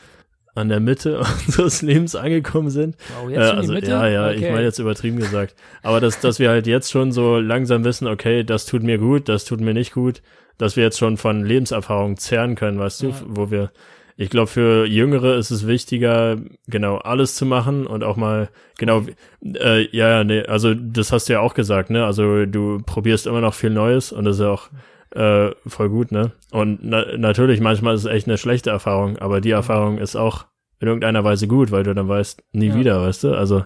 an 0.54 0.68
der 0.68 0.80
Mitte 0.80 1.18
unseres 1.46 1.82
Lebens 1.82 2.14
angekommen 2.16 2.70
sind. 2.70 2.96
Wow, 3.16 3.28
Äh, 3.30 3.34
jetzt 3.34 3.48
schon 3.48 3.58
also, 3.58 3.72
Mitte? 3.72 3.90
Ja, 3.90 4.06
ja, 4.08 4.30
ich 4.32 4.38
Okay. 4.38 4.52
meine 4.52 4.64
jetzt 4.64 4.78
übertrieben 4.78 5.18
gesagt. 5.18 5.54
Aber 5.82 6.00
dass, 6.00 6.20
dass 6.20 6.38
wir 6.38 6.50
halt 6.50 6.66
jetzt 6.66 6.90
schon 6.90 7.12
so 7.12 7.38
langsam 7.38 7.84
wissen, 7.84 8.06
okay, 8.06 8.44
das 8.44 8.66
tut 8.66 8.82
mir 8.82 8.98
gut, 8.98 9.28
das 9.28 9.44
tut 9.44 9.60
mir 9.60 9.74
nicht 9.74 9.92
gut, 9.92 10.22
dass 10.58 10.76
wir 10.76 10.84
jetzt 10.84 10.98
schon 10.98 11.16
von 11.16 11.44
Lebenserfahrung 11.44 12.16
zehren 12.16 12.54
können, 12.54 12.78
weißt 12.78 13.02
du, 13.02 13.08
Ja. 13.08 13.14
wo 13.26 13.50
wir, 13.50 13.70
ich 14.16 14.28
glaube, 14.28 14.48
für 14.48 14.84
Jüngere 14.86 15.36
ist 15.36 15.50
es 15.50 15.66
wichtiger, 15.66 16.36
genau 16.68 16.96
alles 16.98 17.34
zu 17.36 17.46
machen 17.46 17.86
und 17.86 18.04
auch 18.04 18.16
mal, 18.16 18.50
genau, 18.76 19.04
äh, 19.42 19.86
ja, 19.96 20.10
ja, 20.10 20.24
nee, 20.24 20.42
also 20.42 20.74
das 20.74 21.12
hast 21.12 21.28
du 21.30 21.32
ja 21.34 21.40
auch 21.40 21.54
gesagt, 21.54 21.88
ne? 21.88 22.04
Also 22.04 22.44
du 22.44 22.82
probierst 22.84 23.26
immer 23.26 23.40
noch 23.40 23.54
viel 23.54 23.70
Neues 23.70 24.12
und 24.12 24.24
das 24.26 24.36
ist 24.36 24.42
ja 24.42 24.50
auch 24.50 24.68
äh, 25.12 25.50
voll 25.66 25.88
gut, 25.88 26.12
ne? 26.12 26.32
Und 26.52 26.80
na 26.82 27.16
natürlich, 27.16 27.60
manchmal 27.60 27.94
ist 27.94 28.04
es 28.04 28.10
echt 28.10 28.26
eine 28.28 28.38
schlechte 28.38 28.70
Erfahrung, 28.70 29.18
aber 29.18 29.40
die 29.40 29.50
Erfahrung 29.50 29.98
ist 29.98 30.16
auch 30.16 30.46
in 30.78 30.88
irgendeiner 30.88 31.24
Weise 31.24 31.46
gut, 31.46 31.70
weil 31.72 31.82
du 31.82 31.94
dann 31.94 32.08
weißt, 32.08 32.42
nie 32.52 32.68
Ja. 32.68 32.74
wieder, 32.76 33.02
weißt 33.02 33.24
du? 33.24 33.34
Also, 33.34 33.64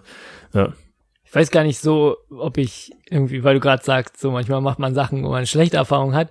ja. 0.53 0.73
Ich 1.25 1.35
weiß 1.35 1.51
gar 1.51 1.65
nicht 1.65 1.79
so, 1.81 2.17
ob 2.31 2.59
ich 2.59 2.93
irgendwie, 3.11 3.43
weil 3.45 3.55
du 3.55 3.61
gerade 3.61 3.83
sagst, 3.85 4.19
so 4.21 4.31
manchmal 4.31 4.61
macht 4.61 4.79
man 4.79 4.95
Sachen, 4.95 5.23
wo 5.25 5.29
man 5.29 5.39
eine 5.39 5.47
schlechte 5.47 5.77
Erfahrung 5.77 6.15
hat. 6.15 6.31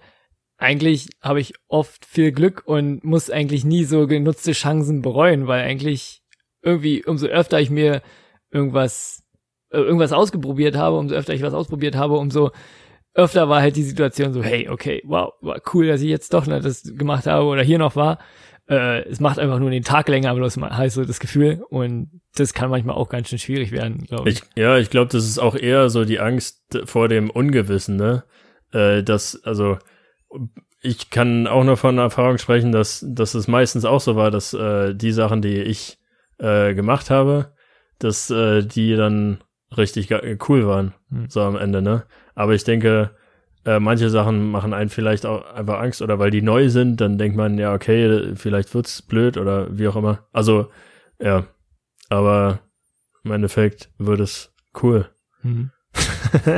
Eigentlich 0.57 1.09
habe 1.21 1.41
ich 1.41 1.53
oft 1.67 2.05
viel 2.05 2.31
Glück 2.31 2.63
und 2.65 3.03
muss 3.03 3.29
eigentlich 3.29 3.65
nie 3.65 3.83
so 3.83 4.07
genutzte 4.07 4.53
Chancen 4.53 5.01
bereuen, 5.01 5.47
weil 5.47 5.63
eigentlich 5.63 6.21
irgendwie, 6.61 7.03
umso 7.05 7.27
öfter 7.27 7.59
ich 7.59 7.69
mir 7.69 8.01
irgendwas, 8.51 9.23
äh, 9.71 9.77
irgendwas 9.79 10.13
ausprobiert 10.13 10.77
habe, 10.77 10.97
umso 10.97 11.15
öfter 11.15 11.33
ich 11.33 11.41
was 11.41 11.53
ausprobiert 11.53 11.95
habe, 11.95 12.15
umso 12.15 12.51
öfter 13.13 13.49
war 13.49 13.61
halt 13.61 13.75
die 13.75 13.83
Situation 13.83 14.33
so, 14.33 14.43
hey, 14.43 14.69
okay, 14.69 15.01
wow, 15.05 15.33
war 15.41 15.61
cool, 15.73 15.87
dass 15.87 16.01
ich 16.01 16.09
jetzt 16.09 16.33
doch 16.33 16.47
noch 16.47 16.61
das 16.61 16.83
gemacht 16.83 17.27
habe 17.27 17.45
oder 17.45 17.63
hier 17.63 17.77
noch 17.77 17.95
war. 17.95 18.19
Äh, 18.67 19.03
es 19.09 19.19
macht 19.19 19.39
einfach 19.39 19.59
nur 19.59 19.69
den 19.69 19.83
Tag 19.83 20.07
länger, 20.07 20.33
bloß 20.33 20.57
mal 20.57 20.75
heißt 20.75 20.95
so 20.95 21.03
das 21.03 21.19
Gefühl 21.19 21.63
und 21.69 22.21
das 22.35 22.53
kann 22.53 22.69
manchmal 22.69 22.95
auch 22.95 23.09
ganz 23.09 23.29
schön 23.29 23.39
schwierig 23.39 23.71
werden, 23.71 24.05
glaube 24.05 24.29
ich. 24.29 24.37
Ich, 24.37 24.43
ja, 24.55 24.77
ich 24.77 24.89
glaube, 24.89 25.11
das 25.11 25.25
ist 25.25 25.37
auch 25.37 25.55
eher 25.55 25.89
so 25.89 26.05
die 26.05 26.19
Angst 26.19 26.79
vor 26.85 27.07
dem 27.07 27.29
Ungewissen, 27.29 27.97
ne? 27.97 28.23
Äh, 28.71 29.03
dass, 29.03 29.43
also, 29.43 29.77
ich 30.81 31.09
kann 31.09 31.45
auch 31.47 31.63
nur 31.63 31.77
von 31.77 31.97
Erfahrung 31.97 32.37
sprechen, 32.37 32.71
dass, 32.71 33.05
dass 33.07 33.35
es 33.35 33.47
meistens 33.47 33.85
auch 33.85 34.01
so 34.01 34.15
war, 34.15 34.31
dass 34.31 34.53
äh, 34.53 34.95
die 34.95 35.11
Sachen, 35.11 35.41
die 35.41 35.61
ich 35.61 35.99
äh, 36.39 36.73
gemacht 36.73 37.09
habe, 37.09 37.53
dass 37.99 38.29
äh, 38.29 38.63
die 38.65 38.95
dann 38.95 39.43
richtig 39.77 40.09
cool 40.47 40.67
waren, 40.67 40.93
Hm. 41.09 41.29
so 41.29 41.41
am 41.41 41.55
Ende, 41.57 41.81
ne? 41.81 42.03
Aber 42.35 42.53
ich 42.53 42.63
denke, 42.63 43.11
äh, 43.65 43.79
manche 43.79 44.09
Sachen 44.09 44.51
machen 44.51 44.73
einen 44.73 44.89
vielleicht 44.89 45.25
auch 45.25 45.45
einfach 45.53 45.79
Angst 45.79 46.01
oder 46.01 46.19
weil 46.19 46.31
die 46.31 46.41
neu 46.41 46.69
sind, 46.69 46.99
dann 46.99 47.17
denkt 47.17 47.37
man, 47.37 47.57
ja, 47.57 47.73
okay, 47.73 48.33
vielleicht 48.35 48.73
wird's 48.75 49.01
blöd 49.01 49.37
oder 49.37 49.67
wie 49.77 49.87
auch 49.87 49.95
immer. 49.95 50.19
Also, 50.33 50.69
ja. 51.21 51.45
Aber 52.09 52.59
im 53.23 53.31
Endeffekt 53.31 53.89
wird 53.97 54.19
es 54.19 54.53
cool. 54.81 55.07
Mhm. 55.43 55.71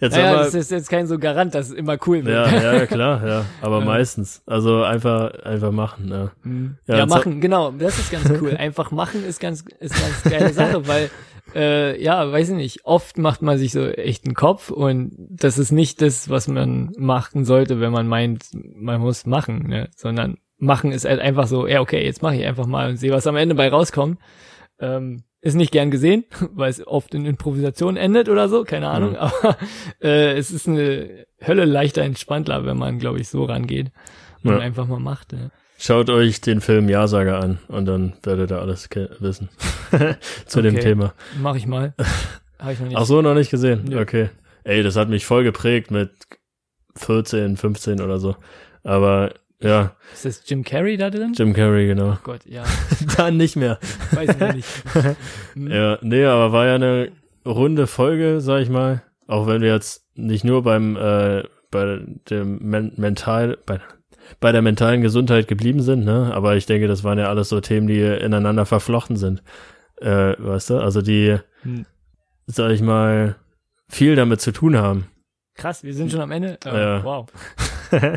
Jetzt 0.00 0.18
aber, 0.18 0.36
das 0.44 0.54
ist 0.54 0.70
jetzt 0.70 0.90
kein 0.90 1.06
so 1.06 1.18
Garant, 1.18 1.54
dass 1.54 1.68
es 1.68 1.72
immer 1.74 1.96
cool 2.06 2.24
wird. 2.24 2.34
ja, 2.52 2.74
ja, 2.74 2.86
klar, 2.86 3.26
ja. 3.26 3.44
Aber 3.62 3.78
Ja. 3.78 3.84
meistens. 3.84 4.42
Also 4.44 4.82
einfach, 4.82 5.32
einfach 5.44 5.70
machen, 5.70 6.08
ja. 6.10 6.30
Mhm. 6.42 6.76
Ja, 6.86 6.98
Ja, 6.98 7.06
machen, 7.06 7.40
genau. 7.40 7.70
Das 7.70 7.98
ist 7.98 8.10
ganz 8.10 8.28
cool. 8.40 8.56
Einfach 8.58 8.90
machen 8.90 9.24
ist 9.24 9.40
ganz, 9.40 9.64
ist 9.80 9.94
ganz 9.94 10.22
geile 10.24 10.52
Sache, 10.52 10.86
weil, 10.86 11.10
äh, 11.54 12.02
ja, 12.02 12.30
weiß 12.30 12.50
ich 12.50 12.56
nicht, 12.56 12.84
oft 12.84 13.18
macht 13.18 13.42
man 13.42 13.58
sich 13.58 13.72
so 13.72 13.86
echt 13.86 14.24
einen 14.26 14.34
Kopf 14.34 14.70
und 14.70 15.12
das 15.30 15.58
ist 15.58 15.72
nicht 15.72 16.00
das, 16.02 16.28
was 16.28 16.48
man 16.48 16.92
machen 16.98 17.44
sollte, 17.44 17.80
wenn 17.80 17.92
man 17.92 18.08
meint, 18.08 18.44
man 18.52 19.00
muss 19.00 19.26
machen, 19.26 19.66
ne? 19.68 19.88
sondern 19.96 20.38
machen 20.58 20.92
ist 20.92 21.04
halt 21.04 21.20
einfach 21.20 21.46
so, 21.46 21.66
ja, 21.66 21.80
okay, 21.80 22.04
jetzt 22.04 22.22
mache 22.22 22.36
ich 22.36 22.44
einfach 22.44 22.66
mal 22.66 22.88
und 22.90 22.96
sehe, 22.96 23.10
was 23.12 23.26
am 23.26 23.36
Ende 23.36 23.54
bei 23.54 23.68
rauskommt. 23.68 24.18
Ähm, 24.80 25.24
ist 25.40 25.54
nicht 25.54 25.72
gern 25.72 25.90
gesehen, 25.90 26.24
weil 26.54 26.70
es 26.70 26.86
oft 26.86 27.14
in 27.14 27.26
Improvisation 27.26 27.96
endet 27.96 28.28
oder 28.28 28.48
so, 28.48 28.64
keine 28.64 28.88
Ahnung, 28.88 29.10
Mhm. 29.10 29.16
aber 29.16 29.56
äh, 30.02 30.32
es 30.36 30.50
ist 30.50 30.66
eine 30.68 31.26
Hölle 31.46 31.64
leichter 31.66 32.02
entspanntler, 32.02 32.64
wenn 32.64 32.78
man, 32.78 32.98
glaube 32.98 33.20
ich, 33.20 33.28
so 33.28 33.44
rangeht 33.44 33.92
und 34.42 34.50
Ja. 34.52 34.58
einfach 34.58 34.86
mal 34.86 35.00
macht. 35.00 35.32
Ne? 35.32 35.50
Schaut 35.84 36.08
euch 36.08 36.40
den 36.40 36.62
Film 36.62 36.88
Ja-Sager 36.88 37.38
an 37.40 37.58
und 37.68 37.84
dann 37.84 38.14
werdet 38.22 38.50
ihr 38.50 38.58
alles 38.58 38.88
wissen. 39.20 39.50
Zu 40.46 40.62
dem 40.62 40.76
Okay. 40.76 40.82
Thema. 40.82 41.12
Mach 41.42 41.56
ich 41.56 41.66
mal. 41.66 41.92
Habe 42.58 42.72
ich 42.72 42.80
noch 42.80 42.88
nicht. 42.88 42.96
Ach 42.96 43.04
so, 43.04 43.20
noch 43.20 43.34
nicht 43.34 43.50
gesehen? 43.50 43.84
Nö. 43.90 44.00
Okay. 44.00 44.30
Ey, 44.62 44.82
das 44.82 44.96
hat 44.96 45.10
mich 45.10 45.26
voll 45.26 45.44
geprägt 45.44 45.90
mit 45.90 46.10
14, 46.96 47.58
15 47.58 48.00
oder 48.00 48.18
so. 48.18 48.34
Aber 48.82 49.34
ja, 49.60 49.94
Ist 50.14 50.24
das 50.24 50.42
Jim 50.46 50.64
Carrey 50.64 50.96
da 50.96 51.10
drin? 51.10 51.34
Jim 51.36 51.52
Carrey, 51.52 51.86
genau. 51.86 52.12
Oh 52.12 52.18
Gott, 52.22 52.46
ja. 52.46 52.64
Dann 53.18 53.36
nicht 53.36 53.56
mehr. 53.56 53.78
Weiß 54.12 54.30
ich 54.30 54.54
nicht. 54.54 54.68
Hm. 55.52 55.70
Ja, 55.70 55.98
nee, 56.00 56.24
aber 56.24 56.50
war 56.52 56.64
ja 56.64 56.76
eine 56.76 57.12
runde 57.44 57.86
Folge, 57.86 58.40
sag 58.40 58.62
ich 58.62 58.70
mal. 58.70 59.02
Auch 59.26 59.46
wenn 59.46 59.60
wir 59.60 59.74
jetzt 59.74 60.06
nicht 60.14 60.44
nur 60.44 60.62
beim 60.62 60.96
äh, 60.96 61.42
bei 61.70 62.00
dem 62.30 62.58
Men 62.62 62.92
mental 62.96 63.58
bei, 63.66 63.80
bei 64.40 64.52
der 64.52 64.62
mentalen 64.62 65.00
Gesundheit 65.02 65.48
geblieben 65.48 65.82
sind, 65.82 66.04
ne? 66.04 66.30
Aber 66.34 66.56
ich 66.56 66.66
denke, 66.66 66.86
das 66.88 67.04
waren 67.04 67.18
ja 67.18 67.28
alles 67.28 67.48
so 67.48 67.60
Themen, 67.60 67.86
die 67.86 68.00
ineinander 68.00 68.66
verflochten 68.66 69.16
sind. 69.16 69.42
Äh, 70.00 70.34
weißt 70.38 70.70
du? 70.70 70.78
Also 70.78 71.02
die, 71.02 71.36
Hm. 71.62 71.86
sag 72.46 72.70
ich 72.72 72.82
mal, 72.82 73.36
viel 73.88 74.16
damit 74.16 74.40
zu 74.40 74.52
tun 74.52 74.76
haben. 74.76 75.06
Krass, 75.56 75.84
wir 75.84 75.94
sind 75.94 76.10
schon 76.10 76.20
am 76.20 76.32
Ende. 76.32 76.58
Äh, 76.64 76.68
Ja. 76.76 77.04
Wow. 77.04 77.26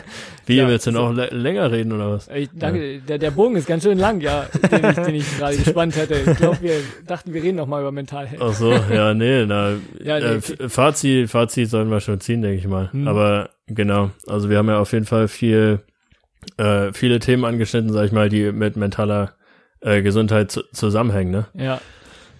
Wie 0.47 0.55
Ja, 0.55 0.67
willst 0.67 0.87
du 0.87 0.91
noch 0.91 1.11
lä- 1.13 1.31
länger 1.31 1.71
reden 1.71 1.91
oder 1.91 2.11
was? 2.13 2.27
Ich 2.29 2.49
danke, 2.53 2.99
der, 2.99 3.19
der 3.19 3.29
Bogen 3.31 3.55
ist 3.57 3.67
ganz 3.67 3.83
schön 3.83 3.99
lang, 3.99 4.21
ja, 4.21 4.45
den 4.71 4.89
ich, 4.89 4.95
den 4.95 5.15
ich 5.15 5.37
gerade 5.37 5.55
gespannt 5.63 5.95
hätte. 5.95 6.15
Ich 6.15 6.37
glaube, 6.37 6.57
wir 6.61 6.77
dachten, 7.05 7.33
wir 7.33 7.43
reden 7.43 7.57
noch 7.57 7.67
mal 7.67 7.81
über 7.81 7.91
Mentalhealth. 7.91 8.41
Ach 8.41 8.53
so, 8.53 8.71
ja, 8.71 9.13
nee, 9.13 9.45
na, 9.45 9.73
Ja, 10.03 10.19
nee, 10.19 10.25
äh, 10.25 10.69
Fazit, 10.69 11.29
Fazit 11.29 11.69
sollen 11.69 11.91
wir 11.91 11.99
schon 11.99 12.19
ziehen, 12.21 12.41
denke 12.41 12.57
ich 12.57 12.67
mal. 12.67 12.91
Hm. 12.91 13.07
Aber 13.07 13.49
genau, 13.67 14.09
also 14.25 14.49
wir 14.49 14.57
haben 14.57 14.69
ja 14.69 14.79
auf 14.79 14.93
jeden 14.93 15.05
Fall 15.05 15.27
viel, 15.27 15.79
äh, 16.57 16.93
viele 16.93 17.19
Themen 17.19 17.45
angeschnitten, 17.45 17.91
sag 17.91 18.05
ich 18.05 18.11
mal, 18.11 18.29
die 18.29 18.51
mit 18.51 18.77
mentaler 18.77 19.33
äh, 19.81 20.01
Gesundheit 20.01 20.51
zu 20.51 20.63
zusammenhängen, 20.71 21.31
ne? 21.31 21.45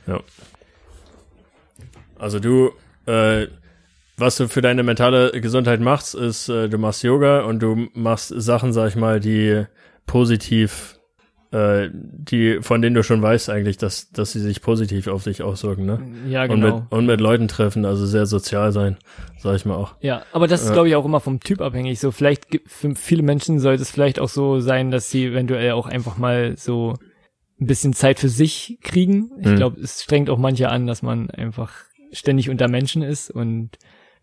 Ja. 0.08 0.22
Also 2.17 2.39
du, 2.39 2.72
äh, 3.06 3.48
was 4.17 4.38
du 4.38 4.48
für 4.48 4.62
deine 4.62 4.84
mentale 4.84 5.32
Gesundheit 5.39 5.80
machst, 5.80 6.15
ist, 6.15 6.50
äh, 6.50 6.70
du 6.70 6.78
machst 6.78 7.04
Yoga 7.04 7.41
und 7.41 7.60
du 7.60 7.88
machst 7.93 8.34
Sachen, 8.36 8.74
sag 8.74 8.89
ich 8.89 8.96
mal, 8.96 9.20
die 9.20 9.65
positiv, 10.08 10.97
äh, 11.52 11.90
die, 11.94 12.60
von 12.62 12.82
denen 12.82 12.94
du 12.96 13.04
schon 13.04 13.22
weißt 13.22 13.50
eigentlich, 13.50 13.78
dass, 13.78 14.10
dass 14.12 14.32
sie 14.34 14.40
sich 14.40 14.62
positiv 14.62 15.08
auf 15.08 15.24
dich 15.24 15.42
auswirken, 15.44 15.86
ne? 15.86 16.02
Ja, 16.28 16.44
Und, 16.44 16.60
mit, 16.60 16.74
genau. 16.74 16.88
und 16.90 17.06
mit 17.06 17.22
Leuten 17.22 17.48
treffen, 17.48 17.86
also 17.86 18.06
sehr 18.06 18.26
sozial 18.26 18.72
sein, 18.72 18.98
sag 19.38 19.56
ich 19.56 19.66
mal 19.66 19.76
auch. 19.76 19.96
Ja, 20.02 20.24
aber 20.34 20.48
das 20.48 20.62
ist, 20.62 20.68
Ja. 20.68 20.74
glaube 20.74 20.90
ich, 20.90 20.96
auch 20.96 21.06
immer 21.06 21.20
vom 21.22 21.40
Typ 21.40 21.62
abhängig. 21.62 22.00
So, 22.00 22.12
vielleicht 22.12 22.60
für 22.66 22.96
viele 22.96 23.24
Menschen 23.24 23.60
sollte 23.60 23.82
es 23.84 23.92
vielleicht 23.92 24.20
auch 24.20 24.30
so 24.30 24.60
sein, 24.60 24.92
dass 24.92 25.10
sie 25.10 25.26
eventuell 25.26 25.72
auch 25.72 25.88
einfach 25.88 26.18
mal 26.18 26.56
so 26.58 26.96
ein 27.60 27.68
bisschen 27.68 27.94
Zeit 27.94 28.20
für 28.20 28.30
sich 28.30 28.78
kriegen. 28.84 29.32
Ich 29.40 29.48
Mhm. 29.48 29.56
glaube, 29.56 29.80
es 29.82 30.04
strengt 30.04 30.30
auch 30.30 30.38
manche 30.38 30.70
an, 30.70 30.86
dass 30.86 31.02
man 31.02 31.30
einfach 31.32 31.74
ständig 32.12 32.50
unter 32.50 32.68
Menschen 32.68 33.02
ist 33.02 33.32
und 33.32 33.72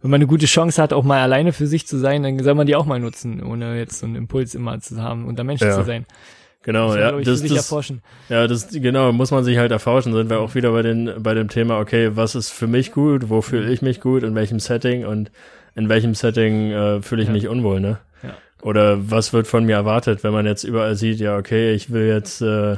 wenn 0.01 0.11
man 0.11 0.19
eine 0.19 0.27
gute 0.27 0.45
Chance 0.45 0.83
hat, 0.83 0.93
auch 0.93 1.03
mal 1.05 1.23
alleine 1.23 1.55
für 1.55 1.67
sich 1.67 1.87
zu 1.87 1.97
sein, 1.99 2.23
dann 2.23 2.39
soll 2.39 2.55
man 2.55 2.67
die 2.67 2.77
auch 2.77 2.85
mal 2.85 3.01
nutzen, 3.01 3.43
ohne 3.43 3.79
jetzt 3.79 4.01
so 4.01 4.07
einen 4.07 4.17
Impuls 4.17 4.55
immer 4.55 4.79
zu 4.81 5.01
haben, 5.03 5.25
unter 5.27 5.45
Menschen 5.45 5.69
Ja. 5.69 5.75
zu 5.79 5.85
sein. 5.85 6.05
Genau, 6.65 6.89
man, 6.89 6.99
ja, 6.99 7.19
ich, 7.19 7.25
das, 7.27 7.41
sich 7.41 7.51
das, 7.51 7.59
erforschen. 7.59 8.03
ja, 8.29 8.47
das, 8.47 8.69
genau, 8.71 9.13
muss 9.13 9.31
man 9.31 9.45
sich 9.45 9.59
halt 9.59 9.71
erforschen. 9.71 10.13
Sind 10.13 10.31
wir 10.31 10.41
auch 10.41 10.55
wieder 10.55 10.73
bei 10.73 10.83
den, 10.83 11.13
bei 11.23 11.35
dem 11.35 11.49
Thema, 11.49 11.79
okay, 11.79 12.11
was 12.17 12.35
ist 12.35 12.51
für 12.51 12.67
mich 12.67 12.91
gut, 12.93 13.29
wo 13.29 13.41
fühle 13.43 13.71
ich 13.71 13.83
mich 13.83 14.01
gut, 14.01 14.23
in 14.23 14.35
welchem 14.35 14.59
Setting 14.61 15.05
und 15.05 15.31
in 15.75 15.89
welchem 15.89 16.15
Setting 16.15 16.71
äh, 16.73 17.03
fühle 17.03 17.23
ich 17.23 17.29
Ja. 17.29 17.35
mich 17.35 17.49
unwohl, 17.49 17.81
ne? 17.81 17.99
Ja. 18.23 18.31
Oder 18.63 19.11
was 19.11 19.33
wird 19.33 19.47
von 19.47 19.65
mir 19.67 19.75
erwartet, 19.77 20.25
wenn 20.25 20.33
man 20.33 20.47
jetzt 20.47 20.65
überall 20.65 20.95
sieht, 20.97 21.21
ja, 21.21 21.37
okay, 21.37 21.75
ich 21.75 21.93
will 21.93 22.07
jetzt, 22.07 22.41
äh, 22.41 22.77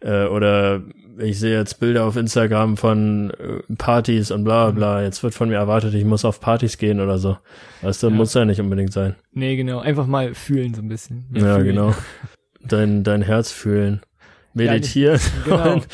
äh, 0.00 0.26
oder 0.26 0.82
ich 1.16 1.38
sehe 1.38 1.56
jetzt 1.56 1.78
Bilder 1.80 2.04
auf 2.04 2.16
Instagram 2.16 2.76
von 2.76 3.30
äh, 3.30 3.74
Partys 3.78 4.32
und 4.32 4.42
bla 4.44 4.70
Mhm. 4.70 4.74
bla, 4.74 5.02
jetzt 5.02 5.22
wird 5.22 5.32
von 5.32 5.48
mir 5.48 5.54
erwartet, 5.56 5.94
ich 5.94 6.04
muss 6.04 6.24
auf 6.26 6.40
Partys 6.40 6.76
gehen 6.76 7.00
oder 7.00 7.16
so. 7.18 7.38
Weißt 7.82 8.02
du, 8.02 8.08
Ja. 8.08 8.12
muss 8.14 8.34
ja 8.34 8.44
nicht 8.44 8.60
unbedingt 8.60 8.92
sein. 8.92 9.14
Nee, 9.32 9.56
genau. 9.56 9.78
Einfach 9.78 10.06
mal 10.08 10.34
fühlen 10.34 10.74
so 10.74 10.82
ein 10.82 10.88
bisschen. 10.88 11.24
Mehr 11.30 11.42
Ja, 11.42 11.54
fühlen. 11.54 11.66
genau. 11.68 11.94
Dein, 12.68 13.04
dein 13.04 13.22
Herz 13.22 13.52
fühlen. 13.52 14.00
Meditieren. 14.54 15.20
Genau. 15.44 15.74
Und, 15.74 15.86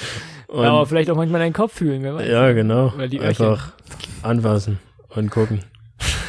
Und, 0.48 0.62
ja, 0.64 0.70
aber 0.70 0.86
vielleicht 0.86 1.10
auch 1.10 1.16
manchmal 1.16 1.40
deinen 1.40 1.52
Kopf 1.52 1.74
fühlen, 1.74 2.02
wer 2.02 2.14
weiß. 2.14 2.28
ja, 2.28 2.52
genau. 2.52 2.92
Einfach 3.20 3.72
anfassen 4.22 4.78
und 5.08 5.30
gucken. 5.30 5.60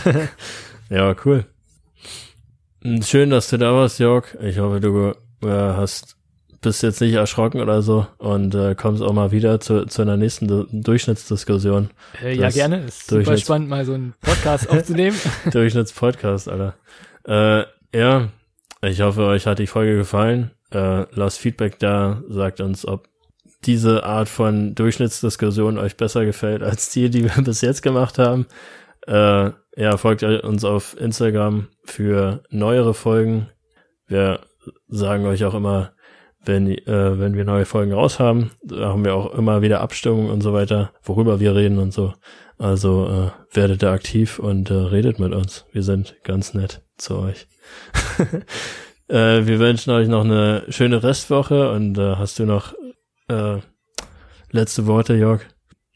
ja, 0.90 1.16
cool. 1.26 1.46
Schön, 3.04 3.30
dass 3.30 3.50
du 3.50 3.58
da 3.58 3.74
warst, 3.74 4.00
Jörg. 4.00 4.26
Ich 4.42 4.60
hoffe, 4.60 4.80
du 4.80 5.14
äh, 5.44 5.48
hast 5.50 6.18
bist 6.62 6.84
jetzt 6.84 7.02
nicht 7.02 7.14
erschrocken 7.16 7.60
oder 7.60 7.82
so 7.82 8.06
und 8.20 8.54
äh, 8.54 8.76
kommst 8.76 9.02
auch 9.02 9.14
mal 9.14 9.32
wieder 9.32 9.60
zu, 9.60 9.86
zu 9.88 10.04
einer 10.04 10.16
nächsten 10.16 10.48
Du- 10.48 10.68
Durchschnittsdiskussion. 10.72 11.90
Äh, 12.24 12.36
ja, 12.36 12.50
gerne. 12.50 12.82
Ist 12.86 13.08
super 13.08 13.36
spannend, 13.38 13.68
mal 13.70 13.84
so 13.84 13.94
einen 13.96 14.14
Podcast 14.22 14.70
aufzunehmen. 14.70 15.18
Durchschnittspodcast, 15.52 16.48
Alter. 16.50 16.76
Äh, 17.28 17.98
ja, 17.98 18.30
ich 18.82 19.02
hoffe, 19.02 19.26
euch 19.26 19.46
hat 19.46 19.60
die 19.60 19.68
Folge 19.68 19.96
gefallen. 19.96 20.52
Äh, 20.72 21.06
lasst 21.14 21.40
Feedback 21.40 21.80
da, 21.80 22.24
sagt 22.28 22.62
uns, 22.62 22.88
ob 22.88 23.08
diese 23.66 24.04
Art 24.04 24.30
von 24.30 24.74
Durchschnittsdiskussion 24.74 25.78
euch 25.78 25.98
besser 25.98 26.26
gefällt 26.26 26.64
als 26.64 26.90
die, 26.90 27.10
die 27.10 27.24
wir 27.24 27.44
bis 27.44 27.62
jetzt 27.62 27.82
gemacht 27.84 28.18
haben. 28.18 28.48
Äh, 29.08 29.52
ja, 29.78 29.98
folgt 29.98 30.24
uns 30.24 30.64
auf 30.64 31.00
Instagram 31.00 31.68
für 31.84 32.44
neuere 32.50 32.94
Folgen. 32.94 33.50
Wir 34.08 34.42
sagen 34.88 35.26
euch 35.26 35.46
auch 35.46 35.54
immer, 35.54 35.94
wenn, 36.44 36.68
äh, 36.68 37.20
wenn 37.20 37.36
wir 37.36 37.46
neue 37.46 37.66
Folgen 37.66 37.94
raus 37.94 38.20
haben, 38.20 38.52
haben 38.72 39.06
wir 39.06 39.16
auch 39.16 39.34
immer 39.34 39.62
wieder 39.62 39.82
Abstimmungen 39.82 40.32
und 40.32 40.42
so 40.42 40.54
weiter, 40.54 40.92
worüber 41.04 41.40
wir 41.40 41.56
reden 41.56 41.78
und 41.78 41.94
so. 41.94 42.14
Also 42.58 43.08
äh, 43.08 43.56
werdet 43.56 43.84
da 43.84 43.94
aktiv 43.94 44.40
und 44.40 44.70
äh, 44.70 44.74
redet 44.74 45.20
mit 45.20 45.34
uns. 45.34 45.66
Wir 45.72 45.84
sind 45.84 46.16
ganz 46.24 46.54
nett 46.54 46.82
zu 47.02 47.18
euch. 47.18 47.48
äh, 49.08 49.46
wir 49.46 49.60
wünschen 49.60 49.92
euch 49.92 50.08
noch 50.08 50.24
eine 50.24 50.64
schöne 50.70 51.04
Restwoche 51.04 51.72
und 51.72 51.98
äh, 51.98 52.16
hast 52.16 52.40
du 52.40 52.46
noch 52.46 52.74
äh, 53.28 53.58
letzte 54.52 54.88
Worte, 54.88 55.16
Jörg? 55.16 55.42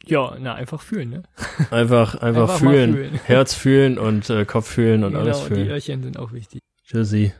ja, 0.07 0.35
na, 0.39 0.53
einfach 0.53 0.81
fühlen, 0.81 1.09
ne? 1.09 1.23
Einfach, 1.71 2.15
einfach, 2.15 2.21
Einfach 2.43 2.59
fühlen. 2.59 2.93
fühlen. 2.93 3.19
Herz 3.23 3.53
fühlen 3.55 3.97
und 3.97 4.29
äh, 4.29 4.45
Kopf 4.45 4.67
fühlen 4.67 5.03
und 5.03 5.11
genau, 5.13 5.23
alles 5.23 5.41
die 5.41 5.47
fühlen. 5.47 5.67
Öhrchen 5.69 6.03
sind 6.03 6.19
auch 6.19 6.31
wichtig. 6.31 6.61
Tschüssi. 6.85 7.33